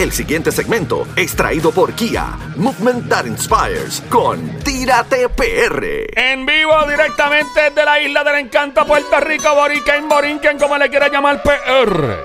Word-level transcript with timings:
El 0.00 0.12
siguiente 0.12 0.50
segmento 0.50 1.06
es 1.14 1.36
traído 1.36 1.72
por 1.72 1.92
Kia, 1.92 2.28
Movement 2.56 3.08
That 3.10 3.26
Inspires, 3.26 4.02
con 4.08 4.58
Tírate 4.60 5.28
PR. 5.28 5.84
En 6.16 6.46
vivo, 6.46 6.72
directamente 6.88 7.64
desde 7.68 7.84
la 7.84 8.00
isla 8.00 8.24
del 8.24 8.46
encanto, 8.46 8.86
Puerto 8.86 9.20
Rico, 9.20 9.54
Boriken, 9.54 10.08
Borinquen, 10.08 10.58
como 10.58 10.78
le 10.78 10.88
quiera 10.88 11.08
llamar, 11.08 11.42
PR. 11.42 12.16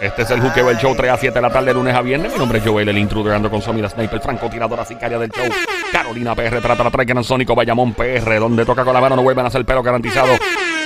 Este 0.00 0.22
es 0.22 0.30
el 0.30 0.40
Juqueo, 0.40 0.70
el 0.70 0.78
show 0.78 0.92
3 0.96 1.10
a 1.12 1.16
7 1.16 1.32
de 1.32 1.40
la 1.40 1.50
tarde, 1.50 1.72
lunes 1.72 1.94
a 1.94 2.02
viernes. 2.02 2.32
Mi 2.32 2.38
nombre 2.38 2.58
es 2.58 2.64
Joel, 2.64 2.88
el 2.88 2.98
intruder, 2.98 3.34
ando 3.34 3.48
con 3.48 3.62
Somi, 3.62 3.80
la 3.80 3.88
sniper, 3.88 4.20
francotiradora 4.20 4.84
sicaria 4.84 5.18
del 5.18 5.30
show. 5.30 5.46
Carolina 5.92 6.34
PR, 6.34 6.60
trata 6.60 6.82
la 6.82 6.90
trae 6.90 7.06
Gran 7.06 7.22
Sónico, 7.22 7.54
Bayamón 7.54 7.94
PR, 7.94 8.40
donde 8.40 8.64
toca 8.64 8.84
con 8.84 8.92
la 8.92 9.00
mano, 9.00 9.14
no 9.14 9.22
vuelven 9.22 9.44
a 9.44 9.48
hacer 9.48 9.64
pelo 9.64 9.82
garantizado 9.84 10.32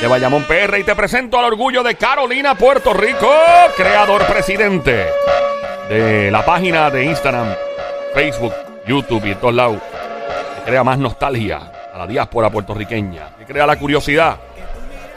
de 0.00 0.06
Bayamón 0.06 0.44
PR. 0.44 0.78
Y 0.78 0.84
te 0.84 0.94
presento 0.94 1.38
al 1.38 1.46
orgullo 1.46 1.82
de 1.82 1.94
Carolina, 1.94 2.54
Puerto 2.54 2.92
Rico, 2.92 3.30
creador 3.76 4.26
presidente 4.26 5.06
de 5.88 6.30
la 6.30 6.44
página 6.44 6.90
de 6.90 7.04
Instagram, 7.04 7.54
Facebook, 8.14 8.54
YouTube 8.86 9.24
y 9.26 9.32
en 9.32 9.38
todos 9.38 9.54
lados. 9.54 9.78
Que 10.56 10.70
crea 10.70 10.84
más 10.84 10.98
nostalgia 10.98 11.72
a 11.92 11.98
la 11.98 12.06
diáspora 12.06 12.50
puertorriqueña. 12.50 13.36
Que 13.38 13.44
crea 13.44 13.66
la 13.66 13.76
curiosidad 13.76 14.36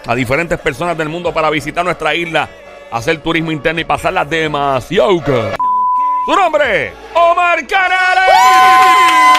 a 0.06 0.16
diferentes 0.16 0.60
personas 0.60 0.98
del 0.98 1.10
mundo 1.10 1.34
para 1.34 1.50
visitar 1.50 1.84
nuestra 1.84 2.16
isla, 2.16 2.48
hacer 2.92 3.22
turismo 3.22 3.52
interno 3.52 3.82
y 3.82 3.86
pasarla 3.86 4.24
demasiado. 4.24 5.22
Su 6.26 6.36
nombre, 6.36 6.94
Omar 7.14 7.66
Canales. 7.68 9.37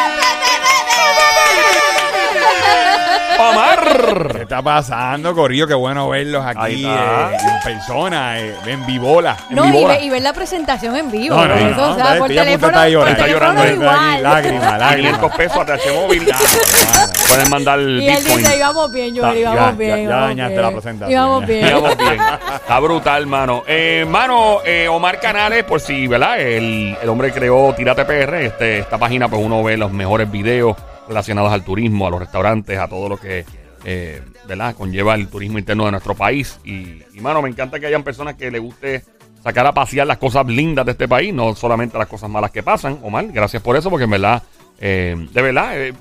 Omar. 3.40 4.32
¿Qué 4.34 4.42
está 4.42 4.60
pasando, 4.62 5.32
Corillo? 5.34 5.66
Qué 5.68 5.74
bueno 5.74 6.08
verlos 6.08 6.44
aquí 6.44 6.84
está. 6.84 7.32
eh, 7.32 7.36
en 7.40 7.60
persona, 7.62 8.40
eh, 8.40 8.54
en 8.66 8.84
vivola. 8.84 9.36
en 9.48 9.56
No, 9.56 9.64
y, 9.64 9.70
vivola. 9.70 9.94
ve- 9.94 10.04
y 10.04 10.10
ver 10.10 10.22
la 10.22 10.32
presentación 10.32 10.96
en 10.96 11.10
vivo. 11.10 11.36
No, 11.36 11.46
no, 11.46 11.54
eso, 11.54 11.76
no, 11.76 11.90
o 11.92 11.94
sea, 11.94 12.14
no, 12.14 12.18
por 12.18 12.30
estoy 12.32 12.38
a 12.38 12.58
punto 12.58 12.66
de 12.66 12.72
teléfono, 12.72 12.72
por 12.72 12.88
llorando. 12.90 13.10
Está 13.10 13.26
llorando, 13.28 13.62
teléfono 13.62 13.90
aquí, 13.90 14.04
igual. 14.06 14.22
lágrimas, 14.24 14.64
lágrimas. 14.78 15.12
500 15.18 15.36
pesos 15.36 15.58
a 15.58 15.64
TH 15.66 15.94
Móvil. 15.94 16.28
Pueden 17.28 17.50
mandar 17.50 17.78
el 17.78 18.02
Y 18.02 18.08
él 18.08 18.16
Bitcoin. 18.16 18.38
dice, 18.38 18.56
íbamos 18.56 18.90
bien, 18.92 19.14
yo, 19.14 19.22
Ya, 19.22 19.34
íbamos 19.38 19.60
ya, 19.60 19.70
bien. 19.72 19.90
ya 19.96 20.02
íbamos 20.02 20.28
dañaste 20.28 20.52
bien. 20.54 20.62
la 20.62 20.70
presentación, 20.72 21.10
Íbamos 21.12 21.40
ya. 21.42 21.46
bien. 21.46 21.64
Digamos 21.66 21.96
bien. 21.96 22.20
Está 22.54 22.80
brutal, 22.80 23.26
mano. 23.26 23.62
Eh, 23.68 24.04
mano, 24.08 24.58
eh, 24.64 24.88
Omar 24.88 25.20
Canales, 25.20 25.62
por 25.64 25.80
si, 25.80 26.06
¿verdad? 26.08 26.40
El, 26.40 26.96
el 27.00 27.08
hombre 27.08 27.30
creó 27.32 27.72
Tírate 27.76 28.04
PR. 28.04 28.34
Este, 28.44 28.78
esta 28.80 28.98
página, 28.98 29.28
pues 29.28 29.40
uno 29.44 29.62
ve 29.62 29.76
los 29.76 29.92
mejores 29.92 30.28
videos 30.30 30.76
relacionados 31.08 31.50
al 31.52 31.64
turismo, 31.64 32.06
a 32.06 32.10
los 32.10 32.20
restaurantes, 32.20 32.78
a 32.78 32.86
todo 32.88 33.08
lo 33.08 33.16
que, 33.16 33.44
eh, 33.84 34.22
¿verdad? 34.46 34.74
Conlleva 34.76 35.14
el 35.14 35.28
turismo 35.28 35.58
interno 35.58 35.86
de 35.86 35.92
nuestro 35.92 36.14
país. 36.14 36.60
Y, 36.64 37.02
y, 37.14 37.20
mano, 37.20 37.42
me 37.42 37.48
encanta 37.48 37.80
que 37.80 37.86
hayan 37.86 38.02
personas 38.02 38.34
que 38.36 38.50
le 38.50 38.58
guste 38.58 39.02
sacar 39.42 39.66
a 39.66 39.72
pasear 39.72 40.06
las 40.06 40.18
cosas 40.18 40.46
lindas 40.46 40.84
de 40.84 40.92
este 40.92 41.08
país, 41.08 41.32
no 41.32 41.54
solamente 41.54 41.96
las 41.98 42.08
cosas 42.08 42.28
malas 42.28 42.50
que 42.50 42.62
pasan. 42.62 42.98
Omar, 43.02 43.26
gracias 43.28 43.62
por 43.62 43.76
eso, 43.76 43.88
porque 43.88 44.04
en 44.04 44.10
verdad, 44.10 44.42
eh, 44.80 45.16
de 45.32 45.42
verdad, 45.42 45.80
eh, 45.80 45.94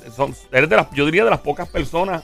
eres 0.52 0.70
de 0.70 0.76
las, 0.76 0.92
yo 0.92 1.06
diría 1.06 1.24
de 1.24 1.30
las 1.32 1.40
pocas 1.40 1.68
personas 1.68 2.24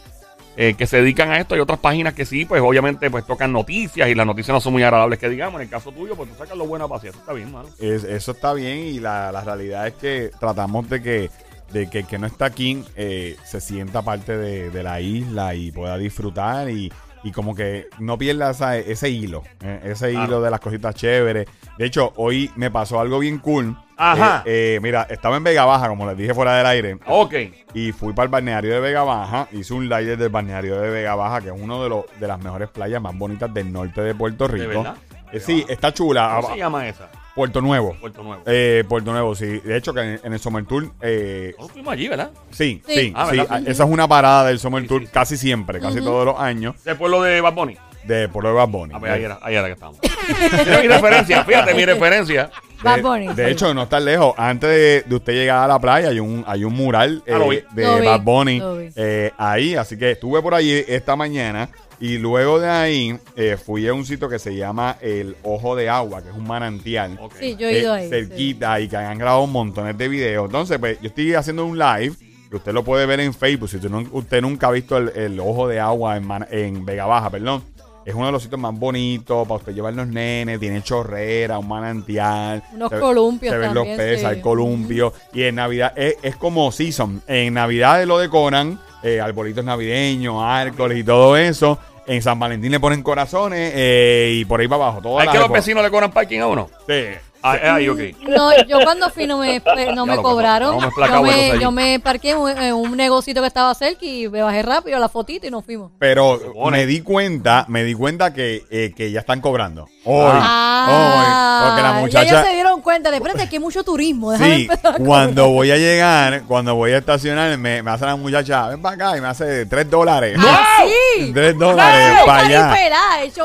que 0.56 0.86
se 0.86 0.98
dedican 0.98 1.32
a 1.32 1.40
esto. 1.40 1.56
Hay 1.56 1.62
otras 1.62 1.80
páginas 1.80 2.14
que 2.14 2.26
sí, 2.26 2.46
pues 2.46 2.62
obviamente 2.62 3.10
pues 3.10 3.26
tocan 3.26 3.52
noticias 3.52 4.08
y 4.08 4.14
las 4.14 4.24
noticias 4.28 4.54
no 4.54 4.62
son 4.62 4.74
muy 4.74 4.84
agradables 4.84 5.18
que 5.18 5.28
digamos. 5.28 5.56
En 5.56 5.64
el 5.64 5.70
caso 5.70 5.92
tuyo, 5.92 6.16
pues 6.16 6.30
tú 6.30 6.36
sacas 6.38 6.56
lo 6.56 6.68
bueno 6.68 6.86
a 6.86 6.90
pasear. 6.90 7.12
Eso 7.14 7.20
está 7.22 7.34
bien, 7.34 7.52
mano. 7.52 7.70
Es- 7.80 8.04
eso 8.04 8.32
está 8.34 8.54
bien 8.54 8.78
y 8.78 9.00
la, 9.00 9.32
la 9.32 9.42
realidad 9.44 9.88
es 9.88 9.94
que 9.96 10.30
tratamos 10.40 10.88
de 10.92 11.02
que 11.02 11.32
de 11.74 11.90
que 11.90 12.00
el 12.00 12.08
que 12.08 12.18
no 12.20 12.28
está 12.28 12.46
aquí 12.46 12.84
eh, 12.96 13.36
se 13.44 13.60
sienta 13.60 14.02
parte 14.04 14.38
de, 14.38 14.70
de 14.70 14.84
la 14.84 15.02
isla 15.02 15.56
y 15.56 15.72
pueda 15.72 15.98
disfrutar 15.98 16.70
y, 16.70 16.92
y 17.24 17.32
como 17.32 17.56
que 17.56 17.88
no 18.00 18.18
pierda 18.18 18.52
esa- 18.52 18.78
ese 18.78 19.10
hilo, 19.10 19.44
eh, 19.62 19.80
ese 19.86 20.12
Claro. 20.12 20.26
hilo 20.28 20.42
de 20.42 20.52
las 20.52 20.60
cositas 20.60 20.94
chéveres. 20.96 21.48
De 21.78 21.86
hecho, 21.86 22.14
hoy 22.18 22.52
me 22.56 22.70
pasó 22.72 23.00
algo 23.00 23.20
bien 23.20 23.40
cool. 23.40 23.76
Ajá. 23.98 24.44
Eh, 24.46 24.80
mira, 24.82 25.08
estaba 25.10 25.38
en 25.38 25.44
Vega 25.44 25.66
Baja, 25.66 25.88
como 25.88 26.06
les 26.08 26.18
dije 26.18 26.34
fuera 26.34 26.56
del 26.58 26.66
aire. 26.66 26.98
Ok. 27.08 27.34
Y 27.74 27.92
fui 27.92 28.12
para 28.14 28.26
el 28.26 28.30
balneario 28.32 28.74
de 28.74 28.80
Vega 28.80 29.04
Baja. 29.04 29.48
Hice 29.52 29.74
un 29.74 29.88
live 29.88 30.18
del 30.18 30.30
balneario 30.30 30.80
de 30.82 30.90
Vega 30.90 31.16
Baja, 31.16 31.42
que 31.42 31.48
es 31.50 31.56
uno 31.58 31.82
de, 31.84 31.90
los 31.90 32.06
de 32.20 32.28
las 32.28 32.40
mejores 32.44 32.70
playas 32.70 33.02
más 33.02 33.18
bonitas 33.18 33.54
del 33.54 33.72
norte 33.72 34.02
de 34.02 34.14
Puerto 34.16 34.48
Rico. 34.48 34.68
verdad? 34.68 34.96
Eh, 35.32 35.40
sí, 35.40 35.64
está 35.70 35.94
chula. 35.94 36.38
¿Cómo 36.42 36.54
se 36.54 36.60
llama 36.60 36.88
esa? 36.88 37.10
Puerto 37.36 37.62
Nuevo. 37.62 37.96
Puerto 38.00 38.22
Nuevo. 38.24 38.44
Eh, 38.46 38.84
Puerto 38.88 39.12
Nuevo, 39.12 39.34
sí. 39.36 39.60
De 39.60 39.76
hecho, 39.78 39.94
que 39.94 40.02
en, 40.02 40.20
en 40.24 40.34
el 40.34 40.40
Summer 40.40 40.66
Tour, 40.66 40.92
eh, 41.02 41.50
Nosotros 41.58 41.72
fuimos 41.74 41.94
allí, 41.94 42.08
¿verdad? 42.08 42.32
sí, 42.52 42.82
sí, 42.88 42.94
Sí. 42.94 43.00
sí. 43.08 43.14
Ah, 43.16 43.30
¿verdad? 43.32 43.68
Esa 43.68 43.84
es 43.86 43.90
una 43.90 44.08
parada 44.08 44.46
del 44.46 44.60
Summer 44.60 44.84
Sí, 44.84 44.88
Tour 44.88 45.02
sí, 45.02 45.06
sí. 45.08 45.12
casi 45.14 45.38
siempre, 45.38 45.80
casi 45.80 46.00
todos 46.00 46.26
los 46.26 46.40
años, 46.40 46.82
Del 46.84 46.96
pueblo 46.98 47.22
de 47.24 47.42
Bad 47.42 47.54
Bunny. 47.54 47.78
de 48.04 48.28
Pueblo 48.30 48.50
de 48.50 48.56
Bad 48.56 48.68
Bunny. 48.70 48.94
Ah, 48.96 49.00
pues 49.00 49.12
ahí 49.12 49.24
era, 49.24 49.40
ahí 49.42 49.56
era 49.56 49.68
que 49.68 49.74
estábamos. 49.74 50.00
Mira 50.66 50.82
mi 50.82 50.88
referencia, 50.88 51.44
fíjate 51.44 51.74
mi 51.74 51.86
referencia. 51.86 52.52
Bad 52.84 52.98
De, 52.98 53.02
Bunny. 53.02 53.28
de 53.34 53.50
hecho, 53.52 53.74
no 53.74 53.84
está 53.84 54.00
lejos. 54.00 54.34
Antes 54.38 54.70
de, 54.70 55.04
de 55.10 55.16
usted 55.16 55.34
llegar 55.34 55.64
a 55.64 55.68
la 55.68 55.80
playa, 55.80 56.10
hay 56.10 56.20
un, 56.20 56.44
hay 56.46 56.66
un 56.66 56.74
mural 56.74 57.24
Ah, 57.28 57.38
lo 57.38 57.48
vi. 57.50 57.56
eh, 57.58 57.66
de 57.74 57.84
Lo 57.84 58.00
vi, 58.00 58.06
Bad 58.06 58.22
Bunny 58.22 58.60
lo 58.60 58.78
vi. 58.78 58.90
eh, 58.96 59.32
ahí. 59.38 59.76
Así 59.76 59.98
que 59.98 60.12
estuve 60.12 60.42
por 60.42 60.54
allí 60.54 60.84
esta 60.88 61.16
mañana. 61.16 61.70
Y 62.04 62.18
luego 62.18 62.60
de 62.60 62.70
ahí 62.70 63.18
eh, 63.38 63.56
fui 63.56 63.88
a 63.88 63.94
un 63.94 64.06
sitio 64.06 64.28
que 64.28 64.38
se 64.38 64.54
llama 64.54 64.98
El 65.00 65.38
Ojo 65.42 65.74
de 65.74 65.88
Agua, 65.88 66.22
que 66.22 66.32
es 66.32 66.36
un 66.36 66.46
manantial. 66.46 67.18
Sí, 67.40 67.56
yo 67.58 67.70
he 67.70 67.80
ido 67.80 67.96
eh, 67.96 68.00
ahí. 68.00 68.04
sí. 68.04 68.10
cerquita 68.10 68.78
y 68.82 68.90
que 68.90 68.98
han 68.98 69.18
grabado 69.18 69.48
montones 69.48 69.98
de 69.98 70.10
videos. 70.10 70.48
Entonces, 70.48 70.80
pues 70.80 71.00
yo 71.00 71.08
estoy 71.08 71.34
haciendo 71.34 71.66
un 71.66 71.80
live 71.80 72.14
que 72.50 72.58
usted 72.58 72.74
lo 72.74 72.84
puede 72.84 73.06
ver 73.06 73.22
en 73.22 73.34
Facebook. 73.34 73.70
Si 73.70 73.78
usted, 73.78 73.90
no- 73.90 74.06
usted 74.12 74.42
nunca 74.42 74.68
ha 74.68 74.72
visto 74.72 74.98
el, 74.98 75.10
el 75.16 75.40
ojo 75.40 75.66
de 75.70 75.80
agua 75.80 76.18
en, 76.18 76.28
Man- 76.28 76.46
en 76.52 76.84
Vega 76.86 77.06
Baja, 77.06 77.30
perdón. 77.30 77.64
Es 78.06 78.14
uno 78.14 78.26
de 78.26 78.32
los 78.34 78.44
sitios 78.44 78.60
más 78.60 78.78
bonitos 78.78 79.48
para 79.48 79.60
usted 79.60 79.74
llevar 79.74 79.94
los 79.94 80.06
nenes. 80.06 80.60
Tiene 80.60 80.82
chorrera, 80.84 81.58
un 81.58 81.70
manantial. 81.70 82.62
Unos 82.74 82.90
Se 82.90 83.00
columpios 83.00 83.54
Se 83.54 83.58
ven 83.60 83.74
también, 83.74 83.88
los 83.96 83.98
peces, 84.06 84.20
sí. 84.20 84.26
hay 84.26 84.42
columpios. 84.42 85.14
Y 85.32 85.44
en 85.44 85.56
Navidad 85.56 85.94
es, 85.96 86.18
es 86.22 86.36
como 86.36 86.70
season. 86.74 87.22
En 87.28 87.54
Navidad 87.54 88.04
lo 88.04 88.18
decoran, 88.20 88.78
eh, 89.04 89.22
arbolitos 89.22 89.64
navideños, 89.64 90.36
árboles 90.44 90.98
y 90.98 91.04
todo 91.06 91.38
eso. 91.38 91.80
En 92.06 92.22
San 92.22 92.38
Valentín 92.40 92.72
le 92.72 92.80
ponen 92.80 93.02
corazones 93.02 93.72
eh, 93.76 94.32
y 94.34 94.46
por 94.46 94.60
ahí 94.60 94.68
para 94.68 94.84
abajo. 94.84 95.02
todas 95.02 95.22
¿Hay 95.22 95.26
las 95.28 95.34
que 95.34 95.40
los 95.40 95.52
vecinos 95.52 95.84
le 95.84 95.90
cobran 95.90 96.12
parking 96.12 96.40
a 96.40 96.48
uno? 96.48 96.70
Sí. 96.88 97.06
Ah, 97.46 97.58
eh, 97.58 97.70
ahí, 97.70 97.90
ok. 97.90 98.00
No, 98.28 98.56
yo 98.66 98.80
cuando 98.84 99.10
fui 99.10 99.28
no 99.28 99.38
me, 99.38 99.62
no 99.96 100.06
me 100.06 100.16
cobraron. 100.16 100.78
no 100.78 100.88
me 100.88 100.92
placaba 100.92 101.28
Yo 101.28 101.54
me, 101.54 101.60
yo 101.60 101.72
me 101.72 102.00
parqué 102.00 102.32
en 102.32 102.38
un, 102.38 102.50
en 102.58 102.74
un 102.74 102.96
negocito 102.96 103.42
que 103.42 103.48
estaba 103.48 103.74
cerca 103.76 104.06
y 104.06 104.30
me 104.30 104.42
bajé 104.42 104.62
rápido 104.62 104.98
la 104.98 105.10
fotito 105.10 105.46
y 105.46 105.52
nos 105.52 105.66
fuimos. 105.66 105.92
Pero 106.00 106.40
me 106.72 106.86
di 106.86 107.02
cuenta, 107.02 107.66
me 107.68 107.84
di 107.84 107.94
cuenta 107.94 108.34
que, 108.34 108.64
eh, 108.72 108.94
que 108.96 109.12
ya 109.12 109.20
están 109.20 109.42
cobrando. 109.42 109.90
Hoy. 110.06 110.32
Ah, 110.34 111.62
hoy. 111.64 111.68
Porque 111.70 111.82
la 111.82 111.94
ya 111.94 112.00
muchacha. 112.02 112.24
ellos 112.30 112.46
se 112.46 112.54
dieron 112.54 112.82
cuenta 112.82 113.10
de, 113.10 113.18
espérate, 113.18 113.48
que 113.48 113.56
hay 113.56 113.60
mucho 113.62 113.84
turismo. 113.86 114.36
Sí, 114.38 114.68
cuando 115.06 115.50
voy 115.50 115.72
a 115.72 115.78
llegar, 115.78 116.44
cuando 116.48 116.76
voy 116.76 116.92
a 116.92 116.98
estacionar, 116.98 117.58
me, 117.58 117.82
me 117.82 117.92
hace 117.92 118.06
la 118.06 118.16
muchacha, 118.18 118.68
ven 118.68 118.82
para 118.82 118.96
acá 118.96 119.18
y 119.18 119.22
me 119.22 119.28
hace 119.28 119.66
3 119.66 119.90
dólares. 119.90 120.38
¡Ah, 120.40 120.84
sí! 121.18 121.32
3 121.34 121.58
dólares 121.58 122.18
¡Ay, 122.20 122.26
para 122.26 122.42
allá. 122.44 122.70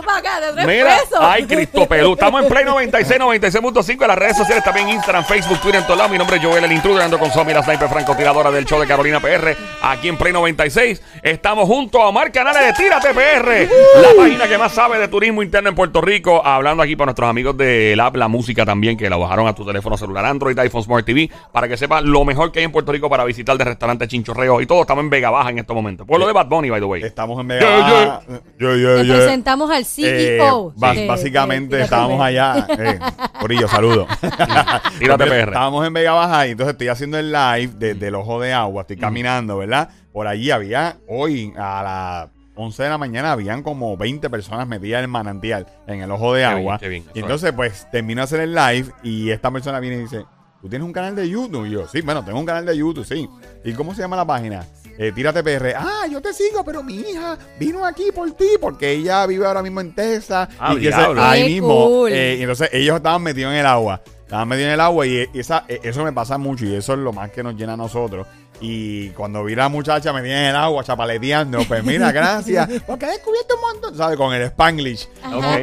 para 0.04 0.19
acá 0.19 0.41
de 0.41 0.52
tres 0.52 0.66
Mira, 0.66 0.96
pesos. 0.96 1.19
ay, 1.20 1.44
Cristo 1.44 1.86
Pelú. 1.86 2.14
Estamos 2.14 2.42
en 2.42 2.48
Play 2.48 2.64
96, 2.64 3.20
96.5 3.20 4.02
en 4.02 4.08
las 4.08 4.19
redes 4.19 4.36
sociales, 4.36 4.64
también 4.64 4.88
Instagram, 4.88 5.25
Facebook, 5.25 5.60
Twitter, 5.60 5.80
en 5.80 5.86
todos 5.86 5.98
lados. 5.98 6.10
Mi 6.10 6.19
nombre 6.19 6.36
es 6.38 6.42
Joel, 6.44 6.64
el 6.64 6.72
intruder, 6.72 7.02
ando 7.02 7.19
con 7.19 7.30
Somi, 7.30 7.52
la 7.52 7.62
sniper 7.62 7.88
francotiradora 7.88 8.50
del 8.50 8.64
show 8.64 8.80
de 8.80 8.86
Carolina 8.86 9.20
PR, 9.20 9.56
aquí 9.82 10.08
en 10.08 10.16
Play 10.16 10.32
96. 10.32 11.00
Estamos 11.22 11.66
junto 11.66 12.02
a 12.02 12.08
Omar 12.08 12.32
Canales 12.32 12.62
de 12.66 12.72
Tírate 12.72 13.14
PR, 13.14 13.69
la 14.02 14.08
página 14.16 14.48
que 14.48 14.58
más 14.58 14.72
sabe 14.72 14.98
de 14.98 15.06
turismo 15.08 15.42
interno 15.42 15.69
en 15.69 15.75
Puerto 15.76 16.00
Rico. 16.00 16.42
Hablando 16.56 16.82
aquí 16.82 16.97
para 16.97 17.06
nuestros 17.06 17.28
amigos 17.28 17.56
del 17.56 17.98
app, 18.00 18.16
la 18.16 18.28
música 18.28 18.64
también, 18.66 18.97
que 18.97 19.09
la 19.10 19.16
bajaron 19.16 19.47
a 19.47 19.54
tu 19.54 19.64
teléfono 19.64 19.97
celular, 19.97 20.25
Android, 20.26 20.59
iPhone, 20.59 20.82
Smart 20.82 21.04
TV, 21.06 21.31
para 21.53 21.69
que 21.69 21.76
sepas 21.76 22.03
lo 22.04 22.25
mejor 22.25 22.50
que 22.53 22.59
hay 22.60 22.64
en 22.64 22.72
Puerto 22.72 22.92
Rico 22.92 23.09
para 23.10 23.25
visitar 23.25 23.56
de 23.59 23.64
restaurantes 23.64 24.09
chinchorreos 24.09 24.62
y 24.62 24.66
todo. 24.66 24.81
Estamos 24.82 25.03
en 25.04 25.10
Vega 25.10 25.31
Baja 25.31 25.50
en 25.50 25.58
estos 25.58 25.75
momentos. 25.75 26.06
Pueblo 26.06 26.26
de 26.26 26.32
Bad 26.32 26.47
Bunny, 26.48 26.70
by 26.70 26.81
the 26.81 26.87
way. 26.87 27.03
Estamos 27.03 27.41
en 27.41 27.48
Yeah, 27.58 28.20
Baja. 28.20 28.20
Presentamos 28.58 29.70
al 29.70 29.82
Eh, 29.82 29.84
CEO. 29.84 30.72
de- 30.76 31.06
básicamente 31.06 31.72
de- 31.76 31.78
de- 31.78 31.84
estábamos 31.84 32.20
allá. 32.20 32.67
Eh, 32.78 32.99
Corillo, 33.40 33.69
saludo. 33.69 34.06
Tírate 34.99 35.25
PR. 35.26 35.49
Estábamos 35.49 35.87
en 35.87 35.93
Vega 35.93 36.12
Baja 36.12 36.46
y 36.46 36.52
entonces 36.52 36.72
estoy 36.72 36.88
haciendo 36.88 37.19
el 37.19 37.32
live 37.32 37.72
desde 37.76 38.08
el 38.08 38.14
ojo 38.14 38.40
de 38.40 38.52
agua. 38.52 38.82
Estoy 38.82 38.96
caminando, 38.96 39.58
¿verdad? 39.58 39.88
Por 40.12 40.26
allí 40.26 40.50
había, 40.50 40.96
hoy 41.08 41.52
a 41.56 41.82
las 41.82 42.38
11 42.58 42.82
de 42.82 42.88
la 42.88 42.99
mañana, 42.99 43.32
habían 43.32 43.62
como 43.62 43.96
20 43.96 44.28
personas 44.28 44.66
metidas 44.69 44.99
en 44.99 45.05
el 45.05 45.08
manantial, 45.10 45.66
en 45.87 46.02
el 46.02 46.10
ojo 46.10 46.34
de 46.34 46.40
Qué 46.40 46.44
agua. 46.44 46.76
bien, 46.76 46.78
qué 46.81 46.88
bien, 46.88 47.02
eso 47.05 47.12
y 47.14 47.19
entonces, 47.20 47.52
pues, 47.52 47.87
termino 47.90 48.20
de 48.20 48.25
hacer 48.25 48.40
el 48.40 48.55
live 48.55 48.93
y 49.02 49.31
esta 49.31 49.50
persona 49.50 49.81
viene 49.81 49.96
y 49.96 50.00
dice. 50.00 50.25
¿Tú 50.60 50.69
tienes 50.69 50.84
un 50.84 50.93
canal 50.93 51.14
de 51.14 51.28
YouTube? 51.28 51.66
Y 51.66 51.70
yo, 51.70 51.87
sí, 51.87 52.00
bueno, 52.00 52.25
tengo 52.25 52.37
un 52.40 52.44
canal 52.44 52.66
de 52.66 52.76
YouTube, 52.76 53.05
sí. 53.06 53.28
¿Y 53.64 53.72
cómo 53.75 53.94
se 53.94 54.02
llama 54.02 54.16
la 54.16 54.25
página? 54.26 54.66
Eh, 54.99 55.12
Tírate 55.14 55.44
PR. 55.44 55.76
Ah, 55.78 56.08
yo 56.10 56.20
te 56.20 56.32
sigo, 56.34 56.64
pero 56.64 56.82
mi 56.82 56.96
hija 56.96 57.38
vino 57.60 57.87
aquí 57.87 58.10
por 58.12 58.28
ti 58.32 58.49
porque 58.60 58.90
ella 58.90 59.25
vive 59.26 59.46
ahora 59.46 59.62
mismo 59.62 59.81
en 59.81 59.94
Texas. 59.94 60.49
Ah, 60.58 60.75
y 60.75 60.81
que 60.81 60.90
se- 60.90 60.96
ahí 61.16 61.44
mismo. 61.44 61.69
cool. 61.87 62.10
eh, 62.12 62.34
y 62.40 62.43
entonces 62.43 62.70
ellos 62.72 62.96
estaban 62.96 63.22
metidos 63.22 63.52
en 63.52 63.60
el 63.60 63.66
agua. 63.66 64.02
Estaban 64.25 64.49
metidos 64.49 64.66
en 64.66 64.75
el 64.75 64.81
agua 64.81 65.06
y 65.06 65.28
esa, 65.32 65.64
eh, 65.69 65.78
eso 65.84 66.02
me 66.02 66.12
pasa 66.12 66.38
mucho 66.38 66.64
y 66.64 66.75
eso 66.75 66.93
es 66.94 66.99
lo 66.99 67.12
más 67.12 67.31
que 67.31 67.44
nos 67.44 67.55
llena 67.55 67.75
a 67.75 67.76
nosotros. 67.76 68.26
Y 68.60 69.10
cuando 69.10 69.44
vi 69.44 69.55
la 69.55 69.69
muchacha 69.69 70.12
me 70.12 70.20
en 70.20 70.26
el 70.26 70.56
agua 70.56 70.82
chapaleteando, 70.82 71.60
pues 71.69 71.84
mira, 71.84 72.10
gracias, 72.12 72.69
porque 72.87 73.06
he 73.06 73.10
descubierto 73.10 73.55
un 73.55 73.60
montón, 73.60 73.96
¿sabes? 73.96 74.16
Con 74.16 74.34
el 74.34 74.43
Spanglish. 74.43 75.08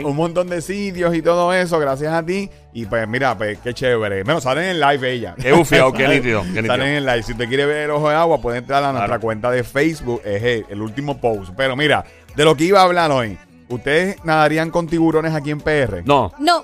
Un, 0.04 0.16
montón 0.16 0.48
de 0.48 0.62
sitios 0.62 1.14
y 1.14 1.22
todo 1.22 1.52
eso, 1.54 1.78
gracias 1.80 2.14
a 2.14 2.26
ti. 2.26 2.50
Y 2.74 2.86
pues 2.86 3.08
mira, 3.08 3.38
pues 3.38 3.60
qué 3.60 3.74
chévere. 3.74 4.24
Bueno, 4.24 4.40
salen 4.42 4.66
en 4.66 4.80
live 4.80 5.12
ella. 5.12 5.36
Qué 5.42 5.52
bufiado, 5.52 5.92
qué 5.94 6.08
nítido. 6.10 6.44
Salen 6.44 6.88
en 6.88 7.06
live. 7.06 7.24
Si 7.24 7.32
usted 7.34 7.48
quiere 7.48 7.66
ver 7.66 7.78
el 7.86 7.92
ojo 7.92 8.10
de 8.10 8.16
agua, 8.16 8.42
puede 8.42 8.58
entrar 8.60 8.84
a 8.84 8.92
nuestra 8.92 9.08
Claro. 9.08 9.22
cuenta 9.22 9.52
de 9.52 9.64
Facebook. 9.64 10.22
Es 10.26 10.44
el, 10.44 10.66
el 10.70 10.82
último 10.82 11.20
post. 11.20 11.52
Pero 11.56 11.76
mira, 11.76 12.06
de 12.36 12.44
lo 12.46 12.56
que 12.56 12.66
iba 12.66 12.80
a 12.82 12.84
hablar 12.84 13.12
hoy. 13.12 13.38
¿Ustedes 13.68 14.18
nadarían 14.24 14.70
con 14.70 14.88
tiburones 14.88 15.34
aquí 15.34 15.52
en 15.52 15.60
PR? 15.60 16.04
No. 16.06 16.32
No. 16.40 16.64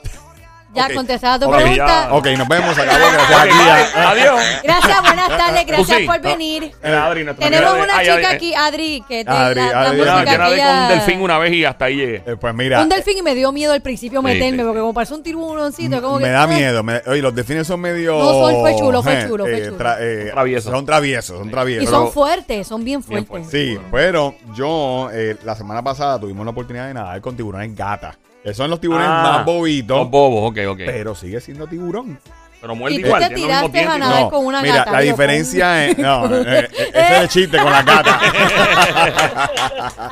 Ya 0.74 0.86
Ok. 0.88 0.94
contestada 0.94 1.38
tu 1.40 1.50
Ok, 1.50 1.56
pregunta. 1.58 1.86
ya. 2.08 2.14
Ok, 2.14 2.28
nos 2.38 2.48
vemos. 2.48 2.78
Acabó. 2.78 2.98
Gracias 3.12 3.30
Ok, 3.30 3.36
a 3.38 3.44
ti. 3.44 3.50
bye. 3.50 4.04
Adiós. 4.06 4.42
Gracias, 4.64 5.02
buenas 5.02 5.28
tardes, 5.28 5.66
gracias 5.68 5.98
sí. 6.00 6.06
por 6.06 6.22
venir. 6.22 6.72
Eh, 6.82 6.94
Adri, 6.96 7.26
Tenemos 7.38 7.74
una 7.74 8.00
chica 8.02 8.30
aquí, 8.32 8.54
Adri, 8.56 9.04
que 9.08 9.26
te 9.26 9.30
Adri, 9.32 9.60
la, 9.60 9.72
la 9.72 9.82
Adri, 9.82 9.98
música 9.98 10.24
yo 10.34 10.64
con 10.64 10.78
un 10.84 10.88
delfín 10.88 11.22
una 11.22 11.38
vez 11.40 11.54
y 11.54 11.66
hasta 11.66 11.86
ahí 11.86 11.96
llegué. 11.98 12.24
Eh, 12.26 12.38
pues 12.40 12.54
mira, 12.56 12.82
Un 12.82 12.88
delfín 12.90 13.18
y 13.18 13.22
me 13.22 13.36
dio 13.36 13.52
miedo 13.52 13.74
al 13.74 13.82
principio 13.82 14.22
Sí, 14.22 14.26
meterme, 14.26 14.60
sí. 14.60 14.64
porque 14.64 14.80
como 14.80 14.94
parece 14.94 15.14
un 15.14 15.24
tiburoncito, 15.24 16.02
como 16.02 16.20
me 16.20 16.24
que, 16.26 16.30
da 16.32 16.44
ah, 16.44 16.48
miedo. 16.48 16.84
me- 16.84 17.02
oye, 17.06 17.22
los 17.22 17.36
delfines 17.36 17.68
son 17.68 17.82
medio. 17.82 18.18
No, 18.18 18.30
son- 18.32 18.62
fue 18.62 18.76
chulo, 18.78 19.04
fue 19.04 19.14
eh, 19.20 19.26
chulo, 19.28 19.44
fue 19.44 19.58
eh, 19.58 19.66
chulo. 19.66 19.78
tra- 19.78 19.98
eh, 20.00 20.30
Traviesos. 20.32 20.72
Son 20.72 20.86
traviesos, 20.86 21.38
son 21.38 21.48
Y 21.50 21.52
traviesos. 21.52 21.90
son 21.90 22.12
fuertes, 22.14 22.66
son 22.68 22.84
bien 22.86 23.04
Bien 23.06 23.26
fuertes. 23.26 23.52
Sí, 23.52 23.78
pero 23.92 24.36
yo 24.56 25.10
eh, 25.12 25.36
la 25.44 25.56
semana 25.56 25.84
pasada 25.84 26.18
tuvimos 26.18 26.46
la 26.46 26.52
oportunidad 26.52 26.88
de 26.88 26.94
nadar 26.94 27.20
con 27.20 27.36
tiburones 27.36 27.76
gata. 27.76 28.18
Que 28.44 28.54
son 28.54 28.70
los 28.70 28.80
tiburones 28.82 29.08
Ah, 29.10 29.34
más 29.38 29.46
bobitos. 29.46 29.98
Los 29.98 30.10
bobos, 30.10 30.50
ok, 30.52 30.58
ok. 30.70 30.78
Pero 30.86 31.14
sigue 31.16 31.40
siendo 31.42 31.68
tiburón. 31.68 32.20
Pero 32.62 32.76
muerde 32.76 32.96
Y 32.98 33.02
tú 33.02 33.08
igual. 33.08 33.28
te 33.28 33.34
tiene 33.34 33.54
los 33.54 33.62
mismos 33.64 33.72
tiraste 33.72 33.78
a 33.80 33.82
dientes 33.92 34.08
nadar 34.08 34.20
todo. 34.22 34.30
con 34.30 34.46
una 34.46 34.62
mira, 34.62 34.76
gata. 34.76 34.92
la 34.92 35.00
diferencia 35.00 35.86
es. 35.88 35.98
No, 35.98 36.26
eh, 36.28 36.70
eh, 36.78 36.90
ese 36.94 37.14
es 37.16 37.22
el 37.22 37.28
chiste 37.30 37.58
con 37.58 37.72
la 37.72 37.82
gata. 37.84 38.20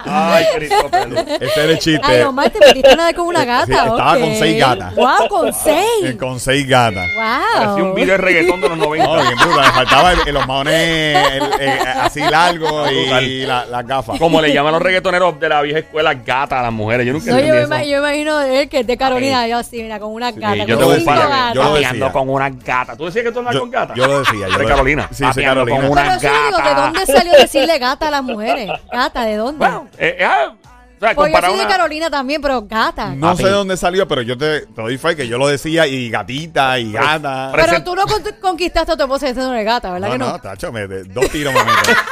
Ay, 0.06 0.46
Cristo, 0.56 0.90
pelo. 0.90 1.20
ese 1.20 1.46
es 1.46 1.58
el 1.58 1.80
chiste. 1.80 2.02
Ay, 2.08 2.22
Omar, 2.22 2.50
te 2.50 2.60
metiste 2.60 2.90
a 2.92 2.96
nadar 2.96 3.16
con 3.16 3.28
una 3.28 3.46
gata. 3.46 3.66
Sí, 3.66 3.72
estaba 3.74 4.14
ok. 4.14 4.20
con 4.20 4.36
seis 4.36 4.60
gatas. 4.60 4.96
Wow, 4.96 5.28
con 5.30 5.48
Eh, 5.48 5.52
seis. 5.64 6.16
Con 6.20 6.40
seis 6.40 6.68
gatas. 6.68 7.08
Parecía 7.16 7.76
un 7.76 7.82
Wow. 7.90 7.94
video 7.96 8.12
de 8.14 8.18
reggaetón 8.18 8.62
de 8.62 8.70
los 8.70 8.78
90. 8.78 9.08
No, 9.08 9.22
bien 9.22 9.36
brutal. 9.38 9.66
Me 9.66 9.72
faltaba 9.72 10.14
el- 10.14 10.34
los 10.34 10.48
maones 10.48 10.74
el- 10.74 11.62
eh, 11.62 11.80
así 12.02 12.22
largos 12.22 12.92
y, 12.92 13.46
la- 13.46 13.66
las 13.66 13.86
gafas. 13.86 14.18
Como 14.20 14.42
le 14.42 14.52
llaman 14.54 14.74
los 14.74 14.82
reggaetoneros 14.82 15.40
de 15.40 15.50
la 15.50 15.62
vieja 15.62 15.80
escuela 15.80 16.14
gata 16.14 16.60
a 16.60 16.64
las 16.64 16.74
mujeres. 16.74 17.06
Yo 17.06 17.14
nunca 17.14 17.32
No, 17.32 17.40
yo, 17.40 17.46
entendí 17.46 17.58
me, 17.58 17.64
eso. 17.64 17.74
ima- 17.86 17.90
yo 17.92 17.98
imagino 18.00 18.42
él 18.42 18.70
que 18.70 18.80
es 18.80 18.88
de 18.88 18.98
Carolina, 18.98 19.48
yo 19.48 19.58
así, 19.58 19.82
mira, 19.84 20.00
con 20.00 20.12
una 20.14 20.32
gata, 20.32 20.56
yo 20.66 20.78
te 20.78 20.84
voy 20.84 20.98
cinco 20.98 21.12
decía, 21.12 21.28
gatas. 21.28 21.54
yo 21.54 21.64
lo 21.64 21.74
decía. 21.76 22.12
con 22.12 22.30
una 22.40 22.50
gata. 22.50 22.96
¿Tú 22.96 23.06
decías 23.06 23.26
que 23.26 23.32
tú 23.32 23.40
andas 23.40 23.54
Yo, 23.54 23.60
con 23.62 23.72
gata? 23.72 23.94
yo 23.96 24.08
lo 24.08 24.20
decía. 24.20 24.48
Yo 24.50 24.58
De 24.58 24.66
Carolina. 24.66 25.08
Sí, 25.12 25.24
Carolina. 25.24 25.82
con 25.82 25.92
una 25.92 26.02
Pero 26.04 26.14
eso 26.16 26.22
yo 26.24 26.30
digo, 26.46 26.58
¿de 26.58 26.64
gata. 26.64 26.82
dónde 26.82 27.06
salió 27.06 27.32
decirle 27.34 27.80
gata 27.80 28.08
a 28.08 28.12
las 28.12 28.24
mujeres? 28.24 28.70
Gata, 28.92 29.22
¿de 29.24 29.36
dónde? 29.36 29.58
Bueno, 29.58 29.88
eh, 29.98 30.18
eh, 30.20 30.26
ah, 30.26 30.54
o 30.54 31.02
sea, 31.02 31.16
pues 31.16 31.32
yo 31.32 31.40
soy 31.40 31.54
de 31.54 31.60
una... 31.62 31.68
Carolina 31.70 32.10
también, 32.10 32.42
pero 32.42 32.62
gata. 32.64 33.12
No 33.16 33.28
Papi. 33.28 33.38
sé 33.38 33.46
de 33.46 33.52
dónde 33.52 33.78
salió, 33.78 34.06
pero 34.06 34.22
yo 34.22 34.38
te, 34.38 34.62
te 34.66 34.82
doy 34.82 34.98
fe 34.98 35.16
que 35.16 35.30
yo 35.30 35.38
lo 35.38 35.48
decía 35.48 35.88
y 35.88 36.10
gatita 36.10 36.78
y 36.78 36.92
gata. 36.92 37.52
pero- 37.56 37.68
pero 37.70 37.84
tú 37.86 37.96
no 37.96 38.06
con- 38.06 38.22
conquistaste 38.42 38.92
a 38.92 38.98
tu 38.98 39.04
esposa 39.04 39.28
diciendo 39.28 39.52
de 39.54 39.64
gata, 39.64 39.92
¿verdad 39.94 40.08
no, 40.08 40.14
que 40.14 40.20
no? 40.20 40.28
no, 40.32 40.40
tacho, 40.42 40.74
me, 40.74 40.88
de- 40.88 41.06
dos 41.06 41.30
tiros 41.30 41.54
me 41.54 41.64
meten. 41.64 41.96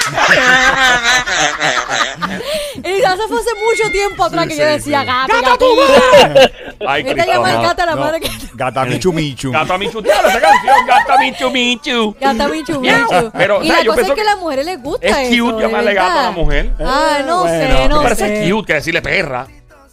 Y 2.84 2.90
eso 3.02 3.28
fue 3.28 3.40
hace 3.40 3.50
mucho 3.66 3.92
tiempo 3.92 4.24
atrás 4.24 4.44
Sí, 4.44 4.50
que 4.50 4.56
sí, 4.56 4.62
yo 4.62 4.68
decía 4.68 5.02
sí. 5.02 5.06
gata, 5.08 5.34
gatita. 5.42 6.52
Ay, 6.86 7.04
Vete 7.04 7.22
a 7.22 7.24
Cristo, 7.24 7.32
llamar 7.42 7.54
no. 7.56 7.62
gata 7.62 7.84
a 7.84 7.86
la 7.88 7.96
No, 7.96 8.02
madre 8.02 8.20
que... 8.20 8.30
gata 8.54 8.86
Michu 8.86 9.14
Michu. 9.14 9.52
Gata 9.52 9.78
Michu, 9.78 10.02
tío, 10.02 10.12
esa 10.14 10.40
canción. 10.42 10.76
Gata 10.88 11.18
Michu 11.18 11.50
Michu. 11.52 12.16
Gata 12.20 12.48
michu, 12.48 12.80
michu. 12.82 13.32
Pero, 13.34 13.58
o 13.60 13.64
y 13.64 13.68
sea, 13.68 13.78
la 13.78 13.84
yo 13.84 13.92
cosa 13.96 14.08
es 14.08 14.12
que 14.14 14.22
a 14.22 14.24
las 14.26 14.38
mujeres 14.40 14.66
les 14.66 14.82
gusta 14.84 15.08
Es 15.08 15.32
eso, 15.32 15.46
cute 15.46 15.62
llamarle 15.64 15.94
gato 15.94 16.20
a 16.20 16.24
la 16.24 16.32
mujer. 16.32 16.74
Ah, 16.80 17.20
no 17.26 17.40
bueno. 17.44 17.50
sé, 17.82 17.88
no 17.90 17.98
Me 17.98 18.04
parece 18.04 18.44
sé. 18.46 18.52
cute 18.52 18.68
que 18.68 18.74
decirle 18.74 19.02
perra. 19.02 19.48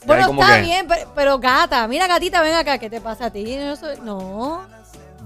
Bueno, 0.06 0.30
está 0.32 0.56
que- 0.56 0.60
bien, 0.62 0.86
pero, 0.86 1.10
pero 1.14 1.38
gata, 1.38 1.88
mira 1.88 2.06
gatita, 2.06 2.42
ven 2.42 2.54
acá, 2.54 2.76
¿qué 2.78 2.90
te 2.90 3.00
pasa 3.00 3.26
a 3.26 3.30
ti? 3.30 3.56
No, 3.56 3.74
soy- 3.76 3.96
no. 4.02 4.62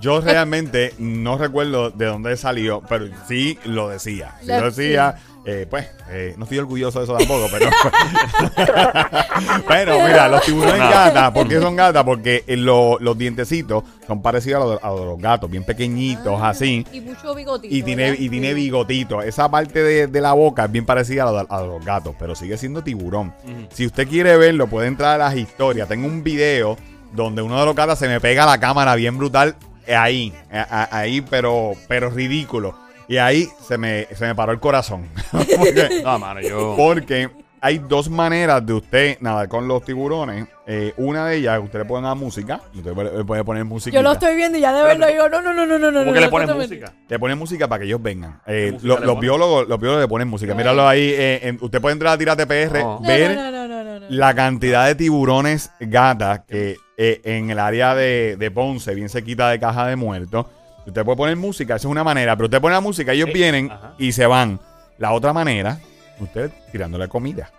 Yo 0.01 0.21
realmente 0.21 0.95
no 0.99 1.37
recuerdo 1.39 1.91
de 1.91 2.07
dónde 2.07 2.37
salió, 2.37 2.81
pero 2.89 3.07
sí 3.27 3.59
lo 3.65 3.89
decía. 3.89 4.37
Sí 4.41 4.47
Lo- 4.47 4.61
lo 4.61 4.71
decía. 4.71 5.17
Eh, 5.45 5.67
pues, 5.69 5.87
eh, 6.11 6.35
no 6.37 6.45
estoy 6.45 6.59
orgulloso 6.59 6.99
de 6.99 7.05
eso 7.05 7.17
tampoco, 7.17 7.47
pero. 7.51 7.71
pero 9.69 10.03
mira, 10.07 10.29
los 10.29 10.43
tiburones 10.43 10.79
Nada. 10.79 11.07
gatas, 11.07 11.31
¿por 11.33 11.49
qué 11.49 11.61
son 11.61 11.77
gatas? 11.77 12.05
Porque 12.05 12.45
eh, 12.47 12.57
lo- 12.57 12.99
los 13.01 13.17
dientecitos 13.17 13.85
son 14.07 14.21
parecidos 14.23 14.63
a 14.63 14.67
los, 14.67 14.85
a 15.03 15.05
los 15.07 15.19
gatos, 15.19 15.51
bien 15.51 15.65
pequeñitos, 15.65 16.41
así. 16.43 16.87
Y 16.93 17.01
mucho 17.01 17.35
bigotito. 17.35 17.75
Y 17.75 17.83
tiene, 17.83 18.11
¿verdad? 18.11 18.19
y 18.21 18.29
tiene 18.29 18.55
bigotito. 18.55 19.23
Esa 19.23 19.51
parte 19.51 19.83
de, 19.83 20.07
de 20.07 20.21
la 20.21 20.33
boca 20.33 20.65
es 20.67 20.73
bien 20.73 20.85
parecida 20.87 21.25
a, 21.29 21.33
los- 21.33 21.51
a 21.51 21.63
los 21.63 21.85
gatos, 21.85 22.15
pero 22.19 22.35
sigue 22.35 22.57
siendo 22.59 22.83
tiburón. 22.83 23.33
Si 23.73 23.87
usted 23.87 24.09
quiere 24.09 24.37
verlo, 24.37 24.67
puede 24.67 24.89
entrar 24.89 25.21
a 25.21 25.29
las 25.29 25.37
historias. 25.37 25.89
Tengo 25.89 26.07
un 26.07 26.23
video 26.23 26.77
donde 27.13 27.41
uno 27.43 27.59
de 27.59 27.65
los 27.67 27.75
gatos 27.75 27.99
se 27.99 28.09
me 28.09 28.21
pega 28.21 28.43
a 28.43 28.47
la 28.47 28.61
cámara 28.61 28.95
bien 28.95 29.17
brutal. 29.17 29.57
eh, 29.87 29.95
Ahí, 29.97 30.33
eh, 30.53 30.65
ahí, 30.91 31.21
pero, 31.23 31.73
pero 31.89 32.11
ridículo. 32.11 32.75
Y 33.09 33.17
ahí 33.17 33.49
se 33.67 33.79
me, 33.79 34.07
se 34.15 34.27
me 34.27 34.35
paró 34.35 34.53
el 34.53 34.61
corazón. 34.61 35.09
porque, 35.33 36.01
No, 36.05 36.19
mano, 36.19 36.41
yo... 36.41 36.75
porque 36.77 37.31
hay 37.61 37.79
dos 37.79 38.09
maneras 38.09 38.65
de 38.65 38.73
usted 38.75 39.17
nadar 39.21 39.49
con 39.49 39.67
los 39.67 39.83
tiburones. 39.83 40.47
Eh, 40.67 40.93
una 40.99 41.27
de 41.27 41.37
ellas, 41.39 41.59
usted 41.65 41.79
le 41.81 41.85
pone 41.87 42.07
la 42.07 42.15
música. 42.15 42.61
Usted 42.75 42.95
le 42.95 43.25
puede 43.25 43.43
poner 43.43 43.65
música. 43.65 43.97
Yo 43.97 44.03
lo 44.03 44.13
estoy 44.13 44.37
viendo 44.37 44.59
y 44.59 44.61
ya 44.61 44.73
de 44.73 44.83
verlo 44.85 45.07
digo, 45.07 45.29
no, 45.29 45.41
no, 45.43 45.53
no, 45.55 45.67
no, 45.67 45.79
no, 45.79 45.91
no. 45.91 45.99
¿Cómo 46.01 46.05
no, 46.05 46.13
que 46.13 46.21
le 46.21 46.27
no, 46.27 46.31
pones 46.31 46.55
música? 46.55 46.93
Le 47.09 47.19
ponen 47.19 47.39
música 47.39 47.67
para 47.67 47.81
que 47.81 47.87
ellos 47.87 48.01
vengan. 48.03 48.41
Eh, 48.47 48.67
¿Qué 48.67 48.73
música 48.73 48.89
lo- 48.89 48.95
le 49.01 49.07
los, 49.07 49.15
ponen? 49.15 49.21
biólogos, 49.23 49.69
los 49.69 49.81
biólogos 49.81 50.03
le 50.05 50.09
ponen 50.09 50.29
música. 50.29 50.55
Míralo 50.55 50.87
ahí. 50.87 51.09
eh, 51.17 51.41
en- 51.49 51.59
usted 51.61 51.81
puede 51.81 51.95
entrar 51.95 52.13
a 52.13 52.19
Tírate 52.19 52.47
PR, 52.47 52.81
No. 52.81 53.01
ver 53.01 53.35
No, 53.35 53.51
no, 53.51 53.51
no, 53.51 53.67
no, 53.69 53.85
no, 53.85 54.01
no. 54.01 54.07
la 54.11 54.35
cantidad 54.35 54.87
de 54.87 54.95
tiburones 54.95 55.73
gatas 55.81 56.41
que 56.47 56.77
eh, 56.99 57.21
en 57.25 57.51
el 57.51 57.59
área 57.59 57.95
de, 57.95 58.37
de 58.39 58.51
Ponce, 58.51 58.95
bien 58.95 59.09
cerquita 59.09 59.49
de 59.51 59.59
Caja 59.59 59.87
de 59.87 59.97
Muertos, 59.97 60.47
usted 60.89 61.05
puede 61.05 61.17
poner 61.17 61.37
música. 61.37 61.77
Esa 61.77 61.89
es 61.89 61.91
una 61.91 62.05
manera. 62.05 62.37
Pero 62.37 62.47
usted 62.47 62.61
pone 62.61 62.75
la 62.75 62.81
música, 62.81 63.13
ellos 63.13 63.31
vienen 63.33 63.71
ajá. 63.71 63.95
y 63.99 64.13
se 64.13 64.27
van. 64.27 64.61
La 64.99 65.13
otra 65.13 65.33
manera, 65.33 65.79
usted 66.19 66.51
tirándole 66.73 67.09
comida. 67.09 67.51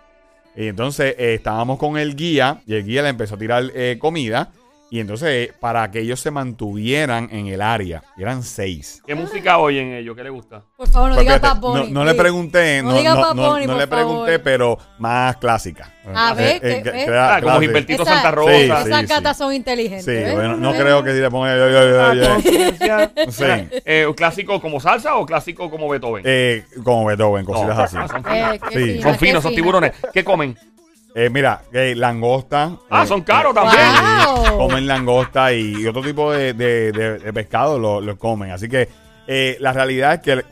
Y 0.54 0.66
entonces 0.66 1.14
eh, 1.18 1.34
estábamos 1.34 1.78
con 1.78 1.96
el 1.96 2.16
guía 2.16 2.60
y 2.66 2.74
el 2.74 2.84
guía 2.84 3.02
le 3.02 3.08
empezó 3.08 3.36
a 3.36 3.38
tirar 3.38 3.64
eh, 3.74 3.96
comida. 3.98 4.50
Y 4.92 4.98
entonces, 4.98 5.28
eh, 5.28 5.52
para 5.60 5.88
que 5.90 6.00
ellos 6.00 6.18
se 6.18 6.32
mantuvieran 6.32 7.28
en 7.30 7.46
el 7.46 7.62
área, 7.62 8.02
eran 8.18 8.42
seis. 8.42 9.00
¿Qué 9.06 9.14
música 9.14 9.58
oyen 9.58 9.92
ellos? 9.92 10.16
¿Qué 10.16 10.24
les 10.24 10.32
gusta? 10.32 10.62
Por 10.76 10.88
favor, 10.88 11.10
no 11.10 11.14
Pues 11.14 11.26
digas 11.26 11.40
Bad 11.40 11.60
Bunny. 11.60 11.92
no, 11.92 12.00
no 12.00 12.04
le 12.04 12.14
pregunté, 12.14 12.82
No 12.82 12.90
no, 12.90 12.98
digas 12.98 13.14
no, 13.14 13.20
Bad 13.20 13.34
no- 13.34 13.50
Bunny, 13.52 13.66
no 13.66 13.72
por 13.74 13.80
le 13.80 13.86
pregunté, 13.86 14.30
favor. 14.32 14.40
pero 14.42 14.78
más 14.98 15.36
clásica. 15.36 15.92
A 16.12 16.34
ver, 16.34 16.60
¿qué- 16.60 16.82
que- 16.82 16.90
ves? 16.90 17.04
que 17.04 17.10
era 17.10 17.36
Ah, 17.36 17.40
como. 17.40 17.60
Gilbertito 17.60 18.04
Santa 18.04 18.30
Rosa. 18.32 18.52
Sí, 18.52 18.62
Esas 18.64 19.08
gatas 19.08 19.36
sí. 19.36 19.42
son 19.44 19.54
inteligentes. 19.54 20.04
Sí, 20.04 20.34
bueno, 20.34 20.56
no 20.56 20.72
creo 20.72 21.04
que 21.04 21.12
si 21.14 21.20
le 21.20 21.30
ponga. 21.30 21.56
yo, 21.56 21.68
yo, 21.70 21.88
yo, 21.88 22.14
yo, 22.14 22.34
Conciencia. 22.34 23.12
Sí. 23.30 23.44
Eh, 23.84 24.06
¿un 24.08 24.14
¿Clásico 24.14 24.60
como 24.60 24.80
salsa 24.80 25.16
o 25.16 25.24
clásico 25.24 25.70
como 25.70 25.88
Beethoven? 25.88 26.24
Eh, 26.26 26.64
como 26.82 27.04
Beethoven, 27.06 27.44
cositas 27.44 27.76
No. 27.76 27.82
así. 27.84 27.96
Ah, 27.96 28.08
son 28.08 28.24
Eh, 28.72 29.00
Son 29.02 29.14
finos, 29.16 29.42
fina. 29.44 29.54
tiburones. 29.54 29.92
¿Qué 30.12 30.24
comen? 30.24 30.56
Eh, 31.14 31.28
mira, 31.30 31.62
eh, 31.72 31.94
langosta. 31.96 32.76
Ah, 32.88 33.02
eh, 33.02 33.06
son 33.06 33.22
caros 33.22 33.52
eh, 33.52 33.54
también. 33.54 34.46
Wow. 34.50 34.58
Comen 34.58 34.86
langosta 34.86 35.52
y 35.52 35.86
otro 35.86 36.02
tipo 36.02 36.32
de, 36.32 36.52
de- 36.54 36.92
de- 36.92 37.18
de 37.18 37.32
pescado 37.32 37.78
lo, 37.78 38.00
lo 38.00 38.16
comen. 38.18 38.50
Así 38.52 38.68
que 38.68 38.88
eh, 39.26 39.56
la 39.60 39.72
realidad 39.72 40.14
es 40.14 40.20
que 40.20 40.44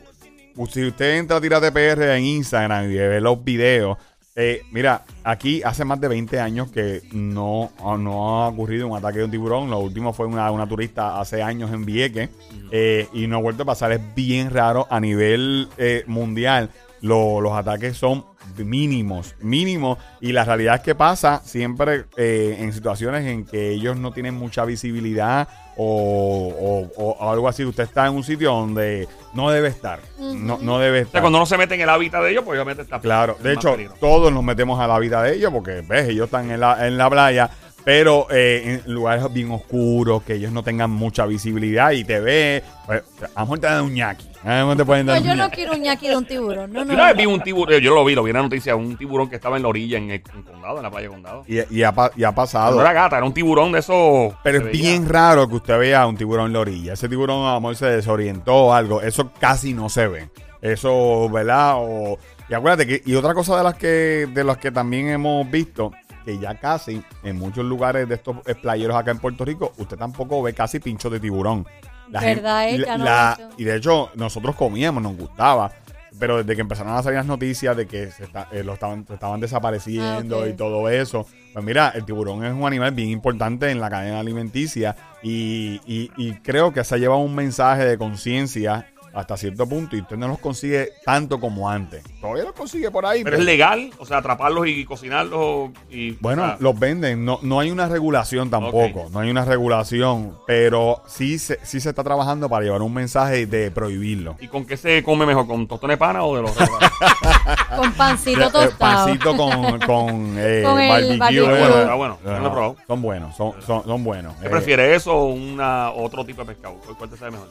si 0.69 0.85
usted 0.85 1.17
entra 1.17 1.37
a 1.37 1.41
Tírate 1.41 1.71
PR 1.71 2.15
en 2.17 2.23
Instagram 2.25 2.91
y 2.91 2.95
ve 2.95 3.21
los 3.21 3.41
videos, 3.43 3.97
eh, 4.35 4.61
mira, 4.71 5.03
aquí 5.23 5.61
hace 5.63 5.83
más 5.85 5.99
de 6.01 6.07
20 6.09 6.39
años 6.39 6.69
que 6.71 7.01
no, 7.13 7.71
no 7.97 8.43
ha 8.43 8.47
ocurrido 8.49 8.87
un 8.87 8.97
ataque 8.97 9.19
de 9.19 9.25
un 9.25 9.31
tiburón. 9.31 9.69
Lo 9.69 9.79
último 9.79 10.11
fue 10.13 10.25
una, 10.27 10.49
una 10.51 10.67
turista 10.67 11.19
hace 11.19 11.41
años 11.41 11.71
en 11.71 11.85
Vieques 11.85 12.29
eh, 12.71 13.07
y 13.13 13.27
no 13.27 13.37
ha 13.37 13.41
vuelto 13.41 13.63
a 13.63 13.65
pasar. 13.67 13.91
Es 13.93 14.01
bien 14.15 14.49
raro 14.51 14.87
a 14.89 14.99
nivel 14.99 15.69
eh, 15.77 16.03
mundial. 16.07 16.69
Lo- 17.01 17.39
los 17.41 17.53
ataques 17.53 17.95
son 17.97 18.25
mínimos, 18.57 19.35
mínimos. 19.39 19.97
Y 20.21 20.31
la 20.31 20.43
realidad 20.45 20.75
es 20.75 20.81
que 20.81 20.95
pasa 20.95 21.41
siempre 21.43 22.05
eh, 22.17 22.57
en 22.59 22.73
situaciones 22.73 23.25
en 23.25 23.45
que 23.45 23.69
ellos 23.71 23.97
no 23.97 24.11
tienen 24.11 24.35
mucha 24.35 24.65
visibilidad 24.65 25.47
o, 25.77 26.89
o- 26.97 27.05
o 27.23 27.31
algo 27.31 27.47
así. 27.47 27.63
Usted 27.65 27.83
está 27.83 28.07
en 28.07 28.13
un 28.13 28.23
sitio 28.23 28.51
donde 28.51 29.07
no 29.33 29.49
debe 29.49 29.69
estar. 29.69 29.99
no, 30.19 30.57
no 30.61 30.79
debe 30.79 30.99
O 30.99 31.01
sea, 31.01 31.07
estar. 31.07 31.21
cuando 31.21 31.39
no 31.39 31.45
se 31.45 31.57
mete 31.57 31.75
en 31.75 31.81
el 31.81 31.89
hábitat 31.89 32.21
de 32.23 32.31
ellos, 32.31 32.43
pues 32.43 32.55
obviamente 32.57 32.83
está 32.83 32.99
Claro, 32.99 33.37
de 33.41 33.53
hecho, 33.53 33.75
todos 33.99 34.31
nos 34.31 34.43
metemos 34.43 34.79
a 34.79 34.87
la 34.87 34.99
vida 34.99 35.23
de 35.23 35.35
ellos 35.35 35.51
porque, 35.53 35.81
ves, 35.87 36.09
ellos 36.09 36.25
están 36.25 36.51
en 36.51 36.59
la, 36.59 36.85
en 36.87 36.97
la 36.97 37.09
playa, 37.09 37.49
pero 37.89 38.27
eh, 38.29 38.81
en 38.85 38.93
lugares 38.93 39.33
bien 39.33 39.49
oscuros, 39.49 40.21
que 40.21 40.35
ellos 40.35 40.51
no 40.51 40.61
tengan 40.61 40.91
mucha 40.91 41.25
visibilidad 41.25 41.89
y 41.89 42.03
te 42.03 42.19
ve, 42.19 42.63
pues, 42.85 43.01
a 43.33 43.39
lo 43.39 43.45
mejor 43.47 43.59
te 43.59 43.65
dan 43.65 43.83
un 43.85 43.95
ñaki. 43.95 44.29
A 44.43 44.59
lo 44.61 44.75
te 44.75 44.85
pueden 44.85 45.07
No, 45.07 45.13
dar 45.13 45.23
yo 45.23 45.31
un 45.31 45.37
no 45.39 45.49
quiero 45.49 45.73
un 45.73 45.81
ñaki 45.81 46.07
de 46.07 46.15
un 46.15 46.25
tiburón. 46.25 46.71
No, 46.71 46.85
no. 46.85 46.87
Yo 46.89 46.93
una 46.93 47.05
vez 47.07 47.15
no. 47.15 47.17
vi 47.17 47.25
un 47.25 47.41
tiburón, 47.41 47.79
yo 47.79 47.95
lo 47.95 48.05
vi, 48.05 48.13
lo 48.13 48.21
vi 48.21 48.29
en 48.29 48.35
la 48.37 48.43
noticia, 48.43 48.75
un 48.75 48.95
tiburón 48.95 49.27
que 49.27 49.37
estaba 49.37 49.57
en 49.57 49.63
la 49.63 49.69
orilla 49.69 49.97
en 49.97 50.11
el 50.11 50.21
en 50.35 50.43
condado, 50.43 50.77
en 50.77 50.83
la 50.83 50.91
playa 50.91 51.07
de 51.07 51.13
condado. 51.13 51.43
Y, 51.47 51.55
y 51.75 51.81
ha, 51.81 51.91
y 52.15 52.23
ha 52.23 52.27
No 52.29 52.35
pasado. 52.35 52.79
era 52.79 52.93
gata, 52.93 53.17
era 53.17 53.25
un 53.25 53.33
tiburón 53.33 53.71
de 53.71 53.79
esos. 53.79 54.35
Pero 54.43 54.59
es 54.59 54.65
veía. 54.65 54.81
bien 54.83 55.09
raro 55.09 55.49
que 55.49 55.55
usted 55.55 55.79
vea 55.79 56.05
un 56.05 56.15
tiburón 56.15 56.45
en 56.45 56.53
la 56.53 56.59
orilla. 56.59 56.93
Ese 56.93 57.09
tiburón 57.09 57.43
a 57.47 57.53
lo 57.55 57.61
mejor 57.61 57.75
se 57.75 57.87
desorientó 57.87 58.53
o 58.53 58.73
algo. 58.73 59.01
Eso 59.01 59.31
casi 59.39 59.73
no 59.73 59.89
se 59.89 60.07
ve. 60.07 60.29
Eso, 60.61 61.27
¿verdad? 61.29 61.73
O, 61.77 62.19
y 62.49 62.53
acuérdate 62.53 62.85
que, 62.85 63.01
y 63.03 63.15
otra 63.15 63.33
cosa 63.33 63.57
de 63.57 63.63
las 63.63 63.73
que, 63.73 64.27
de 64.31 64.43
las 64.43 64.57
que 64.57 64.69
también 64.71 65.09
hemos 65.09 65.49
visto, 65.49 65.91
que 66.25 66.37
ya 66.37 66.55
casi 66.59 67.01
en 67.23 67.37
muchos 67.37 67.65
lugares 67.65 68.07
de 68.07 68.15
estos 68.15 68.37
playeros 68.61 68.95
acá 68.97 69.11
en 69.11 69.19
Puerto 69.19 69.45
Rico, 69.45 69.73
usted 69.77 69.97
tampoco 69.97 70.41
ve 70.43 70.53
casi 70.53 70.79
pinchos 70.79 71.11
de 71.11 71.19
tiburón. 71.19 71.65
¿Verdad, 72.07 72.21
gente- 72.67 72.83
eh? 72.83 72.97
La- 72.97 73.35
visto. 73.37 73.53
y 73.57 73.63
de 73.65 73.75
hecho, 73.75 74.09
nosotros 74.15 74.55
comíamos, 74.55 75.01
nos 75.03 75.15
gustaba. 75.15 75.71
Pero 76.17 76.37
desde 76.39 76.55
que 76.55 76.61
empezaron 76.61 76.93
a 76.93 77.03
salir 77.03 77.17
las 77.17 77.27
noticias 77.27 77.77
de 77.77 77.85
que 77.87 78.09
se, 78.11 78.23
está- 78.25 78.47
eh, 78.51 78.63
lo 78.63 78.73
estaban, 78.73 79.05
se 79.07 79.13
estaban 79.13 79.39
desapareciendo 79.39 80.41
Ah, 80.41 80.47
y 80.49 80.53
todo 80.53 80.89
eso, 80.89 81.25
pues 81.53 81.63
mira, 81.63 81.89
el 81.95 82.03
tiburón 82.03 82.43
es 82.43 82.51
un 82.53 82.65
animal 82.65 82.91
bien 82.91 83.09
importante 83.09 83.69
en 83.69 83.79
la 83.79 83.89
cadena 83.89 84.19
alimenticia 84.19 84.95
y, 85.23 85.79
y- 85.85 86.11
y 86.17 86.33
creo 86.41 86.73
que 86.73 86.83
se 86.83 86.95
ha 86.95 86.97
llevado 86.97 87.21
un 87.21 87.35
mensaje 87.35 87.85
de 87.85 87.97
conciencia 87.97 88.87
hasta 89.19 89.37
cierto 89.37 89.67
punto 89.67 89.95
y 89.95 90.01
usted 90.01 90.17
no 90.17 90.27
los 90.27 90.39
consigue 90.39 90.93
tanto 91.05 91.39
como 91.39 91.69
antes. 91.69 92.03
Todavía 92.21 92.43
los 92.45 92.53
consigue 92.53 92.89
por 92.91 93.05
ahí. 93.05 93.23
Pero 93.23 93.37
es 93.37 93.43
legal, 93.43 93.91
o 93.99 94.05
sea, 94.05 94.17
atraparlos 94.17 94.67
y 94.67 94.85
cocinarlos 94.85 95.69
y... 95.89 96.11
Bueno, 96.19 96.43
o 96.43 96.45
sea, 96.47 96.57
los 96.59 96.77
venden, 96.79 97.23
no, 97.25 97.39
no 97.41 97.59
hay 97.59 97.71
una 97.71 97.87
regulación 97.87 98.49
tampoco, 98.49 99.01
Ok. 99.01 99.11
no 99.11 99.19
hay 99.19 99.29
una 99.29 99.45
regulación, 99.45 100.37
pero 100.47 101.01
sí 101.07 101.39
se, 101.39 101.59
sí 101.63 101.79
se 101.79 101.89
está 101.89 102.03
trabajando 102.03 102.49
para 102.49 102.63
llevar 102.63 102.81
un 102.81 102.93
mensaje 102.93 103.45
de 103.45 103.71
prohibirlo. 103.71 104.35
¿Y 104.39 104.47
con 104.47 104.65
qué 104.65 104.77
se 104.77 105.03
come 105.03 105.25
mejor? 105.25 105.47
¿Con 105.47 105.67
tostones 105.67 105.95
de 105.95 105.97
pana 105.99 106.23
o 106.23 106.35
de 106.35 106.41
los 106.43 106.51
Con 107.75 107.91
pancito 107.93 108.41
Eh, 108.41 108.49
tostado. 108.51 108.77
pancito 108.77 109.35
con, 109.37 109.79
con, 109.81 110.33
eh, 110.37 110.61
Con 110.65 110.75
barbecue. 110.77 111.17
barbecue. 111.17 111.49
bueno, 111.59 111.75
Ah, 111.91 111.95
bueno, 111.95 112.17
yo 112.23 112.31
no 112.31 112.39
lo 112.39 112.47
he 112.47 112.51
probado. 112.51 112.75
Son 112.87 113.01
buenos, 113.01 113.35
son, 113.35 113.53
son, 113.65 113.83
son 113.85 114.03
buenos. 114.03 114.35
¿Qué 114.37 114.47
Eh, 114.47 114.49
prefiere 114.49 114.95
eso 114.95 115.13
o 115.13 115.25
una, 115.27 115.91
otro 115.91 116.25
tipo 116.25 116.43
de 116.43 116.53
pescado? 116.53 116.75
¿Cuál 116.97 117.09
te 117.09 117.17
sabe 117.17 117.31
mejor? 117.31 117.47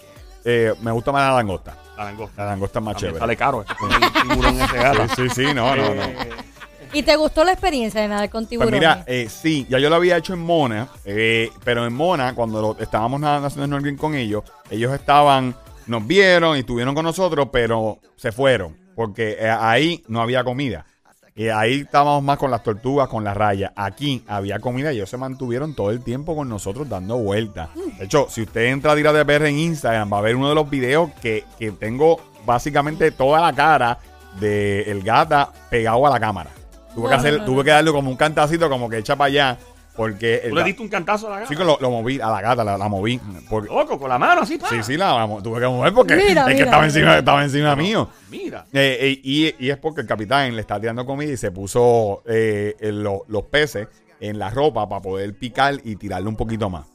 Eh, 0.51 0.75
me 0.81 0.91
gusta 0.93 1.13
más 1.13 1.29
la 1.29 1.35
langosta. 1.37 1.77
La 1.97 2.05
langosta. 2.05 2.43
La 2.45 2.51
langosta 2.51 2.79
es 2.79 2.85
más 2.85 2.95
También 2.95 3.11
chévere. 3.13 3.21
sale 3.21 3.37
caro. 3.37 3.61
este, 3.63 3.75
con 3.75 3.93
el 3.93 4.13
tiburón 4.13 4.61
ese 4.61 4.77
gala. 4.77 5.09
Sí, 5.09 5.29
sí, 5.29 5.47
sí, 5.47 5.55
no, 5.55 5.75
no, 5.77 5.95
no. 5.95 6.03
Eh, 6.03 6.29
¿Y 6.93 7.03
te 7.03 7.17
gustó 7.17 7.45
la 7.45 7.53
experiencia 7.53 8.01
de 8.01 8.09
nadar 8.09 8.31
con 8.31 8.43
Pues 8.45 8.49
tiburones? 8.51 8.81
mira, 8.81 9.05
eh, 9.07 9.29
sí, 9.29 9.67
ya 9.69 9.79
yo 9.79 9.91
lo 9.91 9.97
había 9.97 10.17
hecho 10.17 10.33
en 10.33 10.39
Mona, 10.41 10.89
eh, 11.05 11.51
pero 11.65 11.85
en 11.87 11.93
Mona, 11.93 12.35
cuando 12.35 12.63
lo- 12.63 12.77
estábamos 12.83 13.21
nadando 13.21 13.49
haciendo 13.49 13.67
snorkeling 13.67 13.99
con 13.99 14.15
ellos, 14.15 14.43
ellos 14.71 14.95
estaban, 14.95 15.55
nos 15.87 16.07
vieron 16.07 16.57
y 16.57 16.61
estuvieron 16.61 16.95
con 16.95 17.05
nosotros, 17.05 17.49
pero 17.53 17.99
se 18.17 18.33
fueron, 18.33 18.75
porque 18.95 19.37
eh, 19.39 19.51
ahí 19.51 20.03
no 20.09 20.23
había 20.23 20.43
comida. 20.45 20.87
Y 21.39 21.51
ahí 21.51 21.83
estábamos 21.83 22.25
más 22.25 22.37
con 22.37 22.51
las 22.51 22.65
tortugas, 22.65 23.09
con 23.09 23.23
las 23.23 23.37
rayas. 23.37 23.71
Aquí 23.77 24.25
había 24.27 24.59
comida 24.59 24.93
y 24.93 24.97
ellos 24.97 25.09
se 25.09 25.17
mantuvieron 25.17 25.73
todo 25.73 25.93
el 25.93 26.03
tiempo 26.03 26.35
con 26.35 26.49
nosotros 26.49 26.89
dando 26.89 27.17
vueltas. 27.17 27.69
De 27.97 28.07
hecho, 28.07 28.27
si 28.29 28.43
usted 28.43 28.65
entra 28.67 28.91
a 28.91 28.97
tirar 28.97 29.15
de 29.15 29.25
PR 29.25 29.47
en 29.47 29.57
Instagram, 29.57 30.13
va 30.13 30.19
a 30.19 30.21
ver 30.21 30.35
uno 30.35 30.49
de 30.49 30.57
los 30.57 30.69
videos 30.69 31.13
que, 31.23 31.45
que 31.57 31.71
tengo 31.71 32.21
básicamente 32.45 33.13
toda 33.13 33.41
la 33.41 33.53
cara 33.53 34.01
de 34.41 34.91
el 34.91 35.05
gata 35.05 35.53
pegado 35.71 36.05
a 36.09 36.11
la 36.11 36.19
cámara. 36.19 36.51
Tuve 36.93 37.09
que 37.09 37.15
hacer, 37.15 37.45
tuve 37.45 37.63
que 37.63 37.71
darle 37.71 37.93
como 37.93 38.11
un 38.11 38.17
cantacito, 38.17 38.69
como 38.69 38.91
que 38.91 38.99
echa 38.99 39.15
para 39.15 39.29
allá, 39.29 39.59
porque 39.99 40.45
¿Tú 40.49 40.55
le 40.55 40.65
diste 40.65 40.81
un 40.81 40.89
cantazo 40.89 41.27
a 41.27 41.31
la 41.31 41.37
gata? 41.41 41.49
sí 41.49 41.57
que 41.57 41.65
lo, 41.65 41.77
lo 41.79 41.91
moví 41.91 42.19
a 42.19 42.31
la 42.31 42.41
gata, 42.41 42.65
la, 42.65 42.79
la 42.79 42.89
moví. 42.89 43.21
Porque, 43.51 43.69
Loco, 43.69 43.99
con 43.99 44.09
la 44.09 44.19
mano 44.19 44.41
así, 44.41 44.57
pa. 44.57 44.69
sí, 44.71 44.77
sí, 44.83 44.97
la, 44.97 45.27
la 45.27 45.43
tuve 45.43 45.61
que 45.61 45.67
mover 45.67 45.93
porque 45.93 46.15
Mira, 46.17 46.43
es 46.43 46.47
que 46.47 46.55
mira, 46.55 46.65
estaba 46.65 46.83
mira. 46.83 46.87
encima, 46.87 47.19
estaba 47.19 47.45
encima 47.45 47.77
mío. 47.77 48.09
Mira. 48.31 48.65
Eh, 48.73 48.97
eh, 49.01 49.21
y, 49.23 49.55
y 49.67 49.69
es 49.71 49.77
porque 49.77 50.01
el 50.01 50.07
capitán 50.07 50.55
le 50.55 50.61
está 50.63 50.81
tirando 50.81 51.05
comida 51.05 51.33
y 51.33 51.37
se 51.37 51.51
puso 51.51 52.23
eh, 52.27 52.75
los 52.81 53.43
peces 53.51 53.89
en 54.21 54.39
la 54.39 54.49
ropa 54.51 54.89
para 54.89 55.03
poder 55.03 55.37
picar 55.37 55.75
y 55.85 55.97
tirarle 55.97 56.29
un 56.29 56.37
poquito 56.37 56.71
más. 56.71 56.87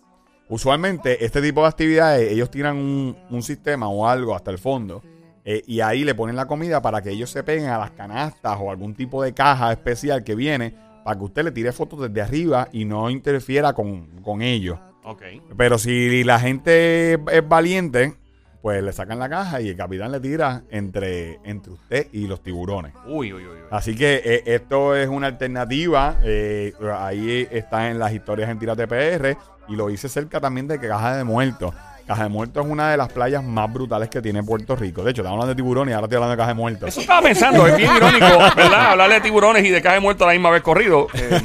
Usualmente, 0.49 1.23
este 1.25 1.41
tipo 1.41 1.61
de 1.61 1.67
actividades, 1.67 2.31
ellos 2.31 2.49
tiran 2.51 2.77
un, 2.77 3.17
un 3.29 3.43
sistema 3.43 3.87
o 3.87 4.07
algo 4.07 4.35
hasta 4.35 4.51
el 4.51 4.57
fondo 4.59 5.01
eh, 5.45 5.61
y 5.65 5.79
ahí 5.81 6.03
le 6.03 6.15
ponen 6.15 6.35
la 6.35 6.45
comida 6.45 6.81
para 6.81 7.01
que 7.01 7.09
ellos 7.11 7.29
se 7.29 7.43
peguen 7.43 7.65
a 7.69 7.77
las 7.77 7.91
canastas 7.91 8.57
o 8.61 8.69
algún 8.69 8.93
tipo 8.95 9.23
de 9.23 9.33
caja 9.33 9.71
especial 9.71 10.23
que 10.23 10.35
viene 10.35 10.75
para 11.03 11.17
que 11.17 11.23
usted 11.25 11.43
le 11.43 11.51
tire 11.51 11.71
fotos 11.71 12.01
desde 12.01 12.21
arriba 12.21 12.69
y 12.71 12.85
no 12.85 13.09
interfiera 13.09 13.73
con, 13.73 14.07
con 14.21 14.41
ellos. 14.41 14.79
Ok. 15.03 15.21
Pero 15.57 15.77
si 15.77 16.23
la 16.23 16.39
gente 16.39 17.13
es 17.13 17.47
valiente, 17.47 18.15
pues 18.61 18.81
le 18.81 18.93
sacan 18.93 19.19
la 19.19 19.27
caja 19.27 19.59
y 19.59 19.69
el 19.69 19.75
capitán 19.75 20.11
le 20.13 20.21
tira 20.21 20.63
entre, 20.69 21.39
entre 21.43 21.73
usted 21.73 22.07
y 22.13 22.27
los 22.27 22.41
tiburones. 22.41 22.93
Uy, 23.05 23.33
uy, 23.33 23.43
uy. 23.43 23.49
uy. 23.49 23.57
Así 23.69 23.95
que 23.95 24.21
eh, 24.23 24.43
esto 24.45 24.95
es 24.95 25.09
una 25.09 25.27
alternativa. 25.27 26.17
eh, 26.23 26.73
ahí 26.97 27.45
está 27.51 27.91
en 27.91 27.99
las 27.99 28.13
historias 28.13 28.49
en 28.49 28.59
Tírate 28.59 28.87
PR. 28.87 29.37
Y 29.67 29.75
lo 29.75 29.89
hice 29.89 30.07
cerca 30.09 30.39
también 30.39 30.67
de 30.67 30.79
Caja 30.79 31.17
de 31.17 31.23
Muertos. 31.23 31.73
Caja 32.07 32.23
de 32.23 32.29
Muertos 32.29 32.65
es 32.65 32.71
una 32.71 32.91
de 32.91 32.97
las 32.97 33.11
playas 33.11 33.43
más 33.43 33.71
brutales 33.71 34.09
que 34.09 34.21
tiene 34.21 34.43
Puerto 34.43 34.75
Rico. 34.75 35.03
De 35.03 35.11
hecho, 35.11 35.21
estamos 35.21 35.35
hablando 35.37 35.49
de 35.53 35.55
tiburones 35.55 35.91
y 35.91 35.95
ahora 35.95 36.05
estoy 36.05 36.15
hablando 36.17 36.31
de 36.31 36.37
Caja 36.37 36.49
de 36.49 36.53
Muertos. 36.55 36.89
Eso 36.89 37.01
estaba 37.01 37.21
pensando, 37.21 37.65
es 37.67 37.77
bien 37.77 37.95
irónico, 37.95 38.25
¿verdad? 38.55 38.91
Hablarle 38.91 39.15
de 39.15 39.21
tiburones 39.21 39.63
y 39.65 39.69
de 39.69 39.81
cae 39.81 39.99
muerto 39.99 40.23
a 40.25 40.27
la 40.27 40.33
misma 40.33 40.49
vez 40.49 40.61
corrido. 40.61 41.07
Eh, 41.13 41.41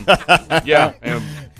ya. 0.64 0.94
eh, 1.02 1.18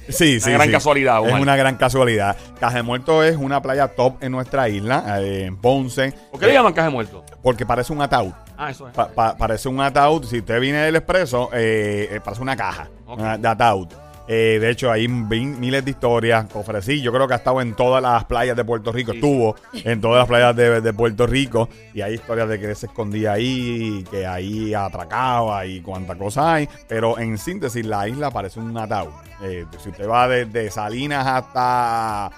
Sí, 0.09 0.41
sí. 0.41 0.51
gran 0.51 0.67
sí. 0.69 0.73
casualidad, 0.73 1.21
Es 1.23 1.29
Omar. 1.29 1.41
una 1.43 1.55
gran 1.55 1.77
casualidad. 1.77 2.35
Caja 2.59 2.77
de 2.77 2.83
Muertos 2.83 3.27
es 3.27 3.37
una 3.37 3.61
playa 3.61 3.89
top 3.89 4.15
en 4.23 4.33
nuestra 4.33 4.67
isla, 4.69 5.21
eh, 5.21 5.45
en 5.45 5.57
Ponce. 5.59 6.13
¿Por 6.31 6.41
qué 6.41 6.47
le 6.47 6.55
llaman 6.55 6.73
caje 6.73 6.89
muerto? 6.89 7.23
Porque 7.43 7.67
parece 7.67 7.93
un 7.93 8.01
ataúd. 8.01 8.33
Ah, 8.57 8.71
eso 8.71 8.89
es. 8.89 8.95
Pa- 8.95 9.09
pa- 9.09 9.37
parece 9.37 9.69
un 9.69 9.81
ataúd. 9.83 10.25
Si 10.25 10.39
usted 10.39 10.59
viene 10.61 10.79
del 10.79 10.97
expreso, 10.97 11.51
eh, 11.53 12.09
eh, 12.11 12.21
parece 12.25 12.41
una 12.43 12.57
caja 12.57 12.89
Ok. 13.07 13.19
una- 13.21 13.37
de 13.37 13.49
ataúd. 13.49 13.89
Eh, 14.29 14.59
de 14.61 14.71
hecho, 14.71 14.91
hay 14.93 15.09
min- 15.09 15.59
miles 15.59 15.85
de 15.85 15.91
historias. 15.93 16.47
Ofrecí, 16.55 17.01
yo 17.01 17.13
creo 17.13 17.27
que 17.27 17.33
ha 17.35 17.39
estado 17.39 17.61
en 17.63 17.75
todas 17.75 18.03
las 18.03 18.25
playas 18.27 18.57
de 18.57 18.65
Puerto 18.65 18.93
Rico. 18.93 19.13
Sí. 19.13 19.17
Estuvo 19.19 19.57
en 19.73 20.01
todas 20.01 20.19
las 20.19 20.29
playas 20.29 20.55
de, 20.55 20.81
de 20.83 20.93
Puerto 20.93 21.27
Rico. 21.27 21.69
Y 21.95 22.03
hay 22.03 22.15
historias 22.15 22.49
de 22.49 22.61
que 22.61 22.75
se 22.75 22.87
escondía 22.87 23.33
ahí, 23.33 24.05
que 24.11 24.27
ahí 24.27 24.75
atracaba 24.75 25.65
y 25.67 25.81
cuánta 25.81 26.15
cosa 26.17 26.55
hay. 26.55 26.69
Pero 26.87 27.19
en 27.19 27.39
síntesis, 27.39 27.85
la 27.87 28.07
isla 28.09 28.31
parece 28.31 28.61
un 28.61 28.77
ataúd. 28.77 29.09
Eh, 29.43 29.65
si 29.83 29.89
usted 29.91 30.09
va 30.09 30.29
desde 30.29 30.71
Salinas 30.71 31.27
hasta 31.27 32.31